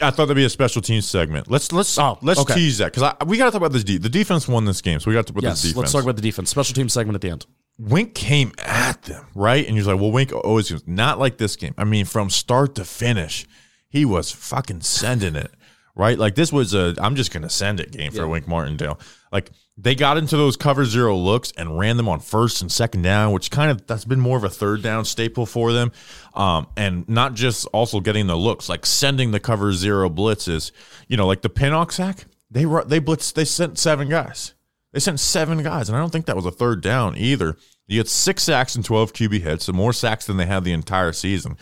I 0.00 0.10
thought 0.10 0.26
there'd 0.26 0.36
be 0.36 0.44
a 0.44 0.50
special 0.50 0.82
teams 0.82 1.06
segment. 1.06 1.50
Let's 1.50 1.70
let's 1.72 1.96
Oh, 1.98 2.18
let's 2.22 2.40
okay. 2.40 2.54
tease 2.54 2.78
that 2.78 2.92
because 2.92 3.14
we 3.26 3.36
got 3.38 3.46
to 3.46 3.50
talk 3.52 3.60
about 3.60 3.72
this. 3.72 3.84
De- 3.84 3.98
the 3.98 4.08
defense 4.08 4.48
won 4.48 4.64
this 4.64 4.80
game, 4.80 4.98
so 5.00 5.08
we 5.10 5.14
got 5.14 5.26
to 5.26 5.32
talk 5.32 5.38
about 5.38 5.48
Yes, 5.48 5.62
this 5.62 5.70
defense. 5.70 5.76
let's 5.76 5.92
talk 5.92 6.02
about 6.02 6.16
the 6.16 6.22
defense. 6.22 6.50
Special 6.50 6.74
team 6.74 6.88
segment 6.88 7.14
at 7.14 7.20
the 7.20 7.30
end. 7.30 7.46
Wink 7.78 8.14
came 8.14 8.52
at 8.58 9.02
them, 9.04 9.26
right? 9.34 9.66
And 9.66 9.76
you're 9.76 9.84
like, 9.86 10.00
well, 10.00 10.12
Wink 10.12 10.32
always 10.32 10.70
goes, 10.70 10.82
not 10.86 11.18
like 11.18 11.38
this 11.38 11.56
game. 11.56 11.74
I 11.78 11.84
mean, 11.84 12.04
from 12.04 12.30
start 12.30 12.74
to 12.76 12.84
finish, 12.84 13.46
he 13.88 14.04
was 14.04 14.30
fucking 14.32 14.80
sending 14.82 15.34
it, 15.36 15.52
right? 15.94 16.18
Like 16.18 16.34
this 16.34 16.52
was 16.52 16.74
a 16.74 16.94
I'm 16.98 17.14
just 17.16 17.32
gonna 17.32 17.50
send 17.50 17.78
it 17.80 17.92
game 17.92 18.10
for 18.12 18.26
Wink 18.26 18.48
Martindale. 18.48 18.98
Like 19.32 19.50
they 19.76 19.96
got 19.96 20.18
into 20.18 20.36
those 20.36 20.56
cover 20.56 20.84
zero 20.84 21.16
looks 21.16 21.52
and 21.56 21.76
ran 21.76 21.96
them 21.96 22.08
on 22.08 22.20
first 22.20 22.62
and 22.62 22.70
second 22.70 23.02
down, 23.02 23.32
which 23.32 23.50
kind 23.50 23.70
of 23.72 23.84
that's 23.88 24.04
been 24.04 24.20
more 24.20 24.36
of 24.36 24.44
a 24.44 24.48
third 24.50 24.82
down 24.82 25.04
staple 25.04 25.44
for 25.46 25.72
them. 25.72 25.90
Um, 26.34 26.66
and 26.76 27.08
not 27.08 27.34
just 27.34 27.66
also 27.72 28.00
getting 28.00 28.26
the 28.26 28.36
looks, 28.36 28.68
like 28.68 28.84
sending 28.84 29.30
the 29.30 29.40
cover 29.40 29.72
zero 29.72 30.10
blitzes. 30.10 30.72
You 31.06 31.16
know, 31.16 31.26
like 31.26 31.42
the 31.42 31.48
Pinnock 31.48 31.92
sack, 31.92 32.26
they 32.50 32.66
ru- 32.66 32.84
they 32.84 33.00
blitzed, 33.00 33.34
they 33.34 33.44
sent 33.44 33.78
seven 33.78 34.08
guys. 34.08 34.54
They 34.92 35.00
sent 35.00 35.18
seven 35.20 35.62
guys, 35.62 35.88
and 35.88 35.96
I 35.96 36.00
don't 36.00 36.10
think 36.10 36.26
that 36.26 36.36
was 36.36 36.46
a 36.46 36.52
third 36.52 36.80
down 36.80 37.16
either. 37.16 37.56
You 37.86 37.98
had 37.98 38.08
six 38.08 38.42
sacks 38.44 38.74
and 38.76 38.84
twelve 38.84 39.12
QB 39.12 39.42
hits, 39.42 39.64
so 39.66 39.72
more 39.72 39.92
sacks 39.92 40.26
than 40.26 40.36
they 40.36 40.46
had 40.46 40.64
the 40.64 40.72
entire 40.72 41.12
season. 41.12 41.56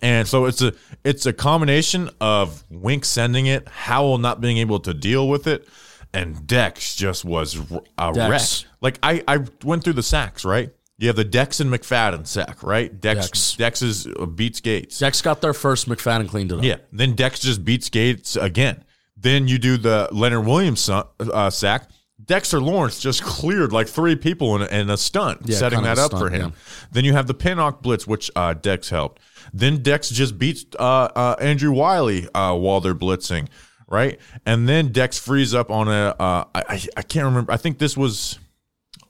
And 0.00 0.26
so 0.26 0.46
it's 0.46 0.62
a 0.62 0.72
it's 1.04 1.26
a 1.26 1.32
combination 1.32 2.10
of 2.20 2.64
Wink 2.70 3.04
sending 3.04 3.46
it, 3.46 3.68
Howell 3.68 4.18
not 4.18 4.40
being 4.40 4.58
able 4.58 4.80
to 4.80 4.94
deal 4.94 5.28
with 5.28 5.46
it, 5.46 5.68
and 6.14 6.46
Dex 6.46 6.96
just 6.96 7.24
was 7.24 7.60
a 7.98 8.12
Dex. 8.12 8.64
wreck. 8.64 8.72
Like 8.80 8.98
I 9.02 9.22
I 9.28 9.44
went 9.64 9.84
through 9.84 9.94
the 9.94 10.02
sacks, 10.02 10.44
right? 10.44 10.70
You 10.98 11.08
have 11.08 11.16
the 11.16 11.24
Dex 11.24 11.60
and 11.60 11.70
McFadden 11.70 12.26
sack, 12.26 12.62
right? 12.62 13.00
Dex 13.00 13.26
Dex. 13.26 13.56
Dex 13.56 13.82
is 13.82 14.06
uh, 14.06 14.24
beats 14.26 14.60
Gates. 14.60 14.98
Dex 14.98 15.20
got 15.20 15.40
there 15.42 15.52
first. 15.52 15.88
McFadden 15.88 16.28
cleaned 16.28 16.52
it 16.52 16.58
up. 16.58 16.64
Yeah. 16.64 16.76
Then 16.90 17.14
Dex 17.14 17.40
just 17.40 17.64
beats 17.64 17.90
Gates 17.90 18.36
again. 18.36 18.82
Then 19.16 19.46
you 19.48 19.58
do 19.58 19.76
the 19.76 20.08
Leonard 20.12 20.46
Williams 20.46 20.88
uh, 20.88 21.50
sack. 21.50 21.90
Dexter 22.24 22.60
Lawrence 22.60 22.98
just 22.98 23.22
cleared 23.22 23.72
like 23.72 23.88
three 23.88 24.16
people 24.16 24.56
in 24.56 24.62
a, 24.62 24.66
in 24.66 24.90
a 24.90 24.96
stunt, 24.96 25.40
Yeah, 25.44 25.56
setting 25.56 25.82
that 25.82 25.98
up 25.98 26.10
for 26.12 26.28
stunt, 26.28 26.34
him. 26.34 26.52
Then 26.90 27.04
you 27.04 27.12
have 27.12 27.26
the 27.26 27.34
Pinnock 27.34 27.82
blitz, 27.82 28.06
which 28.06 28.30
uh, 28.34 28.54
Dex 28.54 28.88
helped. 28.88 29.20
Then 29.52 29.82
Dex 29.82 30.08
just 30.10 30.38
beats 30.38 30.64
uh, 30.78 31.08
uh, 31.14 31.36
Andrew 31.40 31.72
Wylie 31.72 32.26
uh, 32.34 32.54
while 32.56 32.80
they're 32.80 32.94
blitzing, 32.94 33.48
right? 33.86 34.18
And 34.44 34.68
then 34.68 34.92
Dex 34.92 35.18
frees 35.18 35.54
up 35.54 35.70
on 35.70 35.88
a. 35.88 36.16
Uh, 36.18 36.44
I 36.54 36.82
I 36.96 37.02
can't 37.02 37.26
remember. 37.26 37.52
I 37.52 37.58
think 37.58 37.78
this 37.78 37.96
was 37.96 38.38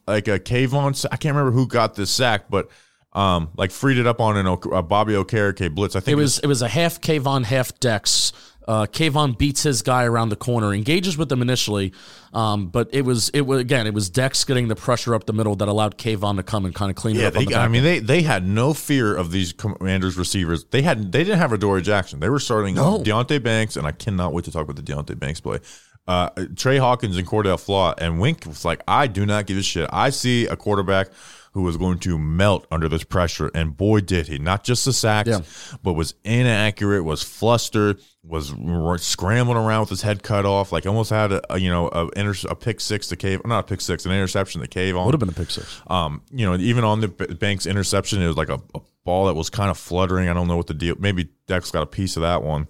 like 0.07 0.29
a 0.29 0.39
Kayvon. 0.39 1.05
I 1.11 1.17
can't 1.17 1.35
remember 1.37 1.53
who 1.57 1.67
got 1.67 1.95
this 1.95 2.11
sack, 2.11 2.45
but 2.51 2.69
um, 3.13 3.49
like 3.57 3.71
freed 3.71 3.99
it 3.99 4.07
up 4.07 4.21
on 4.21 4.37
an 4.37 4.47
O- 4.47 4.55
a 4.73 4.83
Bobby 4.83 5.15
Okereke 5.15 5.75
blitz. 5.75 5.97
I 5.97 6.01
think 6.01 6.13
It 6.13 6.17
was 6.21 6.39
it 6.41 6.47
was 6.47 6.63
a 6.63 6.69
half 6.69 7.01
Kayvon, 7.01 7.45
half 7.45 7.79
Dex. 7.81 8.33
Uh, 8.69 8.85
Kayvon 8.85 9.39
beats 9.39 9.63
his 9.63 9.81
guy 9.83 10.03
around 10.07 10.31
the 10.31 10.35
corner, 10.37 10.75
engages 10.75 11.17
with 11.17 11.29
them 11.29 11.41
initially, 11.41 11.93
um, 12.35 12.67
but 12.67 12.89
it 12.93 13.03
was 13.03 13.29
it 13.29 13.43
was 13.43 13.61
again 13.61 13.87
it 13.87 13.95
was 13.95 14.11
Dex 14.11 14.43
getting 14.45 14.67
the 14.67 14.75
pressure 14.75 15.15
up 15.15 15.25
the 15.25 15.33
middle 15.33 15.55
that 15.55 15.69
allowed 15.69 15.97
Kayvon 15.97 16.35
to 16.39 16.43
come 16.43 16.65
and 16.65 16.75
kind 16.75 16.91
of 16.91 16.97
clean 16.97 17.15
it 17.15 17.21
Yeah, 17.21 17.29
up. 17.29 17.37
on 17.37 17.45
they, 17.45 17.53
the 17.53 17.55
I 17.61 17.69
mean, 17.69 17.85
they 17.85 18.01
they 18.01 18.23
had 18.23 18.45
no 18.45 18.75
fear 18.75 19.15
of 19.17 19.31
these 19.31 19.53
Commanders 19.53 20.17
receivers. 20.19 20.65
They 20.65 20.83
had 20.83 21.13
they 21.13 21.23
didn't 21.23 21.39
have 21.39 21.53
Adoree 21.53 21.81
Jackson. 21.83 22.19
They 22.19 22.29
were 22.29 22.41
starting 22.41 22.75
No. 22.75 22.99
Deonte 22.99 23.41
Banks, 23.41 23.77
and 23.77 23.87
I 23.87 23.93
cannot 23.93 24.33
wait 24.33 24.45
to 24.47 24.51
talk 24.51 24.65
about 24.69 24.75
the 24.75 24.83
Deonte 24.83 25.17
Banks 25.17 25.41
play. 25.41 25.61
Uh, 26.09 26.31
Tre 26.55 26.77
Hawkins 26.79 27.17
and 27.17 27.27
Cor'Dale 27.27 27.57
Flott, 27.57 27.95
and 27.99 28.21
Wink 28.21 28.45
was 28.47 28.65
like, 28.65 28.81
I 28.87 29.07
do 29.09 29.27
not 29.27 29.47
give 29.47 29.57
a 29.57 29.63
shit. 29.63 29.89
I 29.93 30.11
see 30.11 30.47
a 30.47 30.55
quarterback 30.57 31.09
who 31.53 31.63
was 31.63 31.77
going 31.79 31.99
to 32.01 32.19
melt 32.19 32.67
under 32.71 32.89
this 32.89 33.03
pressure, 33.03 33.51
and 33.55 33.77
boy 33.77 34.01
did 34.01 34.29
he! 34.29 34.39
Not 34.39 34.63
just 34.63 34.85
the 34.85 34.93
sacks, 34.93 35.29
Yeah. 35.31 35.41
but 35.83 35.95
was 35.95 36.15
inaccurate, 36.23 37.03
was 37.03 37.23
flustered, 37.23 37.99
was 38.23 38.53
r- 38.53 38.99
scrambling 38.99 39.57
around 39.57 39.81
with 39.81 39.89
his 39.89 40.03
head 40.03 40.23
cut 40.23 40.45
off, 40.45 40.71
like 40.71 40.85
almost 40.87 41.09
had 41.11 41.33
a, 41.33 41.55
a, 41.55 41.59
you 41.59 41.71
know 41.71 41.89
a, 41.89 42.09
inter- 42.11 42.49
a 42.51 42.55
pick 42.55 42.79
six 42.81 43.09
to 43.09 43.17
cave, 43.17 43.41
not 43.47 43.61
a 43.61 43.63
pick 43.67 43.81
six, 43.81 44.05
an 44.05 44.13
interception 44.13 44.61
to 44.61 44.69
Kayvon. 44.69 45.07
would 45.07 45.15
have 45.15 45.19
been 45.21 45.31
a 45.31 45.33
pick 45.33 45.51
six. 45.51 45.81
Um, 45.87 46.21
you 46.31 46.45
know, 46.45 46.57
even 46.57 46.85
on 46.85 47.01
the 47.01 47.09
B- 47.09 47.27
Banks 47.35 47.65
interception, 47.67 48.21
it 48.21 48.27
was 48.29 48.37
like 48.37 48.51
a, 48.51 48.61
a 48.75 48.81
ball 49.05 49.27
that 49.27 49.35
was 49.35 49.49
kind 49.49 49.71
of 49.71 49.79
fluttering. 49.79 50.29
I 50.29 50.35
don't 50.35 50.49
know 50.49 50.57
what 50.59 50.67
the 50.67 50.75
deal. 50.75 50.95
Maybe 50.99 51.31
Dex 51.47 51.71
got 51.71 51.83
a 51.83 51.87
piece 51.87 52.17
of 52.17 52.23
that 52.23 52.43
one. 52.43 52.69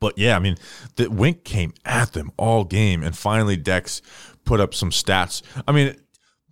But 0.00 0.16
yeah, 0.16 0.36
I 0.36 0.38
mean, 0.38 0.56
the 0.96 1.10
Wink 1.10 1.44
came 1.44 1.74
at 1.84 2.12
them 2.12 2.32
all 2.36 2.64
game, 2.64 3.02
and 3.02 3.16
finally 3.16 3.56
Dex 3.56 4.02
put 4.44 4.60
up 4.60 4.74
some 4.74 4.90
stats. 4.90 5.42
I 5.66 5.72
mean, 5.72 5.96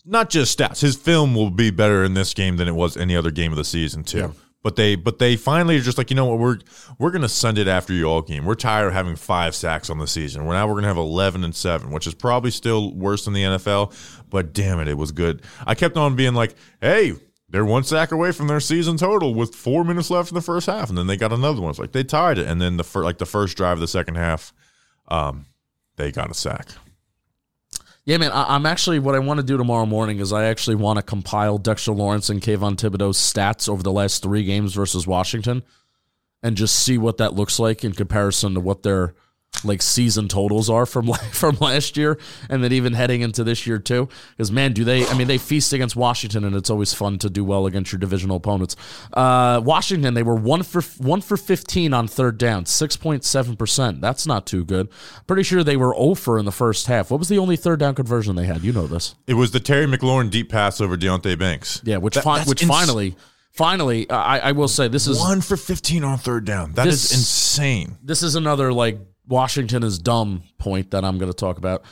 not 0.04 0.30
just 0.30 0.58
stats. 0.58 0.80
His 0.80 0.96
film 0.96 1.34
will 1.34 1.50
be 1.50 1.70
better 1.70 2.04
in 2.04 2.14
this 2.14 2.34
game 2.34 2.56
than 2.56 2.68
it 2.68 2.74
was 2.74 2.96
any 2.96 3.16
other 3.16 3.30
game 3.30 3.52
of 3.52 3.56
the 3.56 3.64
season 3.64 4.04
too. 4.04 4.18
Yeah. 4.18 4.30
But 4.62 4.76
they, 4.76 4.94
but 4.94 5.18
they 5.18 5.36
finally 5.36 5.78
are 5.78 5.80
just 5.80 5.96
like, 5.96 6.10
you 6.10 6.16
know 6.16 6.26
what, 6.26 6.38
we're 6.38 6.58
we're 6.98 7.10
gonna 7.10 7.30
send 7.30 7.56
it 7.56 7.66
after 7.66 7.94
you 7.94 8.04
all 8.04 8.20
game. 8.20 8.44
We're 8.44 8.54
tired 8.54 8.88
of 8.88 8.92
having 8.92 9.16
five 9.16 9.54
sacks 9.54 9.88
on 9.88 9.98
the 9.98 10.06
season. 10.06 10.44
We're 10.44 10.52
now 10.52 10.68
we're 10.68 10.74
gonna 10.74 10.88
have 10.88 10.98
eleven 10.98 11.44
and 11.44 11.54
seven, 11.54 11.90
which 11.90 12.06
is 12.06 12.14
probably 12.14 12.50
still 12.50 12.94
worse 12.94 13.24
than 13.24 13.32
the 13.32 13.42
NFL. 13.42 13.94
But 14.28 14.52
damn 14.52 14.78
it, 14.80 14.88
it 14.88 14.98
was 14.98 15.12
good. 15.12 15.42
I 15.66 15.74
kept 15.74 15.96
on 15.96 16.14
being 16.14 16.34
like, 16.34 16.54
hey, 16.82 17.14
they're 17.50 17.64
one 17.64 17.82
sack 17.82 18.12
away 18.12 18.32
from 18.32 18.46
their 18.46 18.60
season 18.60 18.96
total 18.96 19.34
with 19.34 19.54
four 19.54 19.84
minutes 19.84 20.10
left 20.10 20.30
in 20.30 20.34
the 20.34 20.40
first 20.40 20.66
half, 20.66 20.88
and 20.88 20.96
then 20.96 21.06
they 21.06 21.16
got 21.16 21.32
another 21.32 21.60
one. 21.60 21.70
It's 21.70 21.78
like 21.78 21.92
they 21.92 22.04
tied 22.04 22.38
it, 22.38 22.46
and 22.46 22.60
then 22.60 22.76
the 22.76 22.84
fir- 22.84 23.04
like 23.04 23.18
the 23.18 23.26
first 23.26 23.56
drive 23.56 23.74
of 23.74 23.80
the 23.80 23.88
second 23.88 24.14
half, 24.14 24.52
um, 25.08 25.46
they 25.96 26.12
got 26.12 26.30
a 26.30 26.34
sack. 26.34 26.68
Yeah, 28.04 28.16
man. 28.18 28.32
I, 28.32 28.54
I'm 28.54 28.66
actually 28.66 28.98
what 28.98 29.14
I 29.14 29.18
want 29.18 29.38
to 29.38 29.46
do 29.46 29.56
tomorrow 29.56 29.86
morning 29.86 30.20
is 30.20 30.32
I 30.32 30.44
actually 30.44 30.76
want 30.76 30.98
to 30.98 31.02
compile 31.02 31.58
Dexter 31.58 31.92
Lawrence 31.92 32.30
and 32.30 32.40
Kayvon 32.40 32.76
Thibodeaux's 32.76 33.18
stats 33.18 33.68
over 33.68 33.82
the 33.82 33.92
last 33.92 34.22
three 34.22 34.44
games 34.44 34.74
versus 34.74 35.06
Washington, 35.06 35.62
and 36.42 36.56
just 36.56 36.78
see 36.78 36.98
what 36.98 37.18
that 37.18 37.34
looks 37.34 37.58
like 37.58 37.84
in 37.84 37.92
comparison 37.92 38.54
to 38.54 38.60
what 38.60 38.82
their 38.82 39.14
like 39.62 39.82
season 39.82 40.26
totals 40.26 40.70
are 40.70 40.86
from 40.86 41.12
from 41.32 41.56
last 41.60 41.96
year, 41.96 42.18
and 42.48 42.64
then 42.64 42.72
even 42.72 42.94
heading 42.94 43.20
into 43.20 43.44
this 43.44 43.66
year 43.66 43.78
too. 43.78 44.08
Because 44.30 44.50
man, 44.50 44.72
do 44.72 44.84
they? 44.84 45.06
I 45.06 45.14
mean, 45.18 45.26
they 45.28 45.36
feast 45.38 45.72
against 45.72 45.96
Washington, 45.96 46.44
and 46.44 46.56
it's 46.56 46.70
always 46.70 46.94
fun 46.94 47.18
to 47.18 47.28
do 47.28 47.44
well 47.44 47.66
against 47.66 47.92
your 47.92 47.98
divisional 47.98 48.36
opponents. 48.36 48.74
Uh, 49.12 49.60
Washington, 49.62 50.14
they 50.14 50.22
were 50.22 50.34
one 50.36 50.62
for 50.62 50.80
one 50.98 51.20
for 51.20 51.36
fifteen 51.36 51.92
on 51.92 52.08
third 52.08 52.38
down, 52.38 52.64
six 52.64 52.96
point 52.96 53.22
seven 53.24 53.56
percent. 53.56 54.00
That's 54.00 54.26
not 54.26 54.46
too 54.46 54.64
good. 54.64 54.88
Pretty 55.26 55.42
sure 55.42 55.62
they 55.62 55.76
were 55.76 55.94
over 55.96 56.38
in 56.38 56.44
the 56.46 56.52
first 56.52 56.86
half. 56.86 57.10
What 57.10 57.18
was 57.18 57.28
the 57.28 57.38
only 57.38 57.56
third 57.56 57.80
down 57.80 57.94
conversion 57.94 58.36
they 58.36 58.46
had? 58.46 58.62
You 58.62 58.72
know 58.72 58.86
this. 58.86 59.14
It 59.26 59.34
was 59.34 59.50
the 59.50 59.60
Terry 59.60 59.86
McLaurin 59.86 60.30
deep 60.30 60.48
pass 60.50 60.80
over 60.80 60.96
Deonte 60.96 61.38
Banks. 61.38 61.82
Yeah, 61.84 61.98
which 61.98 62.14
That- 62.14 62.24
fi- 62.24 62.44
which 62.44 62.62
ins- 62.62 62.70
finally, 62.70 63.14
finally, 63.52 64.08
I, 64.08 64.38
I 64.38 64.52
will 64.52 64.68
say 64.68 64.88
this 64.88 65.06
is 65.06 65.18
one 65.18 65.40
for 65.42 65.56
15 65.58 66.02
on 66.04 66.18
third 66.18 66.44
down. 66.46 66.72
That 66.72 66.86
is 66.86 67.02
This- 67.10 67.12
insane. 67.18 67.98
this 68.02 68.22
is 68.22 68.36
another 68.36 68.72
like 68.72 68.98
Washington 69.30 69.84
is 69.84 69.98
dumb 69.98 70.42
point 70.58 70.90
that 70.90 71.04
I'm 71.04 71.16
going 71.16 71.30
to 71.30 71.36
talk 71.36 71.56
about. 71.56 71.84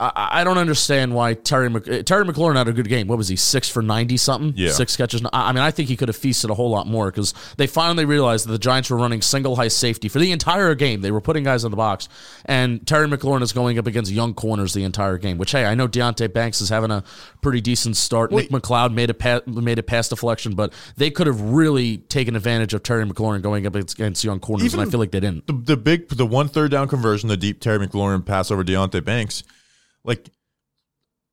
I, 0.00 0.28
I 0.40 0.44
don't 0.44 0.58
understand 0.58 1.12
why 1.12 1.34
Terry 1.34 1.68
Mc, 1.68 1.88
uh, 1.88 2.02
Terry 2.04 2.24
McLaurin 2.24 2.56
had 2.56 2.68
a 2.68 2.72
good 2.72 2.88
game. 2.88 3.08
What 3.08 3.18
was 3.18 3.26
he 3.28 3.34
six 3.34 3.68
for 3.68 3.82
ninety 3.82 4.16
something? 4.16 4.52
Yeah. 4.56 4.70
six 4.70 4.96
catches. 4.96 5.22
I 5.32 5.52
mean, 5.52 5.62
I 5.62 5.72
think 5.72 5.88
he 5.88 5.96
could 5.96 6.08
have 6.08 6.16
feasted 6.16 6.50
a 6.50 6.54
whole 6.54 6.70
lot 6.70 6.86
more 6.86 7.10
because 7.10 7.34
they 7.56 7.66
finally 7.66 8.04
realized 8.04 8.46
that 8.46 8.52
the 8.52 8.58
Giants 8.58 8.90
were 8.90 8.96
running 8.96 9.22
single 9.22 9.56
high 9.56 9.68
safety 9.68 10.08
for 10.08 10.20
the 10.20 10.30
entire 10.30 10.74
game. 10.76 11.00
They 11.00 11.10
were 11.10 11.20
putting 11.20 11.42
guys 11.42 11.64
in 11.64 11.72
the 11.72 11.76
box, 11.76 12.08
and 12.44 12.86
Terry 12.86 13.08
McLaurin 13.08 13.42
is 13.42 13.52
going 13.52 13.78
up 13.78 13.86
against 13.88 14.12
young 14.12 14.34
corners 14.34 14.72
the 14.72 14.84
entire 14.84 15.18
game. 15.18 15.36
Which 15.36 15.50
hey, 15.50 15.64
I 15.64 15.74
know 15.74 15.88
Deonte 15.88 16.32
Banks 16.32 16.60
is 16.60 16.68
having 16.68 16.92
a 16.92 17.02
pretty 17.40 17.60
decent 17.60 17.96
start. 17.96 18.30
Nick 18.30 18.50
McCloud 18.50 18.94
made 18.94 19.10
a 19.10 19.14
pa- 19.14 19.40
made 19.46 19.80
a 19.80 19.82
pass 19.82 20.08
deflection, 20.08 20.54
but 20.54 20.72
they 20.96 21.10
could 21.10 21.26
have 21.26 21.40
really 21.40 21.98
taken 21.98 22.36
advantage 22.36 22.72
of 22.72 22.84
Terry 22.84 23.04
McLaurin 23.04 23.42
going 23.42 23.66
up 23.66 23.74
against 23.74 24.22
young 24.22 24.38
corners, 24.38 24.72
and 24.74 24.80
I 24.82 24.84
feel 24.86 25.00
like 25.00 25.10
they 25.10 25.20
didn't. 25.20 25.46
The, 25.48 25.54
the 25.54 25.76
big, 25.76 26.08
the 26.08 26.26
one 26.26 26.46
third 26.48 26.70
down 26.70 26.86
conversion, 26.86 27.28
the 27.28 27.36
deep 27.36 27.60
Terry 27.60 27.84
McLaurin 27.84 28.24
pass 28.24 28.52
over 28.52 28.62
Deonte 28.62 29.04
Banks, 29.04 29.42
like 30.08 30.28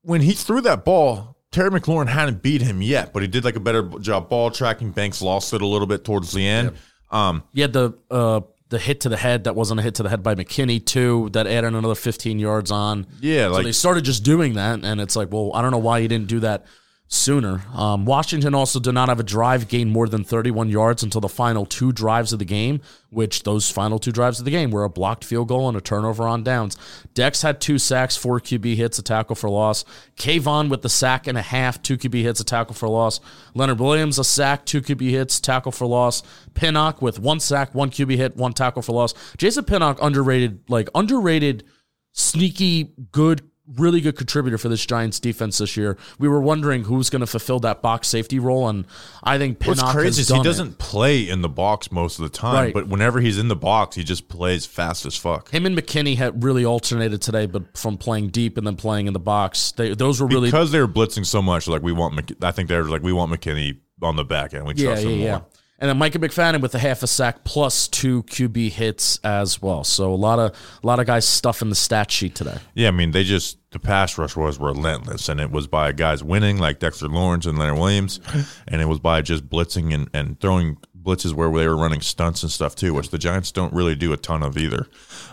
when 0.02 0.20
he 0.20 0.32
threw 0.32 0.60
that 0.60 0.84
ball, 0.84 1.36
Terry 1.50 1.70
McLaurin 1.70 2.06
hadn't 2.08 2.42
beat 2.42 2.62
him 2.62 2.82
yet, 2.82 3.12
but 3.12 3.22
he 3.22 3.28
did 3.28 3.44
like 3.44 3.56
a 3.56 3.60
better 3.60 3.82
job 4.00 4.28
ball 4.28 4.50
tracking. 4.50 4.90
Banks 4.92 5.20
lost 5.22 5.52
it 5.52 5.62
a 5.62 5.66
little 5.66 5.86
bit 5.86 6.04
towards 6.04 6.32
the 6.32 6.46
end. 6.46 6.76
Um, 7.10 7.42
You 7.52 7.62
had 7.62 7.72
the 7.72 7.98
uh, 8.10 8.40
the 8.68 8.78
hit 8.78 9.00
to 9.00 9.08
the 9.08 9.16
head 9.16 9.44
that 9.44 9.54
wasn't 9.56 9.80
a 9.80 9.82
hit 9.82 9.94
to 9.96 10.02
the 10.02 10.08
head 10.08 10.22
by 10.22 10.34
McKinney 10.34 10.84
too. 10.84 11.30
That 11.32 11.46
added 11.46 11.72
another 11.74 11.94
15 11.94 12.38
yards 12.38 12.70
on. 12.70 13.06
Yeah, 13.20 13.46
so 13.48 13.52
like- 13.54 13.64
they 13.64 13.72
started 13.72 14.04
just 14.04 14.22
doing 14.24 14.54
that, 14.54 14.84
and 14.84 15.00
it's 15.00 15.16
like, 15.16 15.32
well, 15.32 15.50
I 15.54 15.62
don't 15.62 15.70
know 15.70 15.78
why 15.78 15.98
you 15.98 16.08
didn't 16.08 16.28
do 16.28 16.40
that 16.40 16.66
sooner. 17.08 17.62
Um, 17.72 18.04
Washington 18.04 18.54
also 18.54 18.80
did 18.80 18.92
not 18.92 19.08
have 19.08 19.20
a 19.20 19.24
drive 19.24 19.68
gain 19.68 19.90
more 19.90 20.08
than 20.08 20.24
31 20.24 20.68
yards 20.68 21.02
until 21.04 21.20
the 21.20 21.28
final 21.28 21.64
two 21.64 21.92
drives 21.92 22.32
of 22.32 22.40
the 22.40 22.44
game, 22.44 22.80
which 23.10 23.44
those 23.44 23.70
final 23.70 24.00
two 24.00 24.10
drives 24.10 24.40
of 24.40 24.44
the 24.44 24.50
game 24.50 24.70
were 24.70 24.82
a 24.82 24.88
blocked 24.88 25.24
field 25.24 25.48
goal 25.48 25.68
and 25.68 25.76
a 25.76 25.80
turnover 25.80 26.26
on 26.26 26.42
downs. 26.42 26.76
Dex 27.14 27.42
had 27.42 27.60
two 27.60 27.78
sacks, 27.78 28.16
four 28.16 28.40
QB 28.40 28.74
hits, 28.74 28.98
a 28.98 29.02
tackle 29.02 29.36
for 29.36 29.48
loss. 29.48 29.84
Kayvon 30.16 30.68
with 30.68 30.82
the 30.82 30.88
sack 30.88 31.28
and 31.28 31.38
a 31.38 31.42
half, 31.42 31.80
two 31.80 31.96
QB 31.96 32.22
hits, 32.22 32.40
a 32.40 32.44
tackle 32.44 32.74
for 32.74 32.88
loss. 32.88 33.20
Leonard 33.54 33.78
Williams, 33.78 34.18
a 34.18 34.24
sack, 34.24 34.66
two 34.66 34.82
QB 34.82 35.10
hits, 35.10 35.38
tackle 35.38 35.72
for 35.72 35.86
loss. 35.86 36.24
Pinnock 36.54 37.00
with 37.00 37.20
one 37.20 37.38
sack, 37.38 37.72
one 37.74 37.90
QB 37.90 38.16
hit, 38.16 38.36
one 38.36 38.52
tackle 38.52 38.82
for 38.82 38.92
loss. 38.92 39.14
Jason 39.36 39.64
Pinnock 39.64 39.98
underrated, 40.02 40.60
like 40.68 40.88
underrated, 40.94 41.64
sneaky, 42.12 42.94
good 43.12 43.48
really 43.76 44.00
good 44.00 44.16
contributor 44.16 44.58
for 44.58 44.68
this 44.68 44.84
Giants 44.86 45.18
defense 45.18 45.58
this 45.58 45.76
year. 45.76 45.96
We 46.18 46.28
were 46.28 46.40
wondering 46.40 46.84
who's 46.84 47.10
going 47.10 47.20
to 47.20 47.26
fulfill 47.26 47.58
that 47.60 47.82
box 47.82 48.08
safety 48.08 48.38
role, 48.38 48.68
and 48.68 48.86
I 49.24 49.38
think 49.38 49.58
Pinnock 49.58 49.78
what's 49.82 49.92
crazy 49.92 50.20
is 50.22 50.28
he 50.28 50.42
doesn't 50.42 50.78
play 50.78 51.28
in 51.28 51.42
the 51.42 51.48
box 51.48 51.90
most 51.90 52.18
of 52.18 52.22
the 52.22 52.28
time, 52.28 52.54
Right. 52.54 52.74
but 52.74 52.88
whenever 52.88 53.20
he's 53.20 53.38
in 53.38 53.48
the 53.48 53.56
box, 53.56 53.96
he 53.96 54.04
just 54.04 54.28
plays 54.28 54.66
fast 54.66 55.04
as 55.06 55.16
fuck. 55.16 55.50
Him 55.50 55.66
and 55.66 55.76
McKinney 55.76 56.16
had 56.16 56.44
really 56.44 56.64
alternated 56.64 57.20
today, 57.22 57.46
but 57.46 57.76
from 57.76 57.98
playing 57.98 58.28
deep 58.28 58.56
and 58.56 58.66
then 58.66 58.76
playing 58.76 59.06
in 59.06 59.12
the 59.12 59.18
box, 59.20 59.72
they, 59.72 59.94
those 59.94 60.20
were 60.20 60.26
really 60.28 60.48
because 60.48 60.70
they 60.70 60.80
were 60.80 60.88
blitzing 60.88 61.26
so 61.26 61.42
much, 61.42 61.66
like 61.66 61.82
we 61.82 61.92
want. 61.92 62.32
I 62.42 62.52
think 62.52 62.68
they 62.68 62.76
were 62.76 62.84
like, 62.84 63.02
we 63.02 63.12
want 63.12 63.32
McKinney 63.32 63.78
on 64.02 64.16
the 64.16 64.24
back 64.24 64.54
end. 64.54 64.66
We 64.66 64.74
yeah, 64.74 64.86
trust 64.90 65.02
yeah, 65.04 65.08
him 65.08 65.18
more. 65.18 65.26
yeah. 65.28 65.40
And 65.78 65.90
then 65.90 65.98
Micah 65.98 66.18
McFadden 66.18 66.62
with 66.62 66.74
a 66.74 66.78
half 66.78 67.02
a 67.02 67.06
sack 67.06 67.44
plus 67.44 67.86
two 67.86 68.22
QB 68.24 68.70
hits 68.70 69.18
as 69.22 69.60
well. 69.60 69.84
So 69.84 70.12
a 70.12 70.16
lot 70.16 70.38
of 70.38 70.52
a 70.82 70.86
lot 70.86 71.00
of 71.00 71.06
guys 71.06 71.26
stuffing 71.26 71.68
the 71.68 71.74
stat 71.74 72.10
sheet 72.10 72.34
today. 72.34 72.58
Yeah, 72.74 72.88
I 72.88 72.92
mean, 72.92 73.10
they 73.10 73.24
just 73.24 73.58
the 73.72 73.78
pass 73.78 74.16
rush 74.16 74.36
was 74.36 74.58
relentless, 74.58 75.28
and 75.28 75.38
it 75.38 75.50
was 75.50 75.66
by 75.66 75.92
guys 75.92 76.24
winning 76.24 76.56
like 76.58 76.78
Dexter 76.78 77.08
Lawrence 77.08 77.44
and 77.44 77.58
Leonard 77.58 77.78
Williams, 77.78 78.20
and 78.68 78.80
it 78.80 78.86
was 78.86 79.00
by 79.00 79.20
just 79.20 79.48
blitzing 79.48 79.92
and, 79.92 80.08
and 80.14 80.40
throwing 80.40 80.78
blitzes 81.06 81.34
where 81.34 81.50
they 81.50 81.68
were 81.68 81.76
running 81.76 82.00
stunts 82.00 82.42
and 82.42 82.50
stuff 82.50 82.74
too, 82.74 82.94
which 82.94 83.10
the 83.10 83.18
Giants 83.18 83.52
don't 83.52 83.72
really 83.72 83.94
do 83.94 84.12
a 84.12 84.16
ton 84.16 84.42
of 84.42 84.56
either. 84.56 84.86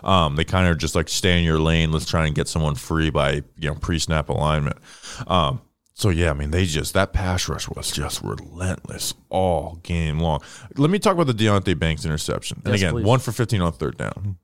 Um, 0.03 0.35
they 0.35 0.43
kind 0.43 0.67
of 0.67 0.77
just 0.77 0.93
like 0.93 1.09
stay 1.09 1.37
in 1.37 1.43
your 1.43 1.59
lane. 1.59 1.91
Let's 1.91 2.05
try 2.05 2.25
and 2.25 2.35
get 2.35 2.47
someone 2.47 2.75
free 2.75 3.09
by 3.09 3.43
you 3.57 3.69
know 3.69 3.75
pre 3.75 3.97
snap 3.97 4.29
alignment. 4.29 4.77
Um, 5.25 5.61
so 5.93 6.09
yeah, 6.09 6.31
I 6.31 6.33
mean, 6.33 6.51
they 6.51 6.65
just 6.65 6.93
that 6.93 7.13
pass 7.13 7.47
rush 7.47 7.69
was 7.69 7.91
just 7.91 8.21
relentless 8.23 9.13
all 9.29 9.79
game 9.83 10.19
long. 10.19 10.41
Let 10.75 10.89
me 10.89 10.99
talk 10.99 11.13
about 11.13 11.27
the 11.27 11.33
Deonte 11.33 11.77
Banks 11.77 12.05
interception, 12.05 12.61
and 12.65 12.73
Yes, 12.73 12.81
again, 12.81 12.93
please. 12.93 13.05
one 13.05 13.19
for 13.19 13.31
fifteen 13.31 13.61
on 13.61 13.73
third 13.73 13.97
down. 13.97 14.37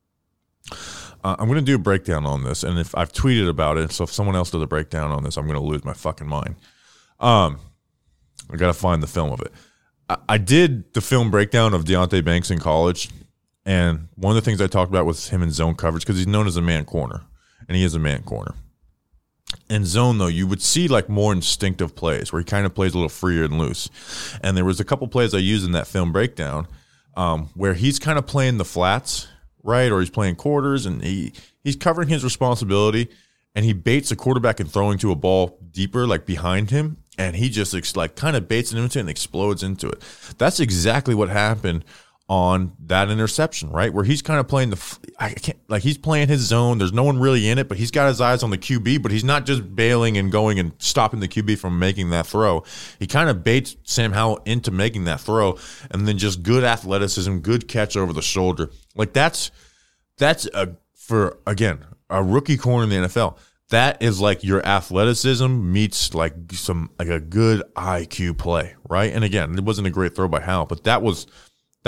Uh, 1.24 1.36
I'm 1.38 1.48
going 1.48 1.60
to 1.60 1.66
do 1.66 1.76
a 1.76 1.80
breakdown 1.80 2.26
on 2.26 2.44
this, 2.44 2.64
and 2.64 2.80
if 2.80 2.96
I've 2.96 3.12
tweeted 3.12 3.50
about 3.50 3.78
it, 3.78 3.92
so 3.92 4.04
if 4.06 4.12
someone 4.12 4.36
else 4.36 4.52
does 4.52 4.62
a 4.62 4.68
breakdown 4.68 5.12
on 5.12 5.24
this, 5.24 5.36
I'm 5.38 5.46
going 5.48 5.60
to 5.60 5.66
lose 5.66 5.84
my 5.84 5.94
fucking 5.94 6.28
mind. 6.28 6.56
Um, 7.20 7.60
I 8.50 8.56
got 8.56 8.68
to 8.68 8.74
find 8.74 9.04
the 9.04 9.08
film 9.08 9.32
of 9.32 9.42
it. 9.42 9.52
I, 10.08 10.18
I 10.30 10.38
did 10.38 10.94
the 10.94 11.02
film 11.02 11.30
breakdown 11.30 11.74
of 11.74 11.84
Deonte 11.84 12.24
Banks 12.24 12.52
in 12.52 12.60
college, 12.60 13.10
and 13.66 14.08
one 14.16 14.32
of 14.32 14.36
the 14.42 14.46
things 14.50 14.62
I 14.62 14.68
talked 14.68 14.90
about 14.92 15.06
was 15.06 15.28
him 15.30 15.42
in 15.44 15.52
zone 15.52 15.76
coverage 15.76 16.04
because 16.06 16.18
he's 16.18 16.28
known 16.28 16.48
as 16.48 16.56
a 16.56 16.62
man 16.62 16.86
corner, 16.86 17.24
and 17.68 17.76
he 17.76 17.84
is 17.84 17.96
a 17.96 18.00
man 18.00 18.24
corner. 18.24 18.54
In 19.70 19.86
zone 19.86 20.18
though, 20.18 20.28
you 20.28 20.48
would 20.48 20.62
see 20.62 20.88
like 20.88 21.10
more 21.10 21.32
instinctive 21.32 21.96
plays 21.96 22.32
where 22.32 22.40
he 22.40 22.46
kind 22.46 22.66
of 22.66 22.74
plays 22.74 22.94
a 22.94 22.98
little 22.98 23.10
freer 23.10 23.44
and 23.44 23.58
loose, 23.58 23.90
and 24.44 24.56
there 24.56 24.66
was 24.66 24.80
a 24.80 24.86
couple 24.86 25.08
plays 25.08 25.34
I 25.34 25.40
used 25.40 25.66
in 25.66 25.72
that 25.74 25.88
film 25.88 26.12
breakdown 26.12 26.68
um, 27.16 27.50
where 27.56 27.74
he's 27.74 28.00
kind 28.00 28.18
of 28.18 28.26
playing 28.26 28.58
the 28.58 28.66
flats, 28.66 29.28
right, 29.64 29.92
or 29.92 30.00
he's 30.00 30.10
playing 30.10 30.36
quarters, 30.36 30.86
and 30.86 31.04
he 31.04 31.34
he's 31.64 31.76
covering 31.76 32.10
his 32.10 32.24
responsibility, 32.24 33.10
and 33.56 33.66
he 33.66 33.74
baits 33.74 34.12
a 34.12 34.16
quarterback 34.16 34.60
and 34.60 34.72
throwing 34.72 34.98
to 35.00 35.12
a 35.12 35.16
ball 35.16 35.60
deeper, 35.72 36.08
like 36.08 36.26
behind 36.26 36.70
him, 36.72 36.98
and 37.18 37.36
he 37.36 37.50
just 37.50 37.74
ex- 37.74 37.96
like 37.96 38.16
kind 38.16 38.36
of 38.36 38.48
baits 38.48 38.72
it 38.72 38.78
into 38.78 38.98
it 38.98 39.02
and 39.02 39.10
explodes 39.10 39.64
into 39.64 39.90
it. 39.90 40.02
That's 40.38 40.60
exactly 40.60 41.14
what 41.14 41.30
happened 41.30 41.84
on 42.30 42.72
that 42.86 43.10
interception, 43.10 43.72
right, 43.72 43.92
where 43.92 44.04
he's 44.04 44.22
kind 44.22 44.40
of 44.40 44.48
playing 44.48 44.70
the 44.70 44.98
I 45.18 45.34
can't 45.34 45.58
like 45.68 45.82
he's 45.82 45.98
playing 45.98 46.28
his 46.28 46.42
zone. 46.42 46.78
There's 46.78 46.94
no 46.94 47.04
one 47.04 47.18
really 47.20 47.50
in 47.50 47.58
it, 47.58 47.68
but 47.68 47.78
he's 47.78 47.90
got 47.90 48.08
his 48.08 48.22
eyes 48.22 48.44
on 48.44 48.52
the 48.52 48.58
QB, 48.58 49.02
but 49.02 49.12
he's 49.12 49.24
not 49.24 49.48
just 49.48 49.76
bailing 49.76 50.16
and 50.16 50.32
going 50.32 50.60
and 50.60 50.74
stopping 50.78 51.22
the 51.22 51.28
QB 51.28 51.58
from 51.58 51.80
making 51.80 52.12
that 52.12 52.28
throw. 52.28 52.64
He 53.00 53.08
kind 53.08 53.30
of 53.30 53.44
baits 53.44 53.76
Sam 53.84 54.12
Howell 54.12 54.42
into 54.46 54.70
making 54.70 55.06
that 55.06 55.20
throw, 55.20 55.58
and 55.90 56.08
then 56.08 56.20
just 56.20 56.44
good 56.44 56.64
athleticism, 56.64 57.40
good 57.40 57.68
catch 57.68 57.98
over 57.98 58.14
the 58.14 58.22
shoulder. 58.22 58.70
Like 58.96 59.14
that's 59.14 59.50
that's 60.18 60.46
a 60.54 60.76
for 60.94 61.40
again 61.48 61.84
a 62.12 62.24
rookie 62.24 62.58
corner 62.58 62.84
in 62.84 62.90
the 62.90 63.08
NFL. 63.08 63.38
That 63.70 64.02
is 64.02 64.20
like 64.22 64.44
your 64.44 64.66
athleticism 64.66 65.72
meets 65.72 66.14
like 66.14 66.34
some 66.54 66.92
like 67.00 67.10
a 67.10 67.20
good 67.20 67.64
IQ 67.76 68.38
play, 68.38 68.76
right? 68.88 69.12
And 69.12 69.24
again, 69.24 69.58
it 69.58 69.64
wasn't 69.64 69.88
a 69.88 69.92
great 69.92 70.16
throw 70.16 70.28
by 70.28 70.42
Howell, 70.42 70.68
but 70.68 70.84
that 70.84 71.02
was 71.02 71.26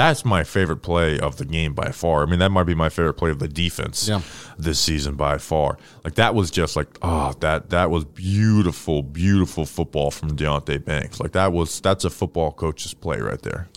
that's 0.02 0.26
my 0.26 0.44
favorite 0.44 0.82
play 0.82 1.20
of 1.20 1.38
the 1.38 1.46
game 1.46 1.74
by 1.74 1.92
far. 1.92 2.24
I 2.24 2.26
mean, 2.26 2.40
that 2.40 2.50
might 2.52 2.64
be 2.64 2.74
my 2.76 2.90
favorite 2.90 3.14
play 3.14 3.30
of 3.30 3.38
the 3.40 3.48
defense 3.48 4.08
Yeah. 4.08 4.22
this 4.58 4.80
season 4.80 5.16
by 5.16 5.38
far. 5.38 5.78
Like 6.04 6.16
that 6.16 6.34
was 6.34 6.50
just 6.50 6.76
like 6.76 6.98
oh 7.02 7.34
that 7.42 7.70
that 7.70 7.90
was 7.92 8.04
beautiful, 8.06 9.04
beautiful 9.04 9.66
football 9.66 10.10
from 10.12 10.36
Deonte 10.36 10.84
Banks. 10.84 11.20
Like 11.20 11.34
that 11.34 11.52
was 11.54 11.80
that's 11.82 12.04
a 12.06 12.10
football 12.10 12.52
coach's 12.52 12.94
play 12.94 13.20
right 13.20 13.42
there. 13.42 13.68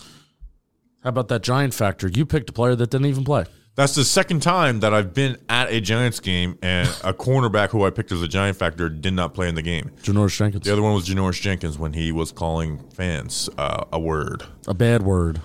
How 1.03 1.09
about 1.09 1.27
that 1.27 1.43
giant 1.43 1.73
factor? 1.75 2.07
You 2.07 2.25
picked 2.25 2.49
a 2.49 2.53
player 2.53 2.75
that 2.75 2.89
didn't 2.89 3.05
even 3.07 3.23
play. 3.23 3.45
That's 3.75 3.93
the 3.93 4.05
second 4.05 4.41
time 4.41 4.79
that 4.79 4.93
I've 4.93 5.13
been 5.13 5.37
at 5.49 5.69
a 5.69 5.81
Giants 5.81 6.19
game 6.21 6.57
and 6.63 6.87
a 7.03 7.13
cornerback 7.25 7.69
who 7.71 7.83
I 7.85 7.89
picked 7.89 8.11
as 8.13 8.21
a 8.21 8.27
Giant 8.27 8.57
factor 8.57 8.87
did 8.89 9.13
not 9.13 9.33
play 9.33 9.49
in 9.49 9.55
the 9.55 9.61
game. 9.61 9.91
Janoris 10.01 10.35
Jenkins. 10.37 10.63
The 10.65 10.71
other 10.71 10.81
one 10.81 10.93
was 10.93 11.07
Janoris 11.09 11.41
Jenkins 11.41 11.77
when 11.77 11.91
he 11.93 12.11
was 12.13 12.31
calling 12.31 12.79
fans 12.91 13.49
uh, 13.57 13.83
a 13.91 13.99
word. 13.99 14.43
A 14.65 14.73
bad 14.73 15.01
word. 15.03 15.41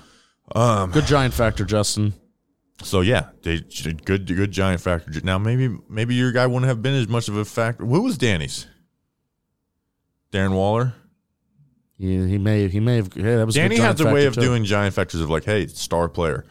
Um, 0.55 0.91
Good 0.91 1.07
giant 1.07 1.35
factor, 1.35 1.65
Justin. 1.65 2.15
So 2.83 3.03
yeah, 3.03 3.29
they 3.43 3.61
good 4.05 4.27
good 4.27 4.51
Giant 4.51 4.81
factor. 4.81 5.13
Now 5.23 5.39
maybe 5.39 5.77
maybe 5.89 6.15
your 6.15 6.33
guy 6.33 6.47
wouldn't 6.47 6.67
have 6.67 6.81
been 6.81 6.95
as 6.95 7.09
much 7.09 7.29
of 7.29 7.37
a 7.37 7.45
factor. 7.45 7.85
Who 7.85 8.03
was 8.03 8.17
Danny's? 8.17 8.67
Darren 10.33 10.53
Waller. 10.55 10.95
He, 11.99 12.27
he 12.27 12.39
may 12.39 12.69
he 12.69 12.81
may 12.81 12.97
have. 12.97 13.13
Hey, 13.13 13.37
that 13.37 13.45
was 13.45 13.55
a 13.55 13.61
Danny 13.61 13.77
has 13.77 14.01
a 14.01 14.07
way 14.07 14.25
of 14.25 14.35
too. 14.35 14.41
doing 14.41 14.65
Giant 14.65 14.95
factors 14.95 15.21
of 15.21 15.29
like, 15.29 15.45
hey, 15.45 15.67
star 15.67 16.09
player. 16.09 16.47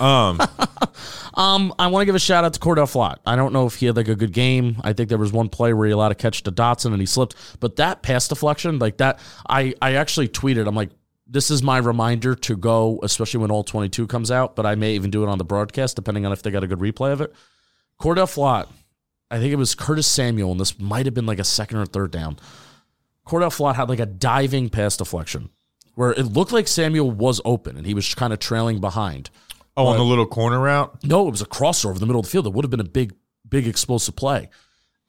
Um, 0.00 0.40
Um, 1.36 1.74
I 1.78 1.88
want 1.88 2.02
to 2.02 2.06
give 2.06 2.14
a 2.14 2.20
shout 2.20 2.44
out 2.44 2.54
to 2.54 2.60
Cor'Dale 2.60 2.86
Flott. 2.86 3.16
I 3.26 3.36
don't 3.36 3.52
know 3.52 3.66
if 3.66 3.76
he 3.76 3.86
had 3.86 3.96
like 3.96 4.08
a 4.08 4.14
good 4.14 4.32
game. 4.32 4.76
I 4.84 4.92
think 4.92 5.08
there 5.08 5.18
was 5.18 5.32
one 5.32 5.48
play 5.48 5.72
where 5.72 5.86
he 5.86 5.92
allowed 5.92 6.12
a 6.12 6.14
catch 6.14 6.42
to 6.44 6.52
Dotson 6.52 6.92
and 6.92 7.00
he 7.00 7.06
slipped, 7.06 7.34
but 7.60 7.76
that 7.76 8.02
pass 8.02 8.28
deflection, 8.28 8.78
like 8.78 8.98
that, 8.98 9.18
I 9.48 9.74
I 9.82 9.94
actually 9.94 10.28
tweeted. 10.28 10.68
I'm 10.68 10.76
like, 10.76 10.90
this 11.26 11.50
is 11.50 11.62
my 11.62 11.78
reminder 11.78 12.34
to 12.34 12.56
go, 12.56 13.00
especially 13.02 13.40
when 13.40 13.50
all 13.50 13.64
22 13.64 14.06
comes 14.06 14.30
out. 14.30 14.56
But 14.56 14.66
I 14.66 14.74
may 14.74 14.94
even 14.94 15.10
do 15.10 15.22
it 15.22 15.28
on 15.28 15.38
the 15.38 15.44
broadcast, 15.44 15.96
depending 15.96 16.26
on 16.26 16.32
if 16.32 16.42
they 16.42 16.50
got 16.50 16.64
a 16.64 16.66
good 16.66 16.80
replay 16.80 17.12
of 17.12 17.20
it. 17.20 17.32
Cor'Dale 17.98 18.26
Flott, 18.26 18.68
I 19.30 19.38
think 19.38 19.52
it 19.52 19.56
was 19.56 19.74
Curtis 19.74 20.06
Samuel, 20.06 20.52
and 20.52 20.60
this 20.60 20.78
might 20.78 21.06
have 21.06 21.14
been 21.14 21.26
like 21.26 21.38
a 21.38 21.44
second 21.44 21.78
or 21.78 21.86
third 21.86 22.10
down. 22.10 22.38
Cor'Dale 23.24 23.50
Flott 23.50 23.76
had 23.76 23.88
like 23.88 24.00
a 24.00 24.06
diving 24.06 24.68
pass 24.68 24.96
deflection 24.96 25.50
where 25.94 26.12
it 26.12 26.24
looked 26.24 26.52
like 26.52 26.68
Samuel 26.68 27.10
was 27.10 27.40
open 27.44 27.76
and 27.76 27.86
he 27.86 27.94
was 27.94 28.14
kind 28.14 28.32
of 28.32 28.38
trailing 28.38 28.80
behind. 28.80 29.30
oh, 29.76 29.86
on 29.86 29.96
the 29.96 30.04
little 30.04 30.26
corner 30.26 30.60
route. 30.60 31.02
No, 31.04 31.26
it 31.28 31.30
was 31.30 31.42
a 31.42 31.46
crossover 31.46 31.94
in 31.94 32.00
the 32.00 32.06
middle 32.06 32.20
of 32.20 32.26
the 32.26 32.30
field. 32.30 32.46
It 32.46 32.52
would 32.52 32.64
have 32.64 32.70
been 32.70 32.80
a 32.80 32.84
big, 32.84 33.14
big 33.48 33.66
explosive 33.66 34.16
play. 34.16 34.50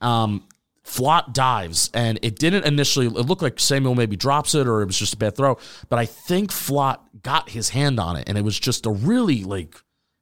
Um, 0.00 0.46
Flott 0.86 1.32
dives, 1.32 1.90
and 1.92 2.18
it 2.22 2.38
didn't 2.38 2.64
initially. 2.64 3.06
It 3.06 3.12
looked 3.26 3.42
like 3.42 3.58
Samuel 3.58 3.96
maybe 3.96 4.14
drops 4.14 4.54
it, 4.54 4.68
or 4.68 4.82
it 4.82 4.86
was 4.86 4.96
just 4.96 5.14
a 5.14 5.16
bad 5.16 5.36
throw. 5.36 5.58
But 5.88 5.98
I 5.98 6.06
think 6.06 6.50
Flott 6.52 7.00
got 7.22 7.50
his 7.50 7.70
hand 7.70 7.98
on 7.98 8.14
it, 8.14 8.28
and 8.28 8.38
it 8.38 8.44
was 8.44 8.58
just 8.58 8.86
a 8.86 8.90
really 8.90 9.42
like 9.42 9.74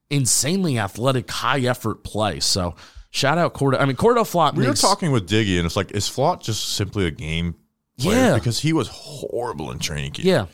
insanely 0.09 0.79
athletic, 0.79 1.31
high 1.31 1.61
effort 1.61 2.03
play. 2.03 2.41
So 2.41 2.77
shout 3.11 3.37
out 3.37 3.53
Cor'Dale. 3.53 3.81
I 3.81 3.85
mean, 3.85 3.97
Cor'Dale 3.97 4.25
Flott. 4.25 4.55
We 4.55 4.67
makes, 4.67 4.83
were 4.83 4.89
talking 4.89 5.13
with 5.13 5.29
Diggy, 5.29 5.59
and 5.59 5.67
it's 5.67 5.77
like, 5.77 5.93
is 5.93 6.09
Flott 6.09 6.43
just 6.43 6.71
simply 6.71 7.07
a 7.07 7.11
game 7.11 7.57
player? 7.99 8.17
Yeah. 8.17 8.35
Because 8.35 8.59
he 8.59 8.73
was 8.73 8.89
horrible 8.89 9.71
in 9.71 9.79
training 9.79 10.13
camp. 10.13 10.27
Yeah. 10.27 10.47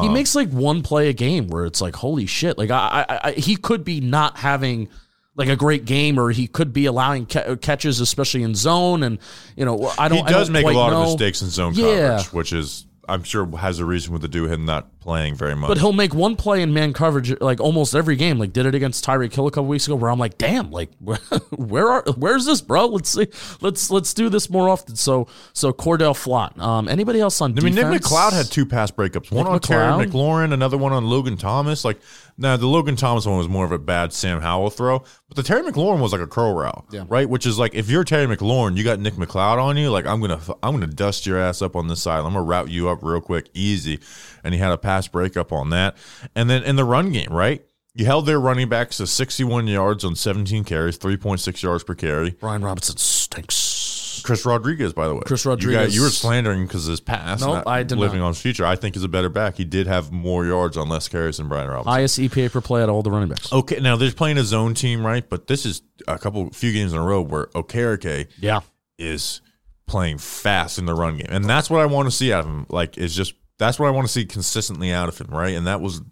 he 0.00 0.08
Um, 0.08 0.14
makes 0.14 0.34
like 0.34 0.48
one 0.48 0.82
play 0.82 1.10
a 1.10 1.12
game 1.12 1.48
where 1.48 1.66
it's 1.66 1.82
like, 1.82 1.96
holy 1.96 2.24
shit! 2.24 2.56
Like 2.56 2.70
I, 2.70 3.04
I, 3.08 3.20
I 3.24 3.32
he 3.32 3.56
could 3.56 3.84
be 3.84 4.00
not 4.00 4.38
having 4.38 4.88
like 5.36 5.48
a 5.48 5.56
great 5.56 5.84
game, 5.84 6.18
or 6.18 6.30
he 6.30 6.46
could 6.46 6.72
be 6.72 6.86
allowing 6.86 7.26
ca- 7.26 7.56
catches, 7.56 8.00
especially 8.00 8.42
in 8.42 8.54
zone. 8.54 9.02
And 9.02 9.18
you 9.56 9.64
know, 9.64 9.92
I 9.98 10.08
don't. 10.08 10.18
He 10.26 10.32
does 10.32 10.48
don't 10.48 10.52
make 10.52 10.64
a 10.66 10.70
lot 10.70 10.90
know. 10.90 11.02
of 11.02 11.08
mistakes 11.08 11.42
in 11.42 11.48
zone 11.50 11.74
Yeah. 11.74 12.16
coverage, 12.18 12.32
which 12.32 12.52
is, 12.52 12.86
I'm 13.08 13.22
sure, 13.22 13.46
has 13.56 13.78
a 13.78 13.84
reason 13.84 14.12
with 14.12 14.22
the 14.22 14.28
do 14.28 14.46
him 14.46 14.64
not 14.64 14.98
playing 15.00 15.34
very 15.34 15.54
much. 15.54 15.68
But 15.68 15.78
he'll 15.78 15.92
make 15.92 16.14
one 16.14 16.34
play 16.36 16.62
in 16.62 16.72
man 16.72 16.92
coverage 16.94 17.38
like 17.40 17.60
almost 17.60 17.94
every 17.94 18.16
game. 18.16 18.38
Like 18.38 18.52
did 18.52 18.64
it 18.66 18.74
against 18.74 19.04
Tyreek 19.04 19.34
Hill 19.34 19.46
a 19.46 19.50
couple 19.50 19.66
weeks 19.66 19.86
ago, 19.86 19.96
where 19.96 20.10
I'm 20.10 20.18
like, 20.18 20.38
damn, 20.38 20.70
like 20.70 20.90
where 21.50 21.88
are 21.88 22.04
where's 22.16 22.44
this, 22.46 22.60
bro? 22.60 22.86
Let's 22.86 23.10
see, 23.10 23.28
let's 23.60 23.90
let's 23.90 24.14
do 24.14 24.28
this 24.28 24.48
more 24.50 24.68
often. 24.68 24.96
So 24.96 25.26
so 25.52 25.72
Cor'Dale 25.72 26.14
Flott. 26.14 26.58
Um, 26.58 26.88
anybody 26.88 27.20
else 27.20 27.40
on? 27.40 27.56
I 27.58 27.60
mean, 27.62 27.74
Nick 27.74 27.84
defense? 27.84 28.08
McCloud 28.08 28.32
had 28.32 28.46
two 28.46 28.66
pass 28.66 28.90
breakups. 28.90 29.30
One 29.30 29.46
on 29.46 29.60
Terry 29.60 29.84
McLeod? 29.84 30.06
McLaurin, 30.10 30.52
another 30.52 30.78
one 30.78 30.92
on 30.92 31.04
Logan 31.06 31.36
Thomas. 31.36 31.84
Like, 31.84 32.00
now 32.38 32.56
the 32.56 32.66
Logan 32.66 32.96
Thomas 32.96 33.26
one 33.26 33.38
was 33.38 33.48
more 33.48 33.64
of 33.64 33.72
a 33.72 33.78
bad 33.78 34.12
Sam 34.12 34.40
Howell 34.40 34.70
throw, 34.70 35.00
but 35.28 35.36
the 35.36 35.42
Terry 35.42 35.62
McLaurin 35.62 36.00
was 36.00 36.12
like 36.12 36.20
a 36.20 36.26
curl 36.26 36.54
route, 36.54 36.84
Yeah. 36.90 37.04
right? 37.08 37.28
Which 37.28 37.46
is 37.46 37.58
like, 37.58 37.74
if 37.74 37.88
you're 37.90 38.04
Terry 38.04 38.26
McLaurin, 38.34 38.76
you 38.76 38.84
got 38.84 38.98
Nick 39.00 39.14
McCloud 39.14 39.58
on 39.62 39.76
you. 39.76 39.90
Like, 39.90 40.06
I'm 40.06 40.20
gonna, 40.20 40.40
I'm 40.62 40.72
gonna 40.74 40.86
dust 40.86 41.26
your 41.26 41.38
ass 41.38 41.62
up 41.62 41.76
on 41.76 41.88
this 41.88 42.02
side. 42.02 42.18
I'm 42.18 42.32
gonna 42.32 42.42
route 42.42 42.70
you 42.70 42.88
up 42.88 42.93
real 43.02 43.20
quick, 43.20 43.48
easy. 43.54 44.00
And 44.42 44.54
he 44.54 44.60
had 44.60 44.72
a 44.72 44.78
pass 44.78 45.08
breakup 45.08 45.52
on 45.52 45.70
that. 45.70 45.96
And 46.34 46.48
then 46.48 46.62
in 46.62 46.76
the 46.76 46.84
run 46.84 47.10
game, 47.12 47.32
right? 47.32 47.64
You 47.96 48.06
held 48.06 48.26
their 48.26 48.40
running 48.40 48.68
backs 48.68 48.96
to 48.96 49.06
61 49.06 49.68
yards 49.68 50.04
on 50.04 50.16
17 50.16 50.64
carries, 50.64 50.98
3.6 50.98 51.62
yards 51.62 51.84
per 51.84 51.94
carry. 51.94 52.30
Brian 52.30 52.62
Robinson 52.62 52.96
stinks. 52.96 54.20
Chris 54.24 54.46
Rodriguez, 54.46 54.92
by 54.92 55.06
the 55.06 55.14
way. 55.14 55.20
Chris 55.26 55.44
You, 55.44 55.50
Rodriguez. 55.50 55.94
you 55.94 56.00
were 56.02 56.08
slandering 56.08 56.66
because 56.66 56.86
his 56.86 56.98
pass. 57.00 57.40
Nope, 57.42 57.64
I 57.66 57.82
did 57.82 57.98
living 57.98 58.20
not. 58.20 58.26
on 58.26 58.30
his 58.32 58.40
future. 58.40 58.64
I 58.64 58.74
think 58.74 58.96
is 58.96 59.04
a 59.04 59.08
better 59.08 59.28
back. 59.28 59.56
He 59.56 59.64
did 59.64 59.86
have 59.86 60.10
more 60.12 60.46
yards 60.46 60.76
on 60.76 60.88
less 60.88 61.08
carries 61.08 61.36
than 61.36 61.48
Brian 61.48 61.68
Robinson. 61.68 61.92
Highest 61.92 62.18
EPA 62.18 62.50
per 62.50 62.60
play 62.62 62.82
at 62.82 62.88
all 62.88 63.02
the 63.02 63.10
running 63.10 63.28
backs. 63.28 63.52
okay, 63.52 63.80
now 63.80 63.96
they're 63.96 64.12
playing 64.12 64.38
a 64.38 64.44
zone 64.44 64.72
team, 64.74 65.04
right? 65.04 65.28
But 65.28 65.46
this 65.46 65.66
is 65.66 65.82
a 66.08 66.18
couple, 66.18 66.48
few 66.50 66.72
games 66.72 66.92
in 66.92 66.98
a 66.98 67.02
row 67.04 67.20
where 67.22 67.46
Okereke 67.48 68.28
Yeah. 68.38 68.60
is 68.98 69.40
playing 69.86 70.18
fast 70.18 70.78
in 70.78 70.86
the 70.86 70.94
run 70.94 71.16
game, 71.16 71.26
and 71.28 71.44
that's 71.44 71.70
what 71.70 71.80
I 71.80 71.86
want 71.86 72.06
to 72.06 72.10
see 72.10 72.32
out 72.32 72.40
of 72.40 72.46
him. 72.46 72.66
Like, 72.68 72.98
is 72.98 73.14
just 73.14 73.34
that's 73.58 73.78
what 73.78 73.86
I 73.86 73.90
want 73.90 74.06
to 74.06 74.12
see 74.12 74.24
consistently 74.24 74.92
out 74.92 75.08
of 75.08 75.18
him, 75.18 75.28
right? 75.28 75.54
And 75.54 75.66
that 75.66 75.80
was. 75.80 76.02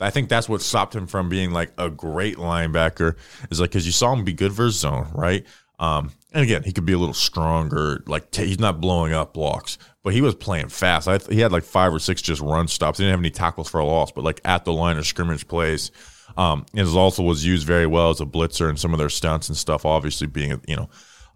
I 0.00 0.10
think 0.10 0.28
that's 0.28 0.48
what 0.48 0.62
stopped 0.62 0.94
him 0.94 1.08
from 1.08 1.28
being 1.28 1.50
like 1.50 1.72
a 1.76 1.90
great 1.90 2.36
linebacker. 2.36 3.16
Is 3.50 3.60
like 3.60 3.70
because 3.70 3.86
you 3.86 3.92
saw 3.92 4.12
him 4.12 4.24
be 4.24 4.32
good 4.32 4.52
versus 4.52 4.80
zone, 4.80 5.08
right? 5.12 5.44
Um, 5.80 6.12
and 6.32 6.42
again, 6.42 6.62
he 6.62 6.72
could 6.72 6.84
be 6.84 6.92
a 6.92 6.98
little 6.98 7.14
stronger. 7.14 8.02
Like 8.06 8.30
t- 8.30 8.46
he's 8.46 8.60
not 8.60 8.80
blowing 8.80 9.12
up 9.12 9.34
blocks, 9.34 9.78
but 10.02 10.12
he 10.12 10.20
was 10.20 10.34
playing 10.34 10.68
fast. 10.68 11.08
I, 11.08 11.18
he 11.30 11.40
had 11.40 11.52
like 11.52 11.64
five 11.64 11.92
or 11.92 11.98
six 11.98 12.22
just 12.22 12.40
run 12.40 12.68
stops. 12.68 12.98
He 12.98 13.04
didn't 13.04 13.12
have 13.12 13.20
any 13.20 13.30
tackles 13.30 13.68
for 13.68 13.80
a 13.80 13.84
loss, 13.84 14.12
but 14.12 14.24
like 14.24 14.40
at 14.44 14.64
the 14.64 14.72
line 14.72 14.98
of 14.98 15.06
scrimmage 15.06 15.48
plays. 15.48 15.90
Um, 16.36 16.66
and 16.74 16.86
also 16.88 17.22
was 17.22 17.44
used 17.44 17.66
very 17.66 17.86
well 17.86 18.10
as 18.10 18.20
a 18.20 18.26
blitzer 18.26 18.68
and 18.68 18.78
some 18.78 18.92
of 18.92 18.98
their 18.98 19.08
stunts 19.08 19.48
and 19.48 19.56
stuff. 19.56 19.84
Obviously, 19.84 20.26
being 20.26 20.60
you 20.68 20.76
know 20.76 20.88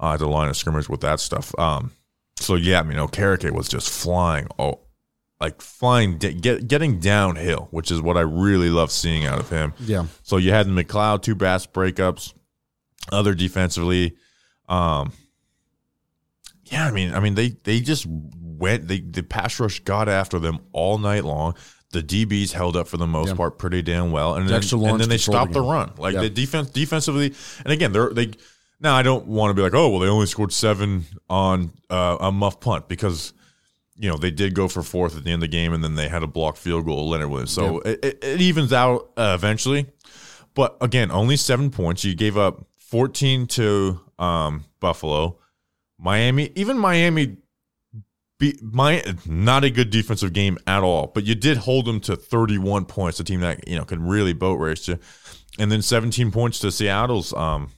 uh, 0.02 0.16
the 0.18 0.26
line 0.28 0.48
of 0.50 0.56
scrimmage 0.56 0.88
with 0.90 1.00
that 1.00 1.20
stuff. 1.20 1.56
Um, 1.58 1.92
so 2.36 2.56
yeah, 2.56 2.80
I 2.80 2.82
mean, 2.82 2.98
Okereke 2.98 3.50
was 3.52 3.68
just 3.68 3.88
flying 3.88 4.48
all 4.58 4.88
like 5.40 5.60
flying, 5.60 6.18
get, 6.18 6.68
getting 6.68 7.00
downhill, 7.00 7.66
which 7.72 7.90
is 7.90 8.00
what 8.00 8.16
I 8.16 8.20
really 8.20 8.68
love 8.70 8.92
seeing 8.92 9.26
out 9.26 9.40
of 9.40 9.48
him. 9.50 9.72
Yeah. 9.80 10.06
So 10.22 10.36
you 10.36 10.50
had 10.52 10.66
McCloud, 10.68 11.22
two 11.22 11.34
bass 11.34 11.66
breakups, 11.66 12.32
other 13.10 13.34
defensively. 13.34 14.14
Um, 14.68 15.12
yeah, 16.66 16.86
I 16.86 16.90
mean, 16.92 17.12
I 17.12 17.20
mean, 17.20 17.34
they 17.34 17.50
they 17.64 17.80
just 17.80 18.06
went. 18.08 18.88
They 18.88 19.00
the 19.00 19.22
pass 19.22 19.58
rush 19.58 19.80
got 19.80 20.08
after 20.08 20.38
them 20.38 20.60
all 20.72 20.98
night 20.98 21.24
long. 21.24 21.54
The 21.90 22.02
DBs 22.02 22.52
held 22.52 22.76
up 22.76 22.88
for 22.88 22.96
the 22.96 23.06
most 23.06 23.28
Yeah. 23.30 23.34
part 23.34 23.58
pretty 23.58 23.82
damn 23.82 24.12
well, 24.12 24.36
and 24.36 24.48
then, 24.48 24.62
and 24.62 25.00
then 25.00 25.08
they 25.08 25.18
stopped 25.18 25.52
the 25.52 25.60
the 25.60 25.66
run. 25.68 25.92
Like 25.98 26.14
Yeah. 26.14 26.20
the 26.22 26.30
defense 26.30 26.70
defensively, 26.70 27.34
and 27.64 27.72
again, 27.72 27.92
they're 27.92 28.10
they. 28.10 28.30
Now 28.82 28.96
I 28.96 29.02
don't 29.02 29.26
want 29.26 29.50
to 29.50 29.54
be 29.54 29.62
like, 29.62 29.74
oh 29.74 29.88
well, 29.88 30.00
they 30.00 30.08
only 30.08 30.26
scored 30.26 30.52
seven 30.52 31.04
on 31.30 31.72
uh, 31.88 32.18
a 32.20 32.32
muff 32.32 32.60
punt 32.60 32.88
because 32.88 33.32
you 33.96 34.08
know, 34.08 34.16
they 34.16 34.30
did 34.30 34.54
go 34.54 34.68
for 34.68 34.82
fourth 34.82 35.16
at 35.16 35.24
the 35.24 35.30
end 35.30 35.42
of 35.42 35.50
the 35.50 35.56
game, 35.56 35.72
and 35.72 35.84
then 35.84 35.94
they 35.94 36.08
had 36.08 36.22
a 36.22 36.26
blocked 36.26 36.58
field 36.58 36.86
goal, 36.86 37.08
Leonard 37.08 37.30
Williams. 37.30 37.52
So 37.52 37.78
it, 37.80 38.04
it, 38.04 38.18
it 38.24 38.40
evens 38.40 38.72
out 38.72 39.10
uh, 39.16 39.32
eventually. 39.38 39.86
But 40.54 40.76
again, 40.80 41.10
only 41.10 41.36
seven 41.36 41.70
points. 41.70 42.04
You 42.04 42.14
gave 42.14 42.36
up 42.36 42.66
14 42.78 43.46
to 43.48 44.00
um, 44.18 44.64
Buffalo. 44.80 45.38
Miami, 45.98 46.50
even 46.56 46.78
Miami, 46.78 47.36
be, 48.38 48.58
my 48.60 49.04
not 49.24 49.62
a 49.62 49.70
good 49.70 49.90
defensive 49.90 50.32
game 50.32 50.58
at 50.66 50.82
all. 50.82 51.06
But 51.06 51.24
you 51.24 51.34
did 51.34 51.58
hold 51.58 51.84
them 51.84 52.00
to 52.00 52.16
31 52.16 52.86
points, 52.86 53.20
a 53.20 53.24
team 53.24 53.40
that 53.40 53.68
you 53.68 53.76
know 53.76 53.84
can 53.84 54.04
really 54.04 54.32
boat 54.32 54.54
race 54.54 54.88
you. 54.88 54.98
And 55.58 55.70
then 55.70 55.82
17 55.82 56.32
points 56.32 56.58
to 56.60 56.72
Seattle's 56.72 57.32
um, 57.34 57.70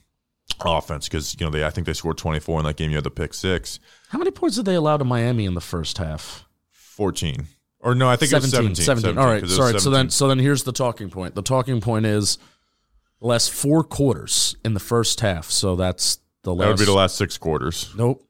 offense 0.63 1.07
because 1.07 1.35
you 1.39 1.45
know 1.45 1.49
they 1.51 1.65
I 1.65 1.69
think 1.69 1.87
they 1.87 1.93
scored 1.93 2.17
24 2.17 2.59
in 2.59 2.65
that 2.65 2.75
game. 2.77 2.91
You 2.91 2.97
had 2.97 3.03
the 3.03 3.11
pick 3.11 3.33
six. 3.33 3.79
How 4.09 4.17
many 4.19 4.31
points 4.31 4.55
did 4.55 4.65
they 4.65 4.75
allow 4.75 4.97
to 4.97 5.03
Miami 5.03 5.45
in 5.45 5.53
the 5.53 5.61
first 5.61 5.97
half? 5.97 6.45
14 6.71 7.47
or 7.81 7.93
no 7.93 8.07
i 8.09 8.15
think 8.15 8.31
it 8.31 8.35
was 8.35 8.49
17 8.51 8.75
17. 8.75 9.17
All 9.17 9.25
right. 9.25 9.41
'cause 9.41 9.51
it 9.51 9.59
was 9.61 9.69
Sorry. 9.71 9.79
So 9.81 9.89
then 9.89 10.09
so 10.09 10.27
then 10.29 10.39
here's 10.39 10.63
the 10.63 10.71
talking 10.71 11.09
point. 11.09 11.35
The 11.35 11.41
talking 11.41 11.81
point 11.81 12.05
is 12.05 12.37
the 13.19 13.27
last 13.27 13.51
four 13.51 13.83
quarters 13.83 14.55
in 14.63 14.73
the 14.73 14.79
first 14.79 15.19
half. 15.19 15.51
So 15.51 15.75
that's 15.75 16.19
the 16.43 16.53
last 16.55 16.65
that 16.65 16.69
would 16.69 16.79
be 16.79 16.85
the 16.85 16.93
last 16.93 17.17
six 17.17 17.37
quarters 17.37 17.93
Nope. 17.97 18.21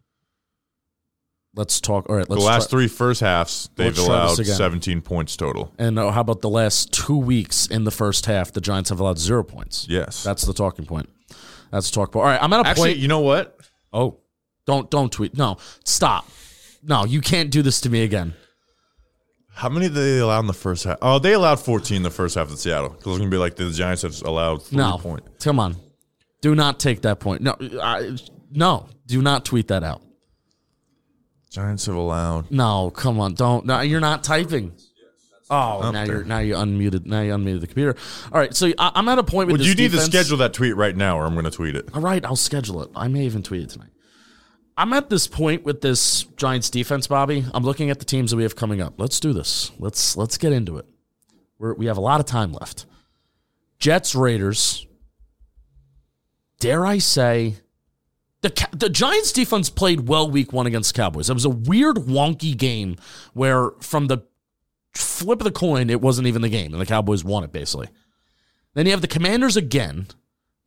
Let's 1.58 1.80
talk. 1.80 2.10
All 2.10 2.18
right. 2.18 2.26
the 2.28 2.34
Let's 2.34 2.44
last 2.46 2.64
try- 2.70 2.80
three 2.80 2.88
first 2.88 3.22
halves 3.22 3.70
they've 3.76 3.98
allowed 3.98 4.36
17 4.46 5.02
points 5.02 5.38
total 5.38 5.72
And 5.78 5.98
uh, 5.98 6.12
how 6.12 6.22
about 6.22 6.42
the 6.42 6.50
last 6.50 6.92
two 6.92 7.16
weeks 7.18 7.68
in 7.68 7.84
the 7.86 7.92
first 7.92 8.26
half? 8.26 8.52
The 8.52 8.60
Giants 8.62 8.90
have 8.90 9.00
allowed 9.00 9.20
zero 9.20 9.44
points. 9.44 9.86
yes 9.90 10.24
That's 10.24 10.44
the 10.44 10.54
talking 10.54 10.86
point. 10.86 11.08
That's 11.76 11.92
talk 11.92 12.14
point. 12.14 12.24
All 12.24 12.30
right. 12.32 12.42
I'm 12.42 12.54
at 12.54 12.66
a 12.66 12.70
actually 12.70 12.92
point. 12.92 13.00
you 13.00 13.10
know 13.10 13.20
what 13.20 13.58
Oh, 13.92 14.20
don't 14.66 14.90
don't 14.90 15.12
tweet. 15.12 15.36
No, 15.38 15.58
stop. 15.84 16.26
No, 16.82 17.04
you 17.04 17.20
can't 17.20 17.52
do 17.52 17.62
this 17.62 17.82
to 17.82 17.90
me 17.90 18.04
again. 18.04 18.34
how 19.56 19.68
many 19.68 19.88
did 19.88 19.96
they 19.96 20.20
allow 20.20 20.40
in 20.40 20.48
the 20.48 20.54
first 20.54 20.86
half 20.86 20.98
oh 21.02 21.20
they 21.20 21.34
allowed 21.34 21.60
14 21.60 21.98
in 21.98 22.04
the 22.04 22.10
first 22.10 22.36
half 22.36 22.50
of 22.52 22.58
Seattle 22.60 22.90
because 22.90 23.14
it's 23.14 23.20
gonna 23.20 23.30
be 23.30 23.38
like 23.38 23.56
the 23.58 23.70
Giants 23.72 24.04
have 24.04 24.22
allowed 24.24 24.64
three 24.64 24.78
No, 24.78 24.98
point 24.98 25.24
come 25.40 25.60
on. 25.60 25.76
Do 26.42 26.56
not 26.56 26.80
take 26.80 27.02
that 27.02 27.20
point. 27.20 27.42
No, 27.42 27.56
I, 27.82 28.18
no. 28.52 28.88
Do 29.08 29.22
not 29.22 29.44
tweet 29.46 29.68
that 29.70 29.84
out. 29.84 30.02
Giants 31.50 31.86
have 31.88 31.96
allowed 31.96 32.52
No, 32.52 32.90
come 32.92 33.20
on. 33.20 33.34
Don't. 33.34 33.66
No, 33.66 33.82
you're 33.82 34.00
not 34.00 34.24
typing. 34.24 34.74
Oh, 35.50 35.92
now 35.92 36.04
you're 36.04 36.24
now 36.24 36.40
you 36.40 36.56
unmuted. 36.56 37.06
Now 37.06 37.22
you 37.22 37.32
unmuted 37.34 37.62
the 37.62 37.68
computer. 37.68 37.96
All 38.32 38.40
right, 38.40 38.56
so 38.56 38.72
I, 38.80 38.92
I'm 38.96 39.08
at 39.10 39.20
a 39.20 39.24
point 39.24 39.48
with 39.48 39.54
would 39.54 39.60
this 39.62 39.68
you 39.68 39.76
need 39.76 39.92
defense. 39.92 40.06
to 40.06 40.12
schedule 40.12 40.38
that 40.38 40.54
tweet 40.54 40.76
right 40.76 40.96
now 40.96 41.20
or 41.20 41.26
I'm 41.26 41.36
gonna 41.36 41.52
tweet 41.52 41.76
it 41.76 41.90
All 41.94 42.02
right, 42.02 42.26
I'll 42.26 42.36
schedule 42.36 42.82
it. 42.82 42.90
I 42.96 43.08
may 43.08 43.26
even 43.26 43.44
tweet 43.44 43.62
it 43.62 43.70
tonight. 43.70 43.90
I'm 44.78 44.92
at 44.94 45.10
this 45.10 45.28
point 45.28 45.64
with 45.64 45.82
this 45.82 46.24
Giants 46.36 46.70
defense, 46.70 47.08
Bobby. 47.08 47.46
I'm 47.54 47.64
looking 47.64 47.90
at 47.90 48.00
the 48.00 48.06
teams 48.06 48.32
that 48.32 48.38
we 48.38 48.44
have 48.44 48.56
coming 48.56 48.82
up. 48.82 48.96
Let's 48.98 49.20
do 49.20 49.34
this. 49.34 49.72
Let's 49.80 50.18
let's 50.18 50.38
get 50.38 50.52
into 50.52 50.78
it. 50.78 50.86
We're, 51.60 51.74
we 51.76 51.86
have 51.86 51.98
a 51.98 52.02
lot 52.02 52.20
of 52.20 52.26
time 52.26 52.52
left. 52.52 52.86
Jets, 53.80 54.16
Raiders. 54.16 54.86
Dare 56.60 56.86
I 56.86 56.98
say, 56.98 57.58
the 58.42 58.68
the 58.72 58.90
Giants 58.90 59.32
defense 59.32 59.70
played 59.70 60.08
well 60.08 60.30
week 60.30 60.52
one 60.52 60.66
against 60.66 60.94
the 60.94 61.02
Cowboys. 61.02 61.30
It 61.30 61.34
was 61.34 61.46
a 61.46 61.50
weird, 61.50 61.98
wonky 61.98 62.58
game 62.58 62.98
where 63.34 63.72
from 63.80 64.08
the 64.08 64.20
flip 64.96 65.40
of 65.40 65.46
the 65.46 65.52
coin, 65.52 65.90
it 65.90 66.02
wasn't 66.02 66.28
even 66.28 66.42
the 66.42 66.50
game, 66.50 66.74
and 66.74 66.82
the 66.82 66.86
Cowboys 66.86 67.24
won 67.24 67.44
it 67.44 67.52
basically. 67.52 67.90
Then 68.74 68.86
you 68.86 68.92
have 68.92 69.02
the 69.02 69.08
Commanders 69.08 69.58
again. 69.58 70.08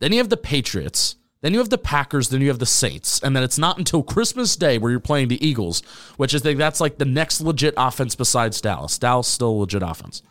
Then 0.01 0.13
you 0.13 0.19
have 0.19 0.31
the 0.31 0.37
Patriots. 0.37 1.17
Then 1.41 1.53
you 1.53 1.59
have 1.59 1.69
the 1.69 1.79
Packers. 1.79 2.31
Then 2.31 2.41
you 2.41 2.49
have 2.49 2.59
the 2.59 2.67
Saints. 2.67 3.21
And 3.23 3.37
then 3.37 3.43
it's 3.43 3.59
not 3.59 3.79
until 3.79 4.03
Christmas 4.03 4.57
Day 4.57 4.79
where 4.79 4.91
you're 4.91 4.99
playing 4.99 5.29
the 5.29 5.47
Eagles, 5.47 5.81
which 6.17 6.35
I 6.35 6.39
think 6.39 6.59
that's 6.59 6.81
like 6.81 6.99
the 6.99 7.05
next 7.05 7.41
legit 7.41 7.75
offense 7.77 8.15
besides 8.15 8.61
Dallas. 8.61 8.99
Dallas 8.99 9.29
still 9.29 9.59
legit 9.61 9.83
offense. 9.83 10.23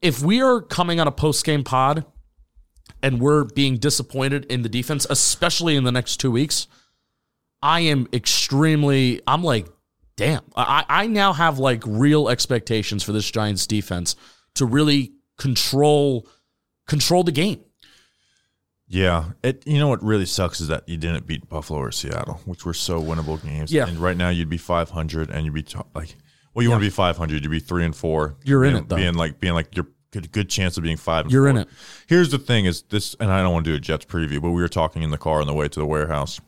If 0.00 0.22
we 0.22 0.40
are 0.40 0.60
coming 0.60 1.00
on 1.00 1.08
a 1.08 1.12
post 1.12 1.44
game 1.44 1.64
pod 1.64 2.04
and 3.02 3.20
we're 3.20 3.44
being 3.44 3.78
disappointed 3.78 4.44
in 4.46 4.62
the 4.62 4.68
defense, 4.68 5.06
especially 5.10 5.76
in 5.76 5.84
the 5.84 5.92
next 5.92 6.18
two 6.18 6.30
weeks, 6.30 6.66
I 7.62 7.80
am 7.80 8.08
extremely, 8.12 9.20
I'm 9.26 9.44
like, 9.44 9.66
damn. 10.16 10.42
I, 10.56 10.84
I 10.88 11.06
now 11.06 11.32
have 11.32 11.58
like 11.58 11.82
real 11.86 12.28
expectations 12.28 13.02
for 13.02 13.12
this 13.12 13.30
Giants 13.30 13.66
defense 13.66 14.16
to 14.54 14.66
really 14.66 15.12
control 15.38 16.26
control 16.86 17.24
the 17.24 17.32
game. 17.32 17.60
Yeah, 18.88 19.30
it. 19.42 19.66
You 19.66 19.78
know 19.78 19.88
what 19.88 20.02
really 20.02 20.26
sucks 20.26 20.60
is 20.60 20.68
that 20.68 20.86
you 20.86 20.98
didn't 20.98 21.26
beat 21.26 21.48
Buffalo 21.48 21.78
or 21.80 21.90
Seattle, 21.92 22.40
which 22.44 22.66
were 22.66 22.74
so 22.74 23.00
winnable 23.00 23.42
games. 23.42 23.72
Yeah. 23.72 23.86
and 23.86 23.98
right 23.98 24.16
now 24.16 24.28
you'd 24.28 24.50
be 24.50 24.58
500, 24.58 25.30
and 25.30 25.46
you'd 25.46 25.54
be 25.54 25.62
t- 25.62 25.78
like, 25.94 26.14
well, 26.52 26.62
you 26.62 26.68
want 26.68 26.82
to 26.82 26.86
be 26.86 26.90
500, 26.90 27.42
you'd 27.42 27.50
be 27.50 27.58
three 27.58 27.86
and 27.86 27.96
four. 27.96 28.36
You're 28.44 28.64
in 28.64 28.72
being, 28.74 28.82
it, 28.84 28.88
though. 28.90 28.96
being 28.96 29.14
like 29.14 29.40
being 29.40 29.54
like 29.54 29.74
you're 29.74 29.86
good, 30.10 30.30
good 30.30 30.50
chance 30.50 30.76
of 30.76 30.82
being 30.82 30.98
five. 30.98 31.24
And 31.24 31.32
You're 31.32 31.44
four. 31.44 31.50
in 31.50 31.56
it. 31.56 31.68
Here's 32.06 32.30
the 32.30 32.38
thing: 32.38 32.66
is 32.66 32.82
this, 32.82 33.16
and 33.18 33.32
I 33.32 33.40
don't 33.40 33.54
want 33.54 33.64
to 33.64 33.70
do 33.70 33.76
a 33.76 33.80
Jets 33.80 34.04
preview, 34.04 34.42
but 34.42 34.50
we 34.50 34.60
were 34.60 34.68
talking 34.68 35.02
in 35.02 35.10
the 35.10 35.16
car 35.18 35.40
on 35.40 35.46
the 35.46 35.54
way 35.54 35.68
to 35.68 35.80
the 35.80 35.86
warehouse. 35.86 36.38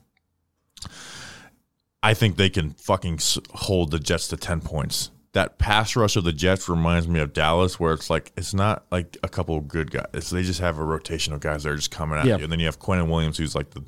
I 2.04 2.14
think 2.14 2.36
they 2.36 2.50
can 2.50 2.70
fucking 2.72 3.18
hold 3.52 3.90
the 3.90 3.98
Jets 3.98 4.28
to 4.28 4.36
10 4.36 4.60
points. 4.60 5.10
That 5.32 5.58
pass 5.58 5.96
rush 5.96 6.14
of 6.14 6.22
the 6.22 6.32
Jets 6.32 6.68
reminds 6.68 7.08
me 7.08 7.18
of 7.18 7.32
Dallas, 7.32 7.80
where 7.80 7.92
it's 7.92 8.08
like 8.08 8.30
it's 8.36 8.54
not 8.54 8.84
like 8.92 9.16
a 9.24 9.28
couple 9.28 9.56
of 9.56 9.66
good 9.66 9.90
guys. 9.90 10.06
It's, 10.12 10.30
they 10.30 10.42
just 10.44 10.60
have 10.60 10.78
a 10.78 10.84
rotation 10.84 11.32
of 11.32 11.40
guys 11.40 11.64
that 11.64 11.70
are 11.70 11.76
just 11.76 11.90
coming 11.90 12.18
at 12.18 12.26
Yeah. 12.26 12.36
you. 12.36 12.44
And 12.44 12.52
then 12.52 12.60
you 12.60 12.66
have 12.66 12.78
Quinnen 12.78 13.08
Williams, 13.08 13.38
who's 13.38 13.54
like 13.56 13.70
the 13.70 13.82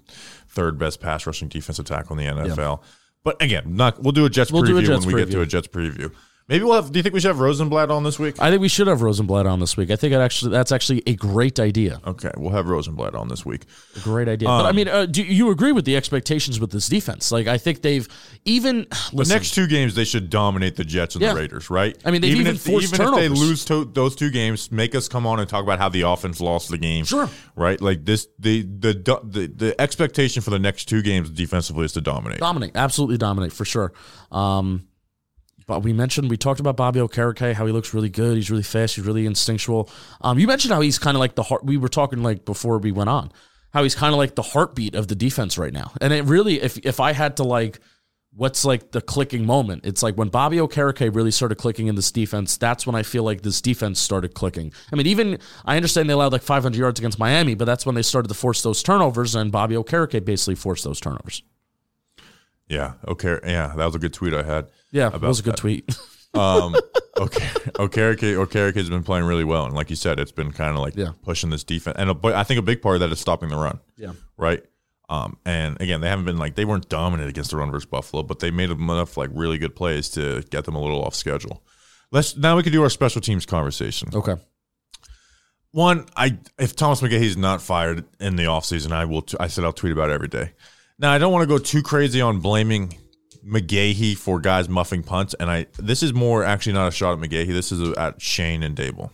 third 0.49 0.77
best 0.79 1.01
pass 1.01 1.25
rushing 1.27 1.47
defensive 1.49 1.85
tackle 1.85 2.19
in 2.19 2.27
the 2.37 2.43
NFL. 2.43 2.83
But 3.23 3.41
again, 3.43 3.77
not 3.77 4.03
we'll 4.03 4.13
do 4.13 4.25
a 4.25 4.31
Jets 4.31 4.51
We'll 4.51 4.63
preview 4.65 4.79
a 4.79 4.83
Jets 4.83 5.07
when 5.07 5.15
we 5.15 5.21
get 5.23 5.31
to 5.33 5.41
a 5.43 5.47
Jets 5.47 5.69
preview. 5.69 6.13
Maybe 6.49 6.63
we'll 6.63 6.75
have. 6.75 6.93
Do 6.93 6.99
you 7.01 7.03
think 7.03 7.13
we 7.13 7.19
should 7.21 7.27
have 7.31 7.41
Rosenblatt 7.41 7.91
on 7.91 8.05
this 8.05 8.21
week? 8.21 8.37
I 8.39 8.51
think 8.51 8.61
we 8.63 8.69
should 8.69 8.87
have 8.87 9.03
Rosenblatt 9.03 9.47
on 9.47 9.59
this 9.59 9.77
week. 9.77 9.91
I 9.91 9.97
think 9.97 10.13
it 10.13 10.19
actually 10.19 10.53
that's 10.53 10.71
actually 10.71 11.03
a 11.05 11.15
great 11.17 11.59
idea. 11.59 12.01
Okay, 12.07 12.31
we'll 12.37 12.53
have 12.53 12.69
Rosenblatt 12.69 13.17
on 13.17 13.27
this 13.27 13.45
week. 13.45 13.63
A 13.97 13.99
great 14.01 14.29
idea. 14.29 14.47
but 14.47 14.65
I 14.65 14.71
Um, 14.71 14.77
mean, 14.77 14.87
uh, 14.87 15.07
do 15.07 15.25
you 15.25 15.51
agree 15.51 15.73
with 15.73 15.85
the 15.85 15.97
expectations 15.97 16.61
with 16.61 16.71
this 16.71 16.87
defense? 16.87 17.33
Like, 17.33 17.49
I 17.49 17.59
think 17.59 17.83
they've 17.83 18.07
even 18.45 18.87
The 19.13 19.25
next 19.25 19.55
two 19.57 19.67
games, 19.67 19.97
they 19.97 20.05
should 20.05 20.31
dominate 20.31 20.77
the 20.77 20.85
Jets 20.85 21.17
and 21.17 21.23
Yeah. 21.23 21.35
the 21.35 21.41
Raiders, 21.41 21.69
right? 21.69 21.99
I 22.05 22.13
mean, 22.13 22.21
they've 22.21 22.37
even 22.37 22.47
if, 22.55 22.69
even 22.69 23.01
if 23.01 23.15
they 23.17 23.29
lose 23.29 23.65
to 23.65 23.85
those 23.85 24.15
two 24.15 24.31
games, 24.31 24.71
make 24.71 24.95
us 24.95 25.09
come 25.09 25.27
on 25.27 25.41
and 25.41 25.49
talk 25.49 25.65
about 25.65 25.81
how 25.81 25.89
the 25.89 26.03
offense 26.03 26.41
lost 26.41 26.69
the 26.71 26.79
game. 26.79 27.05
Sure. 27.07 27.29
right? 27.57 27.81
Like 27.81 28.05
this, 28.05 28.29
the 28.39 28.63
the 28.63 28.93
the 29.25 29.53
the 29.53 29.81
expectation 29.81 30.43
for 30.43 30.51
the 30.51 30.61
next 30.61 30.85
two 30.85 31.03
games 31.03 31.29
defensively 31.29 31.87
is 31.87 31.93
to 31.95 32.01
dominate. 32.01 32.39
dominate, 32.39 32.77
absolutely 32.77 33.19
dominate 33.19 33.53
for 33.53 33.65
sure. 33.65 33.93
Um, 34.31 34.85
but 35.67 35.83
we 35.83 35.93
mentioned 35.93 36.31
we 36.31 36.37
talked 36.37 36.61
about 36.61 36.77
Bobby 36.77 37.01
Okereke, 37.01 37.55
how 37.55 37.67
he 37.67 37.73
looks 37.73 37.93
really 37.93 38.09
good. 38.09 38.37
He's 38.37 38.51
really 38.51 38.63
fast. 38.63 38.97
He's 38.97 39.05
really 39.05 39.27
instinctual. 39.27 39.91
Um, 40.21 40.39
you 40.39 40.47
mentioned 40.47 40.73
how 40.73 40.81
he's 40.81 40.99
kind 40.99 41.17
of 41.17 41.21
like 41.21 41.35
the 41.35 41.43
heart. 41.43 41.65
We 41.65 41.77
were 41.77 41.89
talking 41.89 42.23
like 42.23 42.45
before 42.45 42.79
we 42.79 42.93
went 42.93 43.11
on, 43.11 43.33
how 43.73 43.83
he's 43.83 43.95
kind 43.95 44.13
of 44.13 44.19
like 44.19 44.37
the 44.37 44.43
heartbeat 44.43 44.95
of 44.95 45.09
the 45.09 45.17
defense 45.17 45.59
right 45.59 45.73
now. 45.73 45.93
And 46.01 46.13
it 46.13 46.25
really, 46.25 46.61
if 46.61 46.79
if 46.79 47.01
I 47.01 47.13
had 47.13 47.39
to 47.39 47.43
like, 47.43 47.81
what's 48.33 48.65
like 48.65 48.93
the 48.93 49.01
clicking 49.01 49.45
moment? 49.45 49.85
It's 49.85 50.05
like 50.05 50.17
when 50.17 50.29
Bobby 50.29 50.59
Okereke 50.59 51.13
really 51.13 51.33
started 51.33 51.57
clicking 51.57 51.89
in 51.89 51.97
this 51.97 52.13
defense. 52.13 52.57
That's 52.57 52.87
when 52.87 52.95
I 52.95 53.03
feel 53.03 53.25
like 53.25 53.43
this 53.43 53.61
defense 53.61 53.99
started 53.99 54.35
clicking. 54.35 54.73
I 54.93 54.97
mean, 54.97 55.09
even 55.09 55.39
I 55.65 55.75
understand 55.75 56.09
they 56.09 56.15
allowed 56.15 56.33
like 56.33 56.43
500 56.43 56.79
yards 56.79 57.01
against 57.01 57.19
Miami, 57.19 57.55
but 57.57 57.65
that's 57.65 57.85
when 57.85 57.97
they 57.97 58.03
started 58.03 58.29
to 58.29 58.35
force 58.35 58.63
those 58.63 58.85
turnovers, 58.85 59.35
and 59.35 59.51
Bobby 59.51 59.75
Okereke 59.75 60.25
basically 60.25 60.55
forced 60.55 60.85
those 60.85 61.01
turnovers. 61.01 61.43
Yeah. 62.69 62.95
Okay. 63.07 63.39
Yeah, 63.45 63.73
that 63.77 63.85
was 63.87 63.95
a 63.95 63.99
good 63.99 64.13
tweet 64.13 64.35
I 64.35 64.43
had. 64.43 64.69
Yeah, 64.91 65.11
that 65.11 65.21
was 65.23 65.41
a 65.41 65.43
good 65.43 65.53
that. 65.55 65.59
tweet. 65.59 65.97
Um, 66.35 66.75
okay, 67.17 67.47
Okereke 67.77 68.37
Okereke 68.37 68.75
has 68.77 68.91
been 68.91 69.03
playing 69.05 69.25
really 69.25 69.45
well, 69.45 69.65
and 69.65 69.73
like 69.75 69.89
you 69.89 69.97
said, 69.97 70.21
it's 70.21 70.33
been 70.33 70.53
kind 70.53 70.77
of 70.77 70.83
like 70.83 70.95
Yeah. 70.95 71.13
pushing 71.23 71.49
this 71.49 71.65
defense. 71.65 71.97
And 71.99 72.11
a, 72.11 72.15
but 72.15 72.35
I 72.35 72.43
think 72.45 72.59
a 72.59 72.63
big 72.63 72.83
part 72.83 72.97
of 72.97 73.01
that 73.01 73.11
is 73.11 73.19
stopping 73.19 73.49
the 73.49 73.57
run. 73.57 73.79
Yeah. 73.97 74.13
Right. 74.37 74.63
Um, 75.09 75.39
and 75.47 75.81
again, 75.81 76.03
they 76.03 76.11
haven't 76.11 76.27
been 76.27 76.37
like 76.37 76.57
they 76.57 76.67
weren't 76.67 76.91
dominant 76.91 77.31
against 77.31 77.53
the 77.53 77.57
run 77.57 77.71
versus 77.71 77.87
Buffalo, 77.87 78.23
but 78.23 78.41
they 78.41 78.51
made 78.51 78.69
enough 78.71 79.17
like 79.17 79.31
really 79.33 79.57
good 79.57 79.75
plays 79.75 80.11
to 80.11 80.43
get 80.51 80.67
them 80.67 80.75
a 80.75 80.81
little 80.83 81.03
off 81.03 81.15
schedule. 81.15 81.63
Let's 82.13 82.37
now 82.37 82.55
we 82.55 82.63
can 82.63 82.73
do 82.73 82.83
our 82.83 82.91
special 82.91 83.23
teams 83.23 83.47
conversation. 83.47 84.11
Okay. 84.13 84.35
One, 85.71 86.05
I 86.17 86.39
if 86.59 86.77
Thomas 86.77 87.01
McGaughey's 87.01 87.39
not 87.39 87.63
fired 87.63 88.05
in 88.21 88.37
the 88.37 88.45
offseason, 88.45 88.93
I 88.93 89.07
will. 89.07 89.23
T- 89.23 89.37
I 89.41 89.47
said 89.47 89.65
I'll 89.65 89.73
tweet 89.73 89.93
about 89.93 90.11
it 90.11 90.13
every 90.15 90.29
day. 90.29 90.53
Now 90.99 91.13
I 91.13 91.19
don't 91.19 91.33
want 91.33 91.43
to 91.43 91.47
go 91.47 91.59
too 91.59 91.83
crazy 91.83 92.21
on 92.21 92.41
blaming 92.41 92.97
McGaughey 93.47 94.17
for 94.17 94.41
guys 94.41 94.69
muffing 94.69 95.03
punts, 95.03 95.35
and 95.39 95.51
I 95.51 95.67
this 95.79 96.03
is 96.03 96.13
more 96.13 96.45
actually 96.45 96.73
not 96.73 96.89
a 96.89 96.91
shot 96.91 97.13
at 97.13 97.19
McGaughey. 97.19 97.49
This 97.49 97.71
is 97.71 97.97
at 97.97 98.21
Shane 98.21 98.63
and 98.63 98.77
Daboll. 98.77 99.11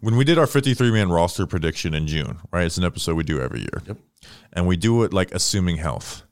When 0.00 0.16
we 0.16 0.24
did 0.24 0.38
our 0.38 0.46
53 0.46 0.90
man 0.90 1.10
roster 1.10 1.46
prediction 1.46 1.92
in 1.92 2.06
June, 2.06 2.38
right? 2.52 2.64
It's 2.64 2.78
an 2.78 2.84
episode 2.84 3.16
we 3.16 3.24
do 3.24 3.40
every 3.40 3.60
year. 3.60 3.82
Yep. 3.86 3.98
And 4.52 4.66
we 4.66 4.76
do 4.76 5.02
it 5.02 5.12
like 5.12 5.32
assuming 5.32 5.76
health. 5.76 6.22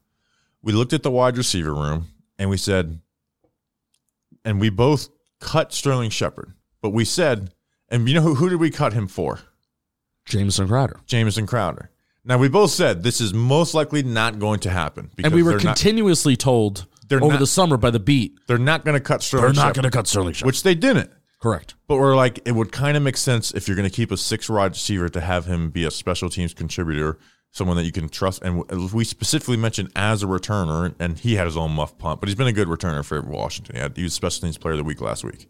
We 0.63 0.73
looked 0.73 0.93
at 0.93 1.03
the 1.03 1.11
wide 1.11 1.37
receiver 1.37 1.75
room 1.75 2.07
and 2.39 2.49
we 2.49 2.57
said, 2.57 3.01
and 4.45 4.61
we 4.61 4.71
both 4.71 5.09
cut 5.41 5.73
Sterling 5.73 6.11
Shepard, 6.11 6.53
but 6.81 6.91
we 6.91 7.05
said, 7.05 7.53
and 7.89 8.09
you 8.09 8.15
know 8.15 8.23
who, 8.23 8.35
who 8.37 8.49
did 8.49 8.61
we 8.61 8.71
cut 8.71 8.93
him 8.93 9.07
for? 9.07 9.41
Jameson 10.25 10.69
Crowder. 10.69 11.01
Jameson 11.07 11.47
Crowder. 11.47 11.91
Now 12.29 12.39
we 12.39 12.49
both 12.49 12.71
said 12.71 13.03
this 13.03 13.21
is 13.21 13.33
most 13.35 13.75
likely 13.75 14.03
not 14.03 14.39
going 14.39 14.61
to 14.61 14.71
happen 14.71 15.11
because 15.17 15.33
And 15.33 15.35
we 15.35 15.43
were 15.43 15.53
they're, 15.53 15.61
not, 15.61 15.77
continuously 15.77 16.37
told 16.37 16.87
They're 17.09 17.23
over 17.23 17.33
not- 17.33 17.41
the 17.41 17.47
summer 17.47 17.77
by 17.77 17.91
the 17.91 17.99
beat, 17.99 18.39
they're 18.47 18.59
not 18.59 18.85
going 18.85 18.95
to 18.95 19.01
cut 19.01 19.23
Sterling. 19.23 19.47
they're 19.55 19.65
not 19.65 19.75
going 19.75 19.85
to 19.85 19.91
cut 19.91 20.07
Sterling 20.07 20.35
Shepard. 20.35 20.47
which 20.47 20.63
they 20.63 20.75
didn't. 20.75 21.11
Correct. 21.41 21.75
But 21.87 21.97
we're 21.99 22.15
like, 22.17 22.41
it 22.47 22.53
would 22.53 22.71
kind 22.73 22.97
of 22.97 23.03
make 23.03 23.17
sense 23.17 23.53
if 23.53 23.67
you're 23.67 23.77
going 23.77 23.89
to 23.89 23.95
keep 23.95 24.11
a 24.11 24.17
six 24.17 24.49
wide 24.51 24.73
receiver 24.73 25.09
to 25.09 25.21
have 25.21 25.47
him 25.47 25.71
be 25.71 25.85
a 25.85 25.91
special 25.91 26.29
teams 26.29 26.53
contributor, 26.53 27.17
someone 27.53 27.77
that 27.77 27.85
you 27.85 27.93
can 27.93 28.09
trust. 28.09 28.43
And 28.43 28.65
we 28.93 29.05
specifically 29.05 29.57
mentioned 29.57 29.91
as 29.95 30.23
a 30.25 30.27
returner, 30.27 30.95
and 30.99 31.17
he 31.19 31.37
had 31.37 31.47
his 31.47 31.57
own 31.57 31.71
muff 31.71 31.97
punt, 31.97 32.21
but 32.21 32.29
he's 32.29 32.35
been 32.37 32.49
a 32.49 32.53
good 32.53 32.67
returner 32.69 33.05
for 33.05 33.23
Washington. 33.23 33.77
He, 33.77 33.81
had, 33.81 33.97
he 33.97 34.03
was 34.03 34.15
special 34.15 34.43
teams 34.43 34.59
player 34.59 34.73
of 34.73 34.79
the 34.79 34.85
week 34.85 35.01
last 35.01 35.23
week. 35.25 35.49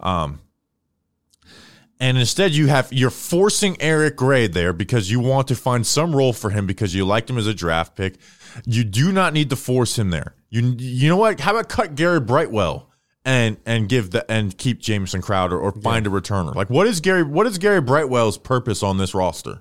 Um, 0.00 0.40
and 2.00 2.16
instead, 2.16 2.52
you 2.52 2.68
have 2.68 2.90
you're 2.90 3.10
forcing 3.10 3.76
Eric 3.78 4.16
Gray 4.16 4.46
there 4.46 4.72
because 4.72 5.10
you 5.10 5.20
want 5.20 5.48
to 5.48 5.54
find 5.54 5.86
some 5.86 6.16
role 6.16 6.32
for 6.32 6.48
him 6.48 6.66
because 6.66 6.94
you 6.94 7.04
liked 7.04 7.28
him 7.28 7.36
as 7.36 7.46
a 7.46 7.52
draft 7.52 7.94
pick. 7.94 8.16
You 8.64 8.84
do 8.84 9.12
not 9.12 9.34
need 9.34 9.50
to 9.50 9.56
force 9.56 9.98
him 9.98 10.08
there. 10.08 10.34
You 10.48 10.74
you 10.78 11.08
know 11.10 11.18
what? 11.18 11.40
How 11.40 11.52
about 11.52 11.68
cut 11.68 11.96
Gary 11.96 12.18
Brightwell 12.18 12.90
and 13.26 13.58
and 13.66 13.86
give 13.86 14.12
the 14.12 14.28
and 14.30 14.56
keep 14.56 14.80
Jameson 14.80 15.20
Crowder 15.20 15.58
or 15.58 15.72
find 15.72 16.06
a 16.06 16.10
returner? 16.10 16.54
Like 16.54 16.70
what 16.70 16.86
is 16.86 17.00
Gary 17.00 17.22
what 17.22 17.46
is 17.46 17.58
Gary 17.58 17.82
Brightwell's 17.82 18.38
purpose 18.38 18.82
on 18.82 18.96
this 18.96 19.14
roster? 19.14 19.60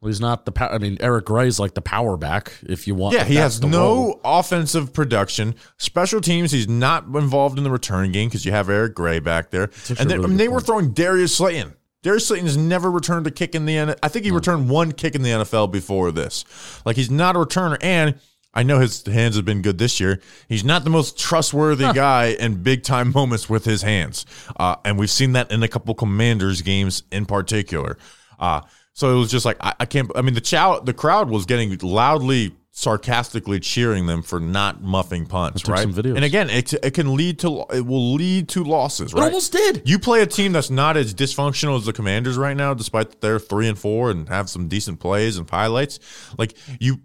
Well, 0.00 0.08
he's 0.08 0.20
not 0.20 0.44
the. 0.44 0.52
pow- 0.52 0.68
I 0.68 0.78
mean, 0.78 0.98
Eric 1.00 1.24
Gray's 1.24 1.58
like 1.58 1.74
the 1.74 1.80
power 1.80 2.16
back. 2.16 2.52
If 2.62 2.86
you 2.86 2.94
want, 2.94 3.14
Yeah, 3.16 3.24
he 3.24 3.36
has 3.36 3.62
no 3.62 3.78
role. 3.80 4.20
offensive 4.24 4.92
production. 4.92 5.54
Special 5.78 6.20
teams, 6.20 6.52
he's 6.52 6.68
not 6.68 7.04
involved 7.06 7.56
in 7.58 7.64
the 7.64 7.70
return 7.70 8.12
game 8.12 8.28
because 8.28 8.44
you 8.44 8.52
have 8.52 8.68
Eric 8.68 8.94
Gray 8.94 9.20
back 9.20 9.50
there. 9.50 9.64
actually 9.64 9.96
And 9.98 10.10
they, 10.10 10.14
really 10.14 10.24
I 10.24 10.28
mean, 10.28 10.36
they 10.36 10.48
were 10.48 10.60
throwing 10.60 10.92
Darius 10.92 11.34
Slayton. 11.36 11.74
Darius 12.02 12.28
Slayton 12.28 12.46
has 12.46 12.56
never 12.58 12.90
returned 12.90 13.26
a 13.26 13.30
kick 13.30 13.54
in 13.54 13.64
the 13.66 13.96
I 14.02 14.08
think 14.08 14.24
he 14.26 14.30
returned 14.30 14.68
one 14.68 14.92
kick 14.92 15.14
in 15.14 15.22
the 15.22 15.30
NFL 15.30 15.72
before 15.72 16.12
this. 16.12 16.44
Like 16.84 16.96
he's 16.96 17.10
not 17.10 17.34
a 17.34 17.38
returner, 17.40 17.78
and 17.80 18.16
I 18.54 18.62
know 18.62 18.78
his 18.78 19.04
hands 19.06 19.34
have 19.36 19.44
been 19.44 19.60
good 19.60 19.78
this 19.78 19.98
year. 19.98 20.20
He's 20.48 20.62
not 20.62 20.84
the 20.84 20.90
most 20.90 21.18
trustworthy 21.18 21.90
guy 21.92 22.36
in 22.38 22.62
big 22.62 22.84
time 22.84 23.12
moments 23.12 23.48
with 23.50 23.64
his 23.64 23.82
hands, 23.82 24.24
uh, 24.58 24.76
and 24.84 24.98
we've 24.98 25.10
seen 25.10 25.32
that 25.32 25.50
in 25.50 25.62
a 25.62 25.68
couple 25.68 25.94
Commanders 25.94 26.62
games 26.62 27.02
in 27.10 27.26
particular. 27.26 27.98
Uh, 28.38 28.60
so 28.96 29.14
it 29.14 29.18
was 29.18 29.30
just 29.30 29.44
like 29.44 29.58
I, 29.60 29.74
I 29.80 29.84
can't. 29.84 30.10
I 30.16 30.22
mean, 30.22 30.32
the 30.32 30.40
chow, 30.40 30.80
the 30.80 30.94
crowd 30.94 31.28
was 31.28 31.44
getting 31.44 31.76
loudly, 31.82 32.56
sarcastically 32.70 33.60
cheering 33.60 34.06
them 34.06 34.22
for 34.22 34.40
not 34.40 34.82
muffing 34.82 35.26
punts, 35.26 35.68
right? 35.68 35.84
And 36.16 36.24
again, 36.24 36.48
it, 36.48 36.72
it 36.72 36.94
can 36.94 37.14
lead 37.14 37.38
to 37.40 37.66
it 37.74 37.84
will 37.84 38.14
lead 38.14 38.48
to 38.48 38.64
losses, 38.64 39.12
It 39.12 39.18
almost 39.26 39.52
did. 39.52 39.82
You 39.84 39.98
play 39.98 40.22
a 40.22 40.26
team 40.26 40.52
that's 40.52 40.70
not 40.70 40.96
as 40.96 41.12
dysfunctional 41.12 41.76
as 41.76 41.84
the 41.84 41.92
Commanders 41.92 42.38
right 42.38 42.56
now, 42.56 42.72
despite 42.72 43.10
that 43.10 43.20
they're 43.20 43.38
three 43.38 43.68
and 43.68 43.78
four 43.78 44.10
and 44.10 44.30
have 44.30 44.48
some 44.48 44.66
decent 44.66 44.98
plays 44.98 45.36
and 45.36 45.48
highlights. 45.48 45.98
Like 46.38 46.56
you, 46.80 47.02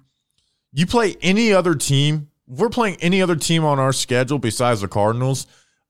you 0.72 0.86
play 0.86 1.18
any 1.22 1.52
other 1.52 1.76
team. 1.76 2.30
We're 2.48 2.70
playing 2.70 3.00
any 3.02 3.22
other 3.22 3.36
team 3.36 3.66
on 3.66 3.80
our 3.80 3.92
schedule 3.92 4.40
besides 4.40 4.80
the 4.80 4.88
Cardinals. 4.88 5.46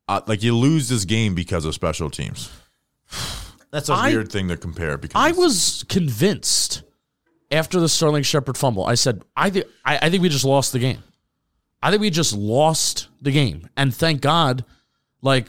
Uh, 0.08 0.22
like 0.26 0.42
you 0.42 0.58
lose 0.58 0.90
this 0.90 1.06
game 1.06 1.36
because 1.36 1.64
of 1.64 1.76
special 1.76 2.10
teams. 2.10 2.50
That's 3.72 3.90
a 3.90 3.94
I- 3.94 4.10
weird 4.12 4.32
thing 4.32 4.48
to 4.50 4.58
compare. 4.58 4.98
Because 4.98 5.20
I 5.22 5.32
was 5.32 5.86
convinced 5.90 6.84
after 7.52 7.80
the 7.80 7.90
Sterling 7.90 8.24
Shepard 8.24 8.58
fumble. 8.58 8.86
I 8.86 8.96
said, 8.96 9.24
I 9.36 9.50
think 9.50 9.66
I, 9.86 9.98
I 10.04 10.10
think 10.10 10.22
we 10.22 10.30
just 10.30 10.46
lost 10.46 10.74
the 10.74 10.80
game. 10.80 11.04
I 11.82 11.90
think 11.90 12.02
we 12.02 12.10
just 12.10 12.34
lost 12.34 13.08
the 13.22 13.32
game. 13.32 13.68
And 13.76 13.94
thank 13.94 14.22
God, 14.22 14.66
like 15.22 15.48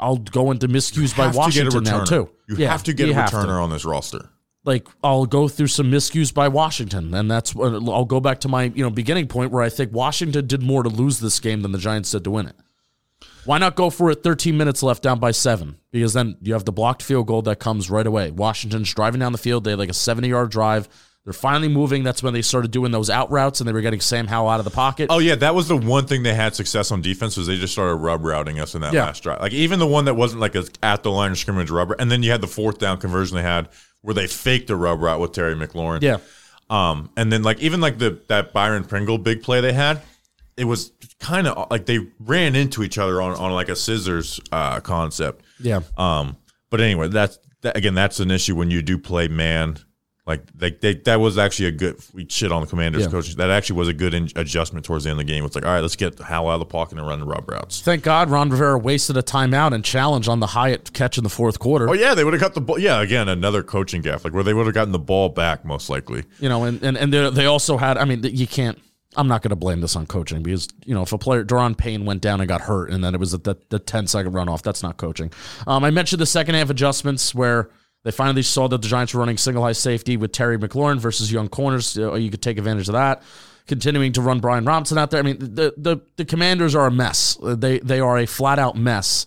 I'll 0.00 0.16
go 0.18 0.50
into 0.50 0.68
miscues 0.68 1.16
by 1.16 1.28
Washington 1.28 1.82
now 1.84 2.04
too. 2.04 2.30
You 2.48 2.56
Yeah, 2.56 2.70
have 2.70 2.82
to 2.84 2.92
get 2.92 3.08
a 3.08 3.12
returner 3.12 3.62
on 3.62 3.70
this 3.70 3.84
roster. 3.84 4.28
like 4.64 4.86
I'll 5.02 5.26
go 5.26 5.48
through 5.48 5.68
some 5.68 5.90
miscues 5.90 6.32
by 6.32 6.48
Washington, 6.48 7.12
and 7.14 7.30
that's 7.30 7.54
what 7.54 7.72
I'll 7.72 8.04
go 8.04 8.20
back 8.20 8.40
to 8.40 8.48
my 8.48 8.64
you 8.64 8.82
know 8.84 8.90
beginning 8.90 9.26
point 9.28 9.50
where 9.50 9.62
I 9.62 9.70
think 9.70 9.92
Washington 9.92 10.46
did 10.46 10.62
more 10.62 10.82
to 10.82 10.88
lose 10.90 11.20
this 11.20 11.40
game 11.40 11.62
than 11.62 11.72
the 11.72 11.78
Giants 11.78 12.10
did 12.10 12.24
to 12.24 12.30
win 12.30 12.46
it. 12.48 12.56
Why 13.44 13.58
not 13.58 13.74
go 13.76 13.90
for 13.90 14.10
it? 14.10 14.22
13 14.22 14.56
minutes 14.56 14.82
left, 14.82 15.02
down 15.02 15.18
by 15.18 15.30
seven, 15.32 15.76
because 15.92 16.12
then 16.14 16.36
you 16.42 16.54
have 16.54 16.64
the 16.64 16.72
blocked 16.72 17.02
field 17.02 17.26
goal 17.26 17.42
that 17.42 17.58
comes 17.58 17.90
right 17.90 18.06
away. 18.06 18.30
Washington's 18.30 18.92
driving 18.94 19.20
down 19.20 19.32
the 19.32 19.38
field. 19.38 19.64
They 19.64 19.70
had 19.70 19.78
like 19.78 19.90
a 19.90 19.94
70 19.94 20.28
yard 20.28 20.50
drive. 20.50 20.88
They're 21.24 21.32
finally 21.32 21.68
moving. 21.68 22.02
That's 22.02 22.22
when 22.22 22.34
they 22.34 22.42
started 22.42 22.70
doing 22.70 22.92
those 22.92 23.08
out 23.08 23.30
routes, 23.30 23.60
and 23.60 23.66
they 23.66 23.72
were 23.72 23.80
getting 23.80 24.00
Sam 24.00 24.26
Howell 24.26 24.48
out 24.50 24.58
of 24.60 24.64
the 24.64 24.70
pocket. 24.70 25.06
Oh 25.08 25.20
yeah, 25.20 25.34
that 25.36 25.54
was 25.54 25.68
the 25.68 25.76
one 25.76 26.06
thing 26.06 26.22
they 26.22 26.34
had 26.34 26.54
success 26.54 26.90
on 26.92 27.00
defense 27.00 27.36
was 27.38 27.46
they 27.46 27.56
just 27.56 27.72
started 27.72 27.94
rub 27.94 28.22
routing 28.24 28.60
us 28.60 28.74
in 28.74 28.82
that 28.82 28.92
Yeah. 28.92 29.04
last 29.04 29.22
drive. 29.22 29.40
Like 29.40 29.52
even 29.52 29.78
the 29.78 29.86
one 29.86 30.04
that 30.04 30.14
wasn't 30.14 30.42
like 30.42 30.54
a 30.54 30.66
at 30.82 31.02
the 31.02 31.10
line 31.10 31.30
of 31.30 31.38
scrimmage 31.38 31.70
rubber, 31.70 31.96
and 31.98 32.10
then 32.10 32.22
you 32.22 32.30
had 32.30 32.42
the 32.42 32.46
fourth 32.46 32.78
down 32.78 32.98
conversion 32.98 33.36
they 33.36 33.42
had 33.42 33.70
where 34.02 34.12
they 34.14 34.26
faked 34.26 34.68
a 34.68 34.76
rub 34.76 35.00
route 35.00 35.18
with 35.18 35.32
Terry 35.32 35.54
McLaurin. 35.54 36.02
Yeah. 36.02 36.18
Um, 36.68 37.08
and 37.16 37.32
then 37.32 37.42
like 37.42 37.58
even 37.60 37.80
like 37.80 37.96
the 37.98 38.20
that 38.28 38.52
Byron 38.52 38.84
Pringle 38.84 39.16
big 39.16 39.42
play 39.42 39.62
they 39.62 39.72
had, 39.72 40.02
it 40.58 40.64
was 40.64 40.90
kind 41.20 41.46
of 41.46 41.70
like 41.70 41.86
they 41.86 42.00
ran 42.18 42.54
into 42.56 42.82
each 42.82 42.98
other 42.98 43.20
on 43.22 43.32
on 43.32 43.52
like 43.52 43.68
a 43.68 43.76
scissors 43.76 44.40
uh, 44.52 44.80
concept. 44.80 45.44
Yeah. 45.60 45.80
Um, 45.96 46.36
but 46.70 46.80
anyway, 46.80 47.08
that's 47.08 47.38
that, 47.62 47.76
again 47.76 47.94
that's 47.94 48.20
an 48.20 48.30
issue 48.30 48.54
when 48.56 48.70
you 48.70 48.82
do 48.82 48.98
play 48.98 49.28
man. 49.28 49.76
Like 50.26 50.46
they, 50.54 50.70
they 50.70 50.94
that 51.04 51.20
was 51.20 51.36
actually 51.36 51.66
a 51.66 51.72
good 51.72 52.00
we 52.14 52.26
shit 52.30 52.50
on 52.50 52.62
the 52.62 52.66
Commanders 52.66 53.02
Yeah. 53.02 53.10
coach. 53.10 53.34
That 53.36 53.50
actually 53.50 53.76
was 53.76 53.88
a 53.88 53.92
good 53.92 54.14
in, 54.14 54.30
adjustment 54.36 54.86
towards 54.86 55.04
the 55.04 55.10
end 55.10 55.20
of 55.20 55.26
the 55.26 55.30
game. 55.30 55.44
It's 55.44 55.54
like 55.54 55.66
all 55.66 55.72
right, 55.72 55.80
let's 55.80 55.96
get 55.96 56.18
Howell 56.18 56.48
out 56.50 56.54
of 56.54 56.60
the 56.60 56.64
pocket 56.66 56.96
and 56.96 57.06
run 57.06 57.20
the 57.20 57.26
rub 57.26 57.46
routes. 57.46 57.82
Thank 57.82 58.04
God 58.04 58.30
Ron 58.30 58.48
Rivera 58.48 58.78
wasted 58.78 59.18
a 59.18 59.22
timeout 59.22 59.74
and 59.74 59.84
challenge 59.84 60.26
on 60.26 60.40
the 60.40 60.46
Hyatt 60.46 60.94
catch 60.94 61.18
in 61.18 61.24
the 61.24 61.30
fourth 61.30 61.58
quarter. 61.58 61.90
Oh 61.90 61.92
yeah, 61.92 62.14
they 62.14 62.24
would 62.24 62.32
have 62.32 62.40
got 62.40 62.54
the 62.54 62.62
ball. 62.62 62.78
Yeah, 62.78 63.02
again 63.02 63.28
another 63.28 63.62
coaching 63.62 64.00
gaff, 64.00 64.24
like 64.24 64.32
where 64.32 64.42
they 64.42 64.54
would 64.54 64.64
have 64.64 64.74
gotten 64.74 64.92
the 64.92 64.98
ball 64.98 65.28
back 65.28 65.62
most 65.66 65.90
likely. 65.90 66.24
you 66.40 66.48
know, 66.48 66.64
and 66.64 66.82
and, 66.82 66.96
and 66.96 67.12
they, 67.12 67.28
they 67.28 67.44
also 67.46 67.76
had. 67.76 67.98
I 67.98 68.06
mean, 68.06 68.22
you 68.24 68.46
can't. 68.46 68.78
I'm 69.16 69.28
not 69.28 69.42
going 69.42 69.50
to 69.50 69.56
blame 69.56 69.80
this 69.80 69.96
on 69.96 70.06
coaching 70.06 70.42
because 70.42 70.68
you 70.84 70.94
know 70.94 71.02
if 71.02 71.12
a 71.12 71.18
player 71.18 71.44
Daron 71.44 71.76
Payne 71.76 72.04
went 72.04 72.20
down 72.20 72.40
and 72.40 72.48
got 72.48 72.62
hurt 72.62 72.90
and 72.90 73.02
then 73.02 73.14
it 73.14 73.20
was 73.20 73.32
the, 73.32 73.38
the, 73.38 73.56
the 73.68 73.78
10 73.78 74.06
second 74.06 74.32
runoff, 74.32 74.62
that's 74.62 74.82
not 74.82 74.96
coaching. 74.96 75.30
Um, 75.66 75.84
I 75.84 75.90
mentioned 75.90 76.20
the 76.20 76.26
second 76.26 76.54
half 76.54 76.70
adjustments 76.70 77.34
where 77.34 77.70
they 78.04 78.10
finally 78.10 78.42
saw 78.42 78.68
that 78.68 78.82
the 78.82 78.88
Giants 78.88 79.14
were 79.14 79.20
running 79.20 79.38
single 79.38 79.62
high 79.62 79.72
safety 79.72 80.16
with 80.16 80.32
Terry 80.32 80.58
McLaurin 80.58 80.98
versus 80.98 81.32
young 81.32 81.48
corners. 81.48 81.96
You 81.96 82.30
could 82.30 82.42
take 82.42 82.58
advantage 82.58 82.88
of 82.88 82.92
that. 82.92 83.22
Continuing 83.66 84.12
to 84.12 84.20
run 84.20 84.40
Brian 84.40 84.66
Robinson 84.66 84.98
out 84.98 85.10
there. 85.10 85.20
I 85.20 85.22
mean, 85.22 85.38
the 85.38 85.72
the 85.78 86.02
the 86.16 86.26
Commanders 86.26 86.74
are 86.74 86.86
a 86.86 86.90
mess. 86.90 87.38
They 87.42 87.78
they 87.78 87.98
are 87.98 88.18
a 88.18 88.26
flat 88.26 88.58
out 88.58 88.76
mess. 88.76 89.26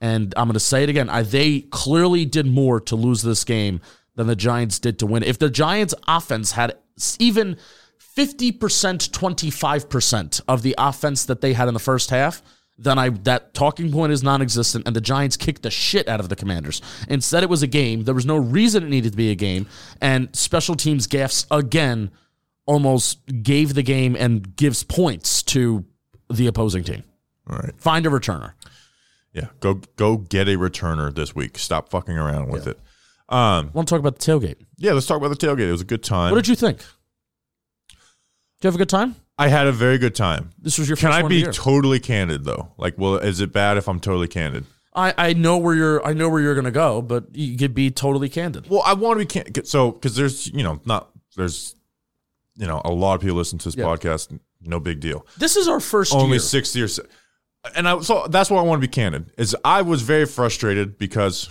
And 0.00 0.34
I'm 0.36 0.48
going 0.48 0.54
to 0.54 0.60
say 0.60 0.82
it 0.82 0.88
again. 0.88 1.08
I, 1.08 1.22
they 1.22 1.60
clearly 1.60 2.26
did 2.26 2.46
more 2.46 2.80
to 2.80 2.96
lose 2.96 3.22
this 3.22 3.44
game 3.44 3.80
than 4.16 4.26
the 4.26 4.36
Giants 4.36 4.78
did 4.78 4.98
to 4.98 5.06
win. 5.06 5.22
If 5.22 5.38
the 5.38 5.48
Giants' 5.48 5.94
offense 6.06 6.52
had 6.52 6.76
even 7.18 7.56
50%, 8.16 8.52
25% 9.10 10.40
of 10.48 10.62
the 10.62 10.74
offense 10.78 11.24
that 11.26 11.40
they 11.40 11.52
had 11.52 11.68
in 11.68 11.74
the 11.74 11.80
first 11.80 12.10
half, 12.10 12.42
then 12.78 12.98
I 12.98 13.08
that 13.10 13.54
talking 13.54 13.90
point 13.90 14.12
is 14.12 14.22
non-existent, 14.22 14.86
and 14.86 14.94
the 14.94 15.00
Giants 15.00 15.36
kicked 15.36 15.62
the 15.62 15.70
shit 15.70 16.08
out 16.08 16.20
of 16.20 16.28
the 16.28 16.36
Commanders. 16.36 16.82
Instead, 17.08 17.42
it 17.42 17.48
was 17.48 17.62
a 17.62 17.66
game. 17.66 18.04
There 18.04 18.14
was 18.14 18.26
no 18.26 18.36
reason 18.36 18.82
it 18.82 18.88
needed 18.90 19.12
to 19.12 19.16
be 19.16 19.30
a 19.30 19.34
game, 19.34 19.66
and 20.00 20.34
special 20.36 20.74
teams 20.74 21.06
gaffes 21.06 21.46
again 21.50 22.10
almost 22.66 23.20
gave 23.42 23.74
the 23.74 23.82
game 23.82 24.14
and 24.16 24.56
gives 24.56 24.82
points 24.82 25.42
to 25.44 25.84
the 26.30 26.46
opposing 26.48 26.84
team. 26.84 27.02
All 27.48 27.56
right, 27.56 27.72
Find 27.78 28.04
a 28.06 28.10
returner. 28.10 28.52
yeah, 29.32 29.46
go 29.60 29.80
go 29.96 30.16
get 30.18 30.48
a 30.48 30.56
returner 30.58 31.14
this 31.14 31.34
week. 31.34 31.58
Stop 31.58 31.88
fucking 31.90 32.16
around 32.18 32.48
with 32.50 32.66
it. 32.66 32.78
Um, 33.28 33.68
I 33.68 33.70
want 33.72 33.88
to 33.88 33.92
talk 33.94 34.00
about 34.00 34.18
the 34.18 34.32
tailgate. 34.32 34.56
yeah, 34.76 34.92
let's 34.92 35.06
talk 35.06 35.16
about 35.16 35.28
the 35.38 35.46
tailgate. 35.46 35.68
It 35.68 35.72
was 35.72 35.80
a 35.80 35.84
good 35.86 36.02
time. 36.02 36.30
What 36.30 36.36
did 36.36 36.48
you 36.48 36.56
think? 36.56 36.84
Did 38.60 38.64
you 38.64 38.68
have 38.68 38.74
a 38.74 38.78
good 38.78 38.88
time? 38.88 39.16
I 39.38 39.48
had 39.48 39.66
a 39.66 39.72
very 39.72 39.98
good 39.98 40.14
time. 40.14 40.50
This 40.58 40.78
was 40.78 40.88
your 40.88 40.96
Can 40.96 41.12
I 41.12 41.26
be 41.26 41.42
totally 41.44 42.00
candid 42.00 42.44
though? 42.44 42.72
Like, 42.78 42.94
well, 42.96 43.16
is 43.16 43.40
it 43.40 43.52
bad 43.52 43.76
if 43.76 43.88
I'm 43.88 44.00
totally 44.00 44.28
candid? 44.28 44.64
I, 44.94 45.12
I 45.18 45.32
know 45.34 45.58
where 45.58 45.74
you're 45.74 46.04
I 46.06 46.14
know 46.14 46.30
where 46.30 46.40
you're 46.40 46.54
gonna 46.54 46.70
go, 46.70 47.02
but 47.02 47.36
you 47.36 47.58
could 47.58 47.74
be 47.74 47.90
totally 47.90 48.30
candid. 48.30 48.70
Well, 48.70 48.82
I 48.86 48.94
want 48.94 49.20
to 49.20 49.26
be 49.26 49.52
can- 49.52 49.64
so 49.66 49.92
because 49.92 50.16
there's 50.16 50.46
you 50.46 50.62
know 50.62 50.80
not 50.86 51.10
there's 51.36 51.74
you 52.56 52.66
know 52.66 52.80
a 52.82 52.90
lot 52.90 53.14
of 53.16 53.20
people 53.20 53.36
listen 53.36 53.58
to 53.58 53.64
this 53.68 53.76
Yeah. 53.76 53.84
podcast. 53.84 54.38
No 54.62 54.80
big 54.80 55.00
deal. 55.00 55.26
This 55.36 55.54
is 55.56 55.68
our 55.68 55.80
first 55.80 56.14
Only 56.14 56.30
year. 56.30 56.38
sixty 56.38 56.80
or 56.80 56.88
so, 56.88 57.02
and 57.74 57.86
I 57.86 58.00
so 58.00 58.26
that's 58.30 58.48
why 58.50 58.56
I 58.58 58.62
want 58.62 58.80
to 58.80 58.88
be 58.88 58.90
candid. 58.90 59.32
Is 59.36 59.54
I 59.66 59.82
was 59.82 60.00
very 60.00 60.24
frustrated 60.24 60.96
because 60.96 61.50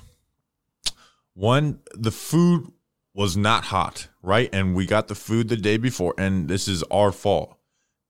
one 1.35 1.81
the 1.93 2.09
food 2.11 2.71
was 3.15 3.35
not 3.37 3.63
hot, 3.63 4.09
right? 4.21 4.49
And 4.53 4.75
we 4.75 4.85
got 4.85 5.07
the 5.07 5.15
food 5.15 5.47
the 5.49 5.55
day 5.57 5.77
before, 5.77 6.13
and 6.17 6.47
this 6.47 6.67
is 6.67 6.83
our 6.91 7.11
fault. 7.11 7.57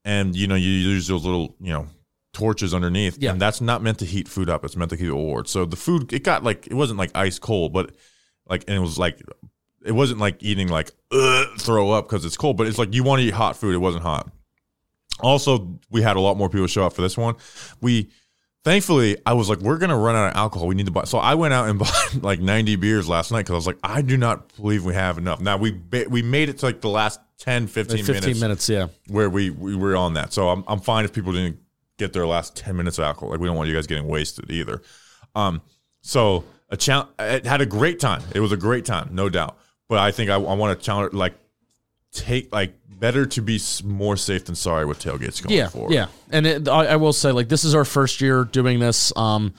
And 0.04 0.36
you 0.36 0.48
know 0.48 0.56
you 0.56 0.70
use 0.70 1.08
those 1.08 1.24
little 1.24 1.56
you 1.62 1.72
know 1.72 1.88
torches 2.34 2.74
underneath, 2.74 3.18
Yeah. 3.20 3.32
and 3.32 3.42
that's 3.42 3.62
not 3.62 3.82
meant 3.82 4.00
to 4.00 4.06
heat 4.06 4.28
food 4.28 4.50
up. 4.50 4.66
It's 4.66 4.76
meant 4.76 4.90
to 4.92 4.98
keep 4.98 5.08
it 5.08 5.14
warm. 5.14 5.46
So 5.46 5.64
the 5.66 5.78
food 5.78 6.12
it 6.12 6.24
got 6.24 6.44
like 6.44 6.68
it 6.68 6.74
wasn't 6.74 7.00
like 7.00 7.12
ice 7.16 7.40
cold, 7.40 7.72
but 7.72 7.96
like 8.50 8.66
and 8.68 8.76
it 8.76 8.82
was 8.82 8.98
like 9.00 9.22
it 9.86 9.94
wasn't 9.94 10.20
like 10.20 10.42
eating 10.44 10.68
like 10.68 10.92
throw 11.60 11.92
up 11.92 12.06
because 12.10 12.26
it's 12.26 12.36
cold, 12.38 12.58
but 12.58 12.68
it's 12.68 12.78
like 12.80 12.94
you 12.94 13.04
want 13.04 13.22
to 13.22 13.28
eat 13.28 13.34
hot 13.34 13.56
food. 13.56 13.74
It 13.74 13.80
wasn't 13.80 14.04
hot. 14.04 14.30
Also, 15.22 15.80
we 15.90 16.02
had 16.02 16.18
a 16.18 16.20
lot 16.20 16.36
more 16.38 16.50
people 16.50 16.68
show 16.68 16.86
up 16.86 16.94
for 16.94 17.02
this 17.02 17.18
one. 17.18 17.36
We 17.82 18.10
thankfully 18.66 19.16
I 19.26 19.34
was 19.34 19.48
like, 19.48 19.60
we're 19.60 19.78
gonna 19.78 19.98
run 19.98 20.16
out 20.16 20.32
of 20.32 20.36
alcohol. 20.36 20.68
We 20.68 20.76
need 20.76 20.88
to 20.88 20.92
buy. 20.92 21.06
So 21.06 21.20
I 21.20 21.36
went 21.36 21.54
out 21.54 21.70
and 21.70 21.80
bought 21.80 22.16
like 22.22 22.42
90 22.42 22.76
beers 22.76 23.08
last 23.08 23.32
night 23.32 23.42
because 23.42 23.54
I 23.54 23.56
was 23.56 23.68
like, 23.68 23.78
I 23.84 24.02
do 24.02 24.18
not 24.18 24.54
believe 24.58 24.84
we 24.84 24.94
have 24.96 25.18
enough. 25.18 25.40
Now 25.40 25.56
we 25.56 25.72
ba- 25.72 26.08
we 26.10 26.22
made 26.22 26.50
it 26.50 26.58
to 26.58 26.66
like 26.66 26.82
the 26.82 26.90
last 26.90 27.22
10, 27.38 27.68
15, 27.68 27.98
Like 27.98 28.06
15 28.06 28.22
minutes, 28.24 28.42
minutes, 28.42 28.70
yeah. 28.70 28.88
where 29.08 29.30
we 29.30 29.52
we 29.52 29.76
were 29.76 29.96
on 29.96 30.16
that. 30.16 30.34
So 30.34 30.50
I'm 30.50 30.66
I'm 30.68 30.82
fine 30.82 31.06
if 31.06 31.14
people 31.14 31.32
didn't 31.32 31.60
get 31.98 32.12
their 32.12 32.28
last 32.28 32.58
10 32.58 32.76
minutes 32.76 32.98
of 32.98 33.06
alcohol. 33.06 33.30
Like 33.30 33.40
we 33.40 33.48
don't 33.48 33.56
want 33.56 33.70
you 33.70 33.76
guys 33.76 33.88
getting 33.88 34.08
wasted 34.08 34.52
either. 34.52 34.82
Um, 35.36 35.62
so 36.02 36.44
a 36.70 36.76
challenge. 36.78 37.10
It 37.20 37.46
had 37.46 37.62
a 37.62 37.66
great 37.66 38.00
time. 38.00 38.22
It 38.34 38.40
was 38.40 38.52
a 38.52 38.58
great 38.58 38.84
time, 38.86 39.10
no 39.12 39.30
doubt. 39.30 39.58
But 39.88 40.00
I 40.00 40.12
think 40.12 40.30
I, 40.32 40.36
I 40.36 40.54
want 40.56 40.78
to 40.78 40.84
challenge 40.84 41.14
like 41.14 41.36
take 42.16 42.52
like 42.54 42.74
better 42.88 43.26
to 43.26 43.42
be 43.42 43.60
more 43.84 44.16
safe 44.18 44.46
than 44.46 44.56
sorry 44.56 44.86
with 44.86 45.00
tailgates 45.00 45.44
going 45.44 45.56
Yeah, 45.56 45.68
forward. 45.68 45.92
yeah. 45.94 46.08
And 46.32 46.48
it, 46.48 46.68
I, 46.68 46.86
I 46.86 46.96
will 46.96 47.14
say, 47.14 47.32
like, 47.32 47.50
this 47.50 47.64
is 47.64 47.76
our 47.76 47.86
first 47.86 48.22
year 48.22 48.46
doing 48.46 48.80
this. 48.80 49.16
Um, 49.18 49.54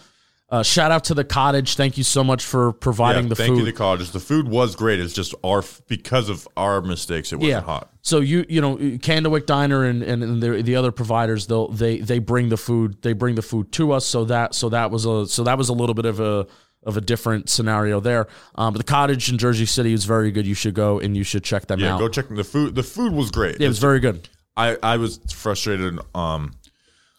uh, 0.49 0.63
shout 0.63 0.93
out 0.93 1.05
to 1.05 1.15
the 1.15 1.25
cottage. 1.25 1.75
Thank 1.75 1.99
you 1.99 2.05
so 2.05 2.23
much 2.23 2.45
for 2.45 2.73
providing 2.73 3.25
Yeah, 3.25 3.29
the 3.31 3.35
thank 3.35 3.49
food. 3.49 3.55
Thank 3.57 3.67
you, 3.67 3.73
the 3.73 3.77
colleges. 3.77 4.13
The 4.13 4.21
food 4.21 4.49
was 4.49 4.77
great. 4.77 5.01
It's 5.01 5.13
just 5.13 5.35
our 5.45 5.63
because 5.89 6.29
of 6.29 6.47
our 6.57 6.81
mistakes. 6.81 7.33
It 7.33 7.37
wasn't 7.37 7.51
yeah. 7.51 7.61
hot. 7.61 7.91
So 8.03 8.21
you 8.21 8.47
you 8.49 8.61
know 8.61 8.77
Candlewick 8.77 9.47
Diner 9.47 9.83
and 9.85 10.05
and, 10.05 10.23
and 10.23 10.41
the, 10.41 10.63
the 10.63 10.77
other 10.77 10.93
providers 10.93 11.49
they'll 11.49 11.67
they 11.69 11.99
they 11.99 12.21
bring 12.21 12.49
the 12.49 12.57
food 12.57 13.03
they 13.03 13.13
bring 13.13 13.35
the 13.35 13.43
food 13.43 13.73
to 13.73 13.91
us 13.91 14.07
so 14.07 14.25
that 14.27 14.55
so 14.55 14.69
that 14.69 14.93
was 14.93 15.05
a 15.05 15.27
so 15.27 15.43
that 15.43 15.59
was 15.59 15.69
a 15.69 15.73
little 15.73 15.95
bit 15.97 16.07
of 16.07 16.21
a 16.21 16.47
of 16.87 16.97
a 16.97 17.01
different 17.01 17.51
scenario 17.51 18.01
there. 18.01 18.26
Um, 18.55 18.72
but 18.72 18.78
the 18.78 18.84
cottage 18.91 19.30
in 19.30 19.37
Jersey 19.39 19.66
City 19.66 19.93
is 19.93 20.05
very 20.07 20.30
good. 20.30 20.47
You 20.47 20.55
should 20.55 20.74
go 20.74 20.99
and 21.01 21.16
you 21.16 21.24
should 21.24 21.45
check 21.45 21.66
them 21.66 21.80
Yeah, 21.80 21.95
out. 21.95 21.99
go 22.01 22.09
check 22.09 22.28
them. 22.28 22.37
the 22.37 22.45
food. 22.45 22.74
The 22.74 22.82
food 22.82 23.12
was 23.12 23.30
great. 23.30 23.61
yeah, 23.61 23.66
it 23.66 23.68
was 23.68 23.78
very 23.80 24.01
good. 24.01 24.28
I 24.57 24.78
I 24.82 24.97
was 24.97 25.18
frustrated. 25.34 25.99
Um, 26.14 26.55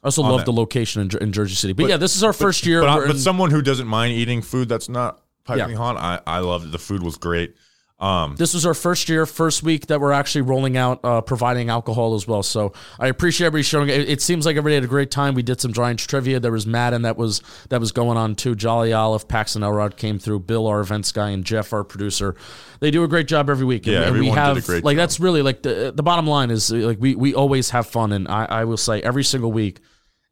I 0.03 0.07
also 0.07 0.21
love 0.23 0.45
the 0.45 0.53
location 0.53 1.01
in, 1.01 1.17
in 1.21 1.31
Jersey 1.33 1.55
City. 1.55 1.73
But, 1.73 1.89
yeah, 1.89 1.97
this 1.97 2.15
is 2.15 2.23
our 2.23 2.31
first 2.33 2.65
year. 2.65 2.81
but, 2.81 3.01
but 3.01 3.09
in- 3.11 3.17
someone 3.17 3.51
who 3.51 3.61
doesn't 3.61 3.87
mind 3.87 4.13
eating 4.13 4.41
food 4.41 4.69
that's 4.69 4.87
not 4.89 5.21
piping 5.43 5.71
Yeah. 5.71 5.75
hot, 5.77 5.97
I 5.97 6.19
I 6.25 6.39
loved 6.39 6.65
it. 6.67 6.71
The 6.71 6.79
food 6.79 7.03
was 7.03 7.17
great. 7.17 7.55
Um, 7.99 8.35
this 8.35 8.53
was 8.53 8.63
our 8.63 8.75
first 8.75 9.09
year, 9.09 9.25
first 9.25 9.63
week 9.63 9.87
that 9.87 9.99
we're 9.99 10.11
actually 10.11 10.41
rolling 10.41 10.77
out, 10.77 10.99
uh, 11.03 11.21
providing 11.21 11.69
alcohol 11.69 12.13
as 12.13 12.27
well. 12.27 12.43
So 12.43 12.73
I 12.99 13.07
appreciate 13.07 13.47
everybody 13.47 13.63
showing. 13.63 13.89
It, 13.89 14.07
it 14.07 14.21
seems 14.21 14.45
like 14.45 14.55
everybody 14.55 14.75
had 14.75 14.83
a 14.83 14.87
great 14.87 15.09
time. 15.09 15.33
We 15.33 15.41
did 15.41 15.59
some 15.59 15.73
Giants 15.73 16.05
trivia. 16.05 16.39
There 16.39 16.51
was 16.51 16.67
Madden 16.67 17.01
that 17.01 17.17
was 17.17 17.41
that 17.69 17.79
was 17.79 17.91
going 17.91 18.17
on 18.17 18.35
too. 18.35 18.53
Jolly 18.53 18.93
Olive, 18.93 19.27
Paxton 19.27 19.63
Elrod 19.63 19.97
came 19.97 20.19
through. 20.19 20.41
Bill, 20.41 20.67
our 20.67 20.79
events 20.79 21.11
guy, 21.11 21.31
and 21.31 21.43
Jeff, 21.43 21.73
our 21.73 21.83
producer. 21.83 22.35
They 22.81 22.91
do 22.91 23.03
a 23.03 23.07
great 23.07 23.27
job 23.27 23.49
every 23.49 23.65
week. 23.65 23.87
Yeah, 23.87 23.97
and, 23.97 24.05
and 24.05 24.13
we 24.13 24.29
everyone 24.29 24.35
did 24.35 24.41
a 24.41 24.55
have 24.55 24.65
great 24.65 24.83
like 24.83 24.95
job. 24.95 25.01
that's 25.01 25.19
really 25.19 25.41
like 25.41 25.63
the 25.63 25.91
the 25.95 26.03
bottom 26.03 26.27
line 26.27 26.51
is 26.51 26.71
like 26.71 26.99
we 26.99 27.15
we 27.15 27.33
always 27.33 27.71
have 27.71 27.87
fun, 27.87 28.11
and 28.11 28.27
I, 28.27 28.45
I 28.45 28.65
will 28.65 28.77
say 28.77 29.01
every 29.01 29.23
single 29.23 29.51
week 29.51 29.79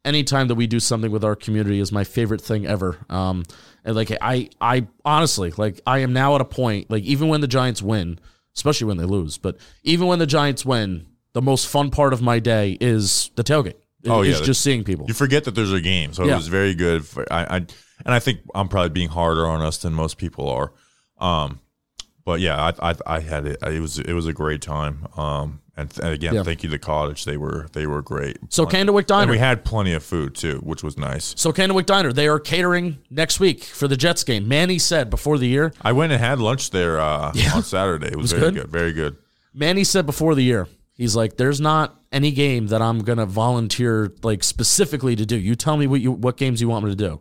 anytime 0.06 0.48
that 0.48 0.54
we 0.54 0.66
do 0.66 0.80
something 0.80 1.10
with 1.10 1.24
our 1.24 1.36
community 1.36 1.80
is 1.80 1.92
my 1.92 2.04
favorite 2.04 2.40
thing 2.40 2.66
ever. 2.66 2.96
Um, 3.10 3.44
and 3.84 3.94
like 3.94 4.10
I, 4.20 4.48
I 4.60 4.86
honestly 5.04 5.52
like 5.56 5.80
I 5.86 5.98
am 5.98 6.12
now 6.12 6.34
at 6.34 6.40
a 6.40 6.44
point 6.44 6.90
like 6.90 7.04
even 7.04 7.28
when 7.28 7.40
the 7.40 7.48
Giants 7.48 7.82
win, 7.82 8.18
especially 8.54 8.86
when 8.86 8.96
they 8.96 9.04
lose, 9.04 9.36
but 9.38 9.58
even 9.82 10.06
when 10.06 10.18
the 10.18 10.26
Giants 10.26 10.64
win, 10.64 11.06
the 11.34 11.42
most 11.42 11.68
fun 11.68 11.90
part 11.90 12.12
of 12.12 12.22
my 12.22 12.38
day 12.38 12.78
is 12.80 13.30
the 13.36 13.44
tailgate. 13.44 13.74
Oh, 14.08 14.22
yeah, 14.22 14.34
is 14.34 14.40
just 14.40 14.60
seeing 14.62 14.84
people. 14.84 15.06
you 15.08 15.14
forget 15.14 15.44
that 15.44 15.56
there's 15.56 15.72
a 15.72 15.80
game, 15.80 16.12
so 16.12 16.24
Yeah. 16.24 16.34
it 16.34 16.36
was 16.36 16.46
very 16.48 16.74
good. 16.74 17.04
For, 17.04 17.26
I, 17.30 17.42
I 17.44 17.56
and 17.56 18.14
I 18.14 18.20
think 18.20 18.40
I'm 18.54 18.68
probably 18.68 18.90
being 18.90 19.08
harder 19.08 19.46
on 19.46 19.60
us 19.60 19.78
than 19.78 19.92
most 19.94 20.16
people 20.16 20.48
are. 20.48 20.72
Um, 21.18 21.60
but 22.24 22.38
yeah, 22.40 22.70
I, 22.80 22.90
I 22.90 22.94
I 23.06 23.20
had 23.20 23.46
it. 23.46 23.58
It 23.62 23.80
was 23.80 23.98
it 23.98 24.12
was 24.12 24.26
a 24.26 24.32
great 24.32 24.62
time. 24.62 25.08
Um, 25.16 25.60
and, 25.76 25.92
and 26.02 26.12
again, 26.14 26.34
Yeah. 26.34 26.42
thank 26.42 26.62
you 26.62 26.70
to 26.70 26.78
Cottage. 26.78 27.24
They 27.24 27.36
were 27.36 27.66
they 27.72 27.86
were 27.86 28.02
great. 28.02 28.38
So 28.48 28.64
Candlewick 28.66 28.98
and 29.00 29.06
Diner. 29.06 29.30
we 29.32 29.38
had 29.38 29.64
plenty 29.64 29.92
of 29.92 30.02
food 30.02 30.34
too, 30.34 30.58
which 30.64 30.82
was 30.82 30.96
nice. 30.96 31.34
so 31.36 31.52
Candlewick 31.52 31.86
Diner, 31.86 32.12
they 32.12 32.28
are 32.28 32.38
catering 32.40 32.98
next 33.10 33.40
week 33.40 33.64
for 33.64 33.86
the 33.88 33.96
Jets 33.96 34.24
game. 34.24 34.48
Manny 34.48 34.78
said 34.78 35.10
before 35.10 35.38
the 35.38 35.46
year. 35.48 35.72
I 35.82 35.92
went 35.92 36.12
and 36.12 36.20
had 36.20 36.38
lunch 36.40 36.70
there 36.70 36.98
uh, 37.00 37.32
on 37.54 37.62
Saturday. 37.62 38.08
It 38.08 38.16
was, 38.16 38.32
Was 38.32 38.40
very 38.40 38.52
good? 38.52 38.62
good? 38.62 38.70
very 38.70 38.92
good. 38.92 39.16
Manny 39.54 39.84
said 39.84 40.06
before 40.06 40.34
the 40.34 40.42
year, 40.42 40.68
he's 40.94 41.14
like, 41.16 41.36
"There's 41.36 41.60
not 41.60 42.00
any 42.12 42.30
game 42.30 42.66
that 42.68 42.80
I'm 42.82 43.00
gonna 43.00 43.26
volunteer 43.26 44.12
like 44.22 44.42
specifically 44.44 45.16
to 45.16 45.26
do. 45.26 45.36
You 45.36 45.54
tell 45.56 45.76
me 45.76 45.86
what 45.86 46.00
you 46.00 46.12
what 46.12 46.36
games 46.36 46.60
you 46.60 46.68
want 46.68 46.84
me 46.84 46.90
to 46.90 46.96
do." 46.96 47.20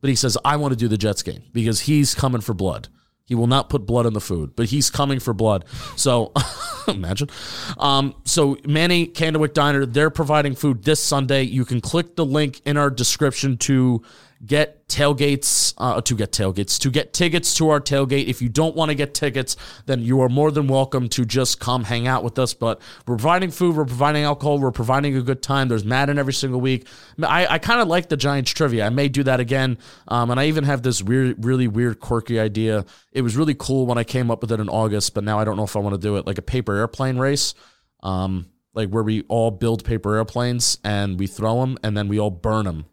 But 0.00 0.08
he 0.10 0.16
says, 0.16 0.36
"I 0.44 0.56
want 0.56 0.72
to 0.72 0.76
do 0.76 0.88
the 0.88 0.96
Jets 0.98 1.22
game 1.22 1.42
because 1.52 1.80
he's 1.80 2.14
coming 2.14 2.40
for 2.40 2.54
blood. 2.54 2.88
He 3.30 3.34
will 3.36 3.46
not 3.46 3.70
put 3.70 3.86
blood 3.86 4.04
in 4.04 4.12
the 4.12 4.20
food, 4.20 4.56
but 4.56 4.66
he's 4.66 4.90
coming 4.90 5.20
for 5.20 5.32
blood." 5.32 5.64
So 5.96 6.32
imagine. 6.88 7.30
Um, 7.78 8.14
so 8.24 8.58
Manny 8.66 9.06
Candlewick 9.06 9.54
Diner, 9.54 9.86
they're 9.86 10.10
providing 10.10 10.54
food 10.54 10.82
this 10.82 11.00
Sunday. 11.00 11.44
You 11.44 11.64
can 11.64 11.80
click 11.80 12.16
the 12.16 12.26
link 12.26 12.60
in 12.66 12.76
our 12.76 12.90
description 12.90 13.56
to 13.58 14.02
get 14.44 14.88
tailgates 14.88 15.74
uh, 15.76 16.00
to 16.00 16.16
get 16.16 16.32
tailgates 16.32 16.78
to 16.78 16.90
get 16.90 17.12
tickets 17.12 17.54
to 17.54 17.68
our 17.68 17.80
tailgate. 17.80 18.26
If 18.26 18.40
you 18.40 18.48
don't 18.48 18.74
want 18.74 18.90
to 18.90 18.94
get 18.94 19.12
tickets 19.12 19.56
then 19.86 20.00
you 20.00 20.20
are 20.22 20.28
more 20.28 20.50
than 20.50 20.66
welcome 20.66 21.08
to 21.10 21.24
just 21.26 21.60
come 21.60 21.84
hang 21.84 22.06
out 22.06 22.24
with 22.24 22.38
us. 22.38 22.54
But 22.54 22.80
we're 23.06 23.16
providing 23.16 23.50
food 23.50 23.76
we're 23.76 23.84
providing 23.84 24.24
alcohol 24.24 24.58
we're 24.58 24.70
providing 24.70 25.16
a 25.16 25.22
good 25.22 25.42
time. 25.42 25.68
There's 25.68 25.84
madden 25.84 26.18
every 26.18 26.32
single 26.32 26.60
week. 26.60 26.86
I, 27.22 27.46
I 27.46 27.58
kind 27.58 27.80
of 27.80 27.88
like 27.88 28.08
the 28.08 28.16
giants 28.16 28.50
trivia. 28.52 28.86
I 28.86 28.88
may 28.88 29.08
do 29.08 29.22
that 29.24 29.40
again 29.40 29.78
um, 30.08 30.30
and 30.30 30.40
i 30.40 30.46
even 30.46 30.64
have 30.64 30.82
this 30.82 31.02
weird 31.02 31.44
really 31.44 31.68
weird 31.68 32.00
quirky 32.00 32.40
idea. 32.40 32.86
It 33.12 33.22
was 33.22 33.36
really 33.36 33.54
cool 33.54 33.86
when 33.86 33.98
i 33.98 34.04
came 34.04 34.30
up 34.30 34.40
with 34.40 34.52
it 34.52 34.60
in 34.60 34.68
august 34.68 35.14
but 35.14 35.22
now 35.22 35.38
i 35.38 35.44
don't 35.44 35.56
know 35.56 35.64
if 35.64 35.76
i 35.76 35.80
want 35.80 35.94
to 35.94 36.00
do 36.00 36.16
it. 36.16 36.26
Like 36.26 36.38
a 36.38 36.42
paper 36.42 36.76
airplane 36.76 37.18
race 37.18 37.54
um, 38.02 38.46
like 38.72 38.88
where 38.88 39.02
we 39.02 39.22
all 39.22 39.50
build 39.50 39.84
paper 39.84 40.16
airplanes 40.16 40.78
and 40.82 41.18
we 41.18 41.26
throw 41.26 41.60
them 41.60 41.76
and 41.82 41.96
then 41.96 42.08
we 42.08 42.18
all 42.18 42.30
burn 42.30 42.64
them 42.64 42.86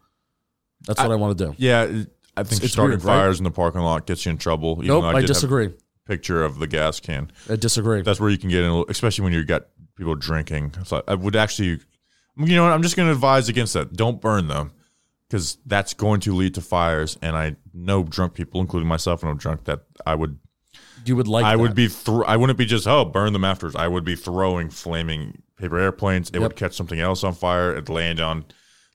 that's 0.86 1.00
what 1.00 1.10
i, 1.10 1.14
want 1.16 1.36
to 1.38 1.46
do 1.46 1.54
Yeah, 1.58 1.82
I 2.36 2.42
think 2.44 2.62
It's 2.64 2.72
starting 2.72 2.92
weird, 2.98 3.04
right? 3.04 3.14
fires 3.16 3.38
in 3.38 3.44
the 3.44 3.50
parking 3.50 3.80
lot 3.80 4.06
gets 4.06 4.24
you 4.26 4.30
in 4.30 4.38
trouble. 4.38 4.72
even 4.78 4.86
nope 4.88 5.02
though 5.02 5.08
i, 5.08 5.12
did 5.14 5.22
have 5.22 5.26
disagree 5.28 5.74
picture 6.06 6.42
of 6.44 6.58
the 6.58 6.66
gas 6.66 7.00
can. 7.00 7.30
i 7.50 7.56
disagree 7.56 8.02
That's 8.02 8.20
where 8.20 8.30
you 8.30 8.38
can 8.38 8.48
get 8.48 8.60
in, 8.60 8.66
a 8.70 8.78
little- 8.78 8.86
especially 8.90 9.24
when 9.24 9.32
you 9.32 9.44
got 9.44 9.66
people 9.96 10.14
drinking. 10.14 10.72
So 10.84 11.02
I 11.08 11.14
would 11.16 11.34
actually, 11.36 11.80
you 12.36 12.56
know 12.56 12.62
what? 12.62 12.72
I'm 12.72 12.82
just 12.82 12.96
going 12.96 13.08
to 13.08 13.12
advise 13.12 13.48
against 13.48 13.74
that. 13.74 13.92
Don't 13.94 14.20
burn 14.20 14.46
them 14.46 14.70
because 15.28 15.58
that's 15.66 15.92
going 15.92 16.20
to 16.20 16.32
lead 16.34 16.54
to 16.54 16.60
fires. 16.60 17.18
And 17.20 17.36
I 17.36 17.56
know 17.74 18.04
drunk 18.04 18.32
people, 18.34 18.60
including 18.60 18.88
myself, 18.88 19.22
when 19.24 19.32
I'm 19.32 19.38
drunk, 19.38 19.64
that 19.64 19.80
I 20.06 20.14
would, 20.14 20.38
you 21.04 21.16
would 21.16 21.26
like 21.26 21.44
I 21.44 21.56
that. 21.56 21.58
would 21.60 21.74
be, 21.74 21.88
I 22.26 22.36
wouldn't 22.36 22.56
be 22.58 22.64
just 22.64 22.86
oh 22.86 23.04
burn 23.04 23.32
them 23.32 23.44
afterwards. 23.44 23.74
I 23.76 23.88
would 23.88 24.04
be 24.04 24.14
throwing 24.14 24.70
flaming 24.70 25.42
paper 25.56 25.78
airplanes. 25.78 26.28
It 26.30 26.34
Yep. 26.34 26.42
would 26.42 26.56
catch 26.56 26.74
something 26.74 27.00
else 27.00 27.24
on 27.24 27.34
fire. 27.34 27.72
It'd 27.72 27.88
land 27.88 28.20
on 28.20 28.44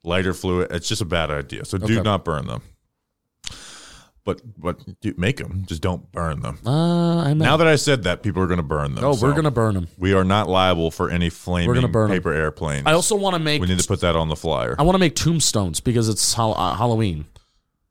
lighter 0.04 0.34
fluid. 0.34 0.72
It's 0.72 0.88
just 0.88 1.02
a 1.02 1.06
bad 1.06 1.32
idea. 1.32 1.66
So 1.66 1.78
do 1.78 1.86
Okay. 1.86 2.02
not 2.02 2.24
burn 2.26 2.48
them. 2.48 2.62
But 4.26 4.42
but 4.58 5.02
do, 5.02 5.14
make 5.18 5.36
them. 5.38 5.66
Just 5.68 5.82
don't 5.82 6.10
burn 6.14 6.42
them. 6.42 6.58
Uh, 6.66 7.18
I 7.24 7.34
know. 7.34 7.44
Now 7.44 7.58
that 7.58 7.68
I 7.68 7.76
said 7.76 8.04
that, 8.04 8.24
people 8.24 8.42
are 8.42 8.48
going 8.48 8.56
to 8.58 8.64
burn 8.64 8.96
them. 8.96 9.04
oh, 9.04 9.14
so 9.14 9.28
we're 9.28 9.34
gonna 9.34 9.52
burn 9.52 9.74
them. 9.74 9.90
We 9.98 10.14
are 10.14 10.24
not 10.24 10.48
liable 10.48 10.92
for 10.92 11.10
any 11.10 11.30
flaming 11.30 11.74
gonna 11.76 11.90
burn 11.90 12.10
paper 12.10 12.32
airplanes. 12.32 12.88
I 12.88 12.94
also 12.94 13.18
want 13.18 13.34
to 13.34 13.40
make. 13.40 13.60
we 13.62 13.68
need 13.68 13.80
to 13.80 13.88
put 13.88 14.00
that 14.00 14.16
on 14.16 14.30
the 14.30 14.38
flyer. 14.38 14.78
I 14.80 14.84
want 14.84 14.96
to 14.96 15.00
make 15.00 15.16
tombstones 15.16 15.82
because 15.82 16.08
it's 16.08 16.40
uh, 16.40 16.54
Halloween. 16.76 17.26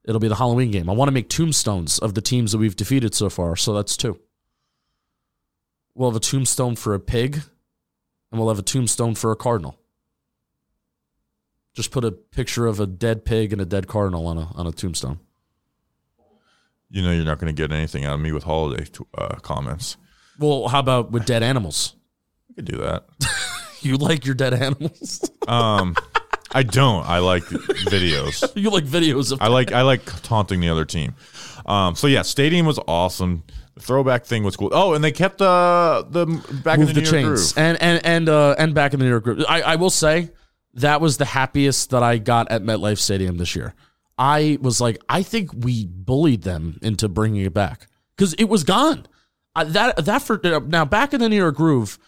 It'll 0.06 0.20
be 0.20 0.28
the 0.28 0.36
Halloween 0.36 0.70
game. 0.70 0.88
I 0.88 0.94
want 0.94 1.08
to 1.08 1.12
make 1.12 1.28
tombstones 1.28 1.98
of 1.98 2.14
the 2.14 2.22
teams 2.22 2.52
that 2.52 2.58
we've 2.58 2.74
defeated 2.76 3.14
so 3.14 3.28
far. 3.28 3.54
So 3.54 3.74
that's 3.74 3.94
two. 3.96 4.18
We'll 5.94 6.08
have 6.10 6.16
a 6.16 6.20
tombstone 6.20 6.76
for 6.76 6.94
a 6.94 6.98
pig, 6.98 7.42
and 8.30 8.40
we'll 8.40 8.48
have 8.48 8.58
a 8.58 8.62
tombstone 8.62 9.14
for 9.14 9.30
a 9.32 9.36
cardinal. 9.36 9.78
Just 11.74 11.90
put 11.90 12.04
a 12.04 12.12
picture 12.12 12.66
of 12.66 12.80
a 12.80 12.86
dead 12.86 13.24
pig 13.24 13.52
and 13.52 13.62
a 13.62 13.64
dead 13.64 13.86
cardinal 13.86 14.26
on 14.26 14.38
a 14.38 14.50
on 14.54 14.66
a 14.66 14.72
tombstone. 14.72 15.20
You 16.90 17.02
know 17.02 17.12
you're 17.12 17.24
not 17.24 17.38
going 17.38 17.54
to 17.54 17.60
get 17.62 17.72
anything 17.72 18.04
out 18.04 18.14
of 18.14 18.20
me 18.20 18.32
with 18.32 18.44
holiday 18.44 18.84
t- 18.84 19.04
uh, 19.16 19.36
comments. 19.36 19.96
Well, 20.38 20.68
how 20.68 20.80
about 20.80 21.10
with 21.10 21.24
dead 21.24 21.42
animals? 21.42 21.96
We 22.48 22.56
could 22.56 22.66
do 22.66 22.78
that. 22.78 23.06
You 23.82 23.96
like 23.96 24.24
your 24.24 24.34
dead 24.34 24.54
animals? 24.54 25.28
Um, 25.48 25.96
I 26.52 26.62
don't. 26.62 27.04
I 27.06 27.18
like 27.18 27.42
videos. 27.42 28.50
you 28.54 28.70
like 28.70 28.84
videos 28.84 29.32
of 29.32 29.42
I 29.42 29.48
like 29.48 29.72
I 29.72 29.82
like 29.82 30.04
taunting 30.22 30.60
the 30.60 30.68
other 30.68 30.84
team. 30.84 31.14
Um, 31.66 31.96
so 31.96 32.06
yeah, 32.06 32.22
stadium 32.22 32.64
was 32.66 32.78
awesome. 32.86 33.42
The 33.74 33.80
throwback 33.80 34.24
thing 34.24 34.44
was 34.44 34.56
cool. 34.56 34.70
Oh, 34.72 34.94
and 34.94 35.02
they 35.02 35.12
kept 35.12 35.40
uh, 35.42 36.04
the 36.08 36.26
back 36.62 36.78
move 36.78 36.90
in 36.90 36.94
the, 36.94 37.00
the, 37.00 37.10
New 37.10 37.18
York 37.18 37.38
chains 37.38 37.52
groove. 37.52 37.64
and 37.66 37.82
and 37.82 38.06
and 38.06 38.28
uh, 38.28 38.54
and 38.58 38.74
back 38.74 38.92
in 38.92 39.00
the 39.00 39.04
New 39.04 39.10
York 39.10 39.24
group. 39.24 39.44
I, 39.48 39.62
I 39.62 39.76
will 39.76 39.90
say 39.90 40.30
that 40.74 41.00
was 41.00 41.18
the 41.18 41.24
happiest 41.24 41.90
that 41.90 42.02
I 42.02 42.18
got 42.18 42.50
at 42.50 42.62
MetLife 42.62 42.98
Stadium 42.98 43.36
this 43.36 43.54
year. 43.54 43.74
I 44.18 44.58
was 44.60 44.80
like, 44.80 45.00
I 45.08 45.22
think 45.22 45.50
we 45.52 45.86
bullied 45.86 46.42
them 46.42 46.78
into 46.82 47.08
bringing 47.08 47.44
it 47.44 47.54
back 47.54 47.88
because 48.16 48.34
it 48.34 48.44
was 48.44 48.64
gone. 48.64 49.06
I, 49.54 49.64
that 49.64 50.04
that 50.04 50.22
for 50.22 50.40
now 50.66 50.84
back 50.84 51.12
in 51.12 51.20
the 51.20 51.28
New 51.28 51.36
York 51.36 51.56
groove, 51.56 51.98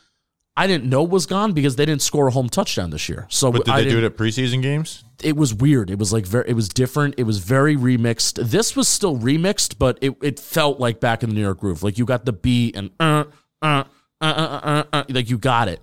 I 0.57 0.67
didn't 0.67 0.89
know 0.89 1.03
was 1.03 1.27
gone 1.27 1.53
because 1.53 1.77
they 1.77 1.85
didn't 1.85 2.03
score 2.03 2.29
a 2.29 2.31
home 2.31 2.49
touchdown 2.49 2.91
this 2.91 3.09
year. 3.09 3.27
So 3.29 3.51
But 3.51 3.65
did 3.65 3.75
I 3.75 3.83
they 3.83 3.91
do 3.91 3.99
it 3.99 4.05
at 4.05 4.17
preseason 4.17 4.63
games? 4.63 5.05
it 5.23 5.37
was 5.37 5.55
weird. 5.55 5.91
It 5.91 5.99
was 5.99 6.13
like 6.13 6.27
very, 6.27 6.49
it 6.49 6.55
was 6.55 6.69
different. 6.69 7.15
It 7.19 7.23
was 7.25 7.39
very 7.39 7.77
remixed. 7.77 8.51
This 8.51 8.77
was 8.77 8.89
still 8.89 9.17
remixed, 9.19 9.79
but 9.79 9.99
it, 10.01 10.15
it 10.23 10.39
felt 10.41 10.81
like 10.81 11.01
back 11.01 11.23
in 11.23 11.31
the 11.31 11.35
New 11.35 11.41
York 11.43 11.61
groove. 11.61 11.83
Like 11.83 11.99
you 11.99 12.05
got 12.05 12.25
the 12.25 12.33
beat 12.33 12.77
and 12.77 12.91
uh, 13.01 13.25
uh, 13.63 13.85
uh, 14.21 14.25
uh, 14.25 14.61
uh, 14.63 14.85
uh, 14.93 15.05
like 15.09 15.31
you 15.31 15.39
got 15.39 15.69
it. 15.69 15.81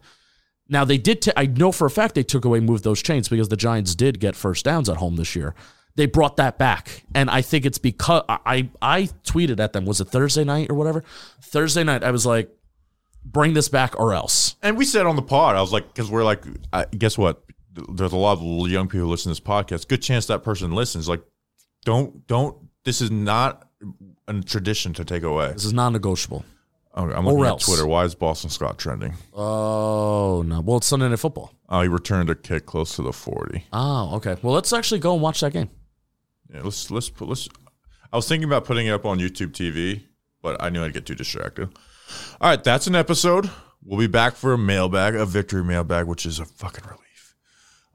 Now 0.71 0.85
they 0.85 0.97
did. 0.97 1.21
T- 1.21 1.33
I 1.35 1.45
know 1.45 1.71
for 1.73 1.85
a 1.85 1.91
fact 1.91 2.15
they 2.15 2.23
took 2.23 2.45
away, 2.45 2.61
moved 2.61 2.85
those 2.85 3.03
chains 3.03 3.27
because 3.27 3.49
the 3.49 3.57
Giants 3.57 3.93
did 3.93 4.19
get 4.21 4.37
first 4.37 4.63
downs 4.65 4.87
at 4.89 4.97
home 4.97 5.17
this 5.17 5.35
year. 5.35 5.53
They 5.95 6.05
brought 6.05 6.37
that 6.37 6.57
back, 6.57 7.03
and 7.13 7.29
I 7.29 7.41
think 7.41 7.65
it's 7.65 7.77
because 7.77 8.23
I 8.29 8.69
I, 8.81 9.09
tweeted 9.25 9.59
at 9.59 9.73
them. 9.73 9.85
Was 9.85 9.99
it 9.99 10.07
Thursday 10.07 10.45
night 10.45 10.71
or 10.71 10.75
whatever? 10.75 11.03
Thursday 11.41 11.83
night, 11.83 12.05
I 12.05 12.11
was 12.11 12.25
like, 12.25 12.49
"Bring 13.25 13.53
this 13.53 13.67
back 13.67 13.99
or 13.99 14.13
else." 14.13 14.55
And 14.61 14.77
we 14.77 14.85
said 14.85 15.05
on 15.05 15.17
the 15.17 15.21
pod, 15.21 15.57
I 15.57 15.61
was 15.61 15.73
like, 15.73 15.87
because 15.87 16.09
we're 16.09 16.23
like, 16.23 16.45
I, 16.71 16.85
guess 16.85 17.17
what? 17.17 17.43
There's 17.73 18.13
a 18.13 18.17
lot 18.17 18.39
of 18.39 18.69
young 18.69 18.87
people 18.87 19.07
who 19.07 19.11
listen 19.11 19.33
to 19.33 19.41
this 19.41 19.45
podcast. 19.45 19.89
Good 19.89 20.01
chance 20.01 20.27
that 20.27 20.43
person 20.43 20.71
listens. 20.71 21.09
Like, 21.09 21.21
don't 21.83 22.25
don't. 22.27 22.55
This 22.85 23.01
is 23.01 23.11
not 23.11 23.67
a 24.29 24.41
tradition 24.41 24.93
to 24.93 25.03
take 25.03 25.23
away. 25.23 25.51
This 25.51 25.65
is 25.65 25.73
non-negotiable. 25.73 26.45
Oh, 26.93 27.03
I'm 27.09 27.25
looking 27.25 27.39
Or 27.39 27.45
at 27.45 27.49
else. 27.49 27.65
Twitter. 27.65 27.87
Why 27.87 28.03
is 28.03 28.15
Boston 28.15 28.49
Scott 28.49 28.77
trending? 28.77 29.13
Oh 29.33 30.43
no! 30.45 30.59
Well, 30.61 30.77
it's 30.77 30.87
Sunday 30.87 31.07
Night 31.07 31.19
Football. 31.19 31.53
Oh, 31.69 31.81
he 31.81 31.87
returned 31.87 32.29
a 32.29 32.35
kick 32.35 32.65
close 32.65 32.95
to 32.97 33.01
the 33.01 33.13
40. 33.13 33.65
Oh, 33.71 34.15
okay. 34.17 34.35
Well, 34.41 34.53
let's 34.53 34.73
actually 34.73 34.99
go 34.99 35.13
and 35.13 35.21
watch 35.21 35.39
that 35.39 35.53
game. 35.53 35.69
Yeah, 36.53 36.61
let's 36.63 36.91
let's 36.91 37.09
put 37.09 37.29
let's. 37.29 37.47
I 38.11 38.17
was 38.17 38.27
thinking 38.27 38.43
about 38.49 38.65
putting 38.65 38.87
it 38.87 38.91
up 38.91 39.05
on 39.05 39.19
YouTube 39.19 39.51
TV, 39.51 40.03
but 40.41 40.61
I 40.61 40.69
knew 40.69 40.83
I'd 40.83 40.91
get 40.93 41.05
too 41.05 41.15
distracted. 41.15 41.69
All 42.41 42.49
right, 42.49 42.61
that's 42.61 42.87
an 42.87 42.95
episode. 42.95 43.49
We'll 43.83 43.97
be 43.99 44.07
back 44.07 44.35
for 44.35 44.51
a 44.51 44.57
mailbag, 44.57 45.15
a 45.15 45.25
victory 45.25 45.63
mailbag, 45.63 46.07
which 46.07 46.25
is 46.25 46.39
a 46.39 46.45
fucking 46.45 46.83
relief. 46.83 47.35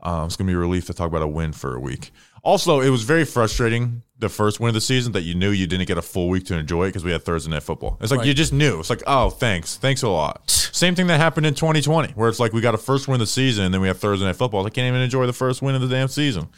Um, 0.03 0.25
it's 0.27 0.37
gonna 0.37 0.49
be 0.49 0.55
a 0.55 0.59
relief 0.59 0.87
to 0.87 0.95
talk 0.95 1.09
about 1.09 1.21
a 1.23 1.29
win 1.29 1.53
for 1.53 1.77
a 1.77 1.81
week. 1.81 2.13
Also, 2.47 2.81
it 2.81 2.91
was 2.91 3.03
very 3.03 3.25
frustrating 3.25 4.03
the 4.21 4.29
first 4.29 4.61
win 4.61 4.69
of 4.69 4.75
the 4.75 4.81
season 4.81 5.11
that 5.13 5.23
you 5.23 5.35
knew 5.35 5.51
you 5.51 5.67
didn't 5.67 5.87
get 5.89 5.99
a 5.99 6.03
full 6.03 6.29
week 6.29 6.45
to 6.47 6.57
enjoy 6.57 6.85
it 6.85 6.89
because 6.91 7.03
we 7.03 7.11
had 7.11 7.23
Thursday 7.25 7.51
night 7.51 7.65
football. 7.65 7.99
It's 8.01 8.13
like 8.13 8.19
Right. 8.19 8.29
you 8.29 8.35
just 8.35 8.53
knew. 8.53 8.79
It's 8.79 8.89
like, 8.89 9.03
oh, 9.07 9.31
thanks, 9.31 9.77
thanks 9.77 10.03
a 10.03 10.09
lot. 10.09 10.49
Same 10.49 10.95
thing 10.95 11.09
that 11.09 11.19
happened 11.19 11.45
in 11.45 11.55
2020, 11.55 12.13
where 12.13 12.29
it's 12.29 12.39
like 12.39 12.53
we 12.53 12.61
got 12.61 12.73
a 12.75 12.79
first 12.79 13.09
win 13.09 13.17
of 13.17 13.21
the 13.21 13.27
season, 13.27 13.65
and 13.65 13.75
then 13.75 13.81
we 13.81 13.89
have 13.89 13.99
Thursday 13.99 14.25
night 14.25 14.37
football. 14.37 14.65
I 14.65 14.71
can't 14.71 14.87
even 14.87 15.01
enjoy 15.01 15.27
the 15.27 15.33
first 15.33 15.61
win 15.61 15.75
of 15.75 15.81
the 15.81 15.89
damn 15.89 16.07
season. 16.07 16.49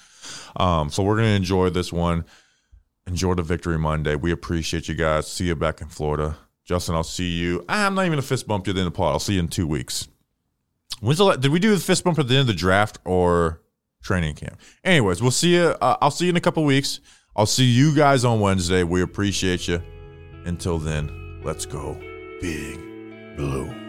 Um, 0.56 0.90
so 0.90 1.02
we're 1.02 1.16
gonna 1.16 1.28
enjoy 1.28 1.70
this 1.70 1.90
one. 1.90 2.26
Enjoy 3.06 3.32
the 3.32 3.42
victory 3.42 3.78
Monday. 3.78 4.14
We 4.14 4.30
appreciate 4.30 4.88
you 4.88 4.94
guys. 4.94 5.26
See 5.26 5.46
you 5.46 5.56
back 5.56 5.80
in 5.80 5.88
Florida. 5.88 6.36
Justin, 6.66 6.96
I'll 6.96 7.02
see 7.02 7.30
you. 7.38 7.64
I'm 7.66 7.94
not 7.94 8.02
even 8.02 8.12
gonna 8.12 8.22
fist 8.22 8.46
bump 8.46 8.66
you 8.66 8.72
at 8.72 8.74
the 8.74 8.80
end 8.82 8.88
of 8.88 8.92
the 8.92 8.96
pod. 8.98 9.12
I'll 9.14 9.18
see 9.20 9.34
you 9.34 9.40
in 9.40 9.48
two 9.48 9.66
weeks. 9.66 10.06
When's 11.00 11.16
the 11.18 11.36
did 11.36 11.50
we 11.50 11.58
do 11.58 11.74
the 11.74 11.80
fist 11.80 12.04
bump 12.04 12.18
at 12.18 12.28
the 12.28 12.34
end 12.34 12.42
of 12.42 12.46
the 12.48 12.52
draft 12.54 12.98
or 13.06 13.62
training 14.02 14.34
camp? 14.34 14.60
Anyways, 14.84 15.22
we'll 15.22 15.30
see 15.30 15.54
you. 15.54 15.74
Uh, 15.80 15.96
I'll 16.00 16.10
see 16.10 16.26
you 16.26 16.30
in 16.30 16.36
a 16.36 16.40
couple 16.40 16.64
weeks. 16.64 17.00
I'll 17.36 17.46
see 17.46 17.64
you 17.64 17.94
guys 17.94 18.24
on 18.24 18.40
Wednesday. 18.40 18.82
We 18.82 19.02
appreciate 19.02 19.68
you. 19.68 19.82
Until 20.44 20.78
then, 20.78 21.40
let's 21.44 21.66
go 21.66 21.94
big 22.40 22.78
blue. 23.36 23.87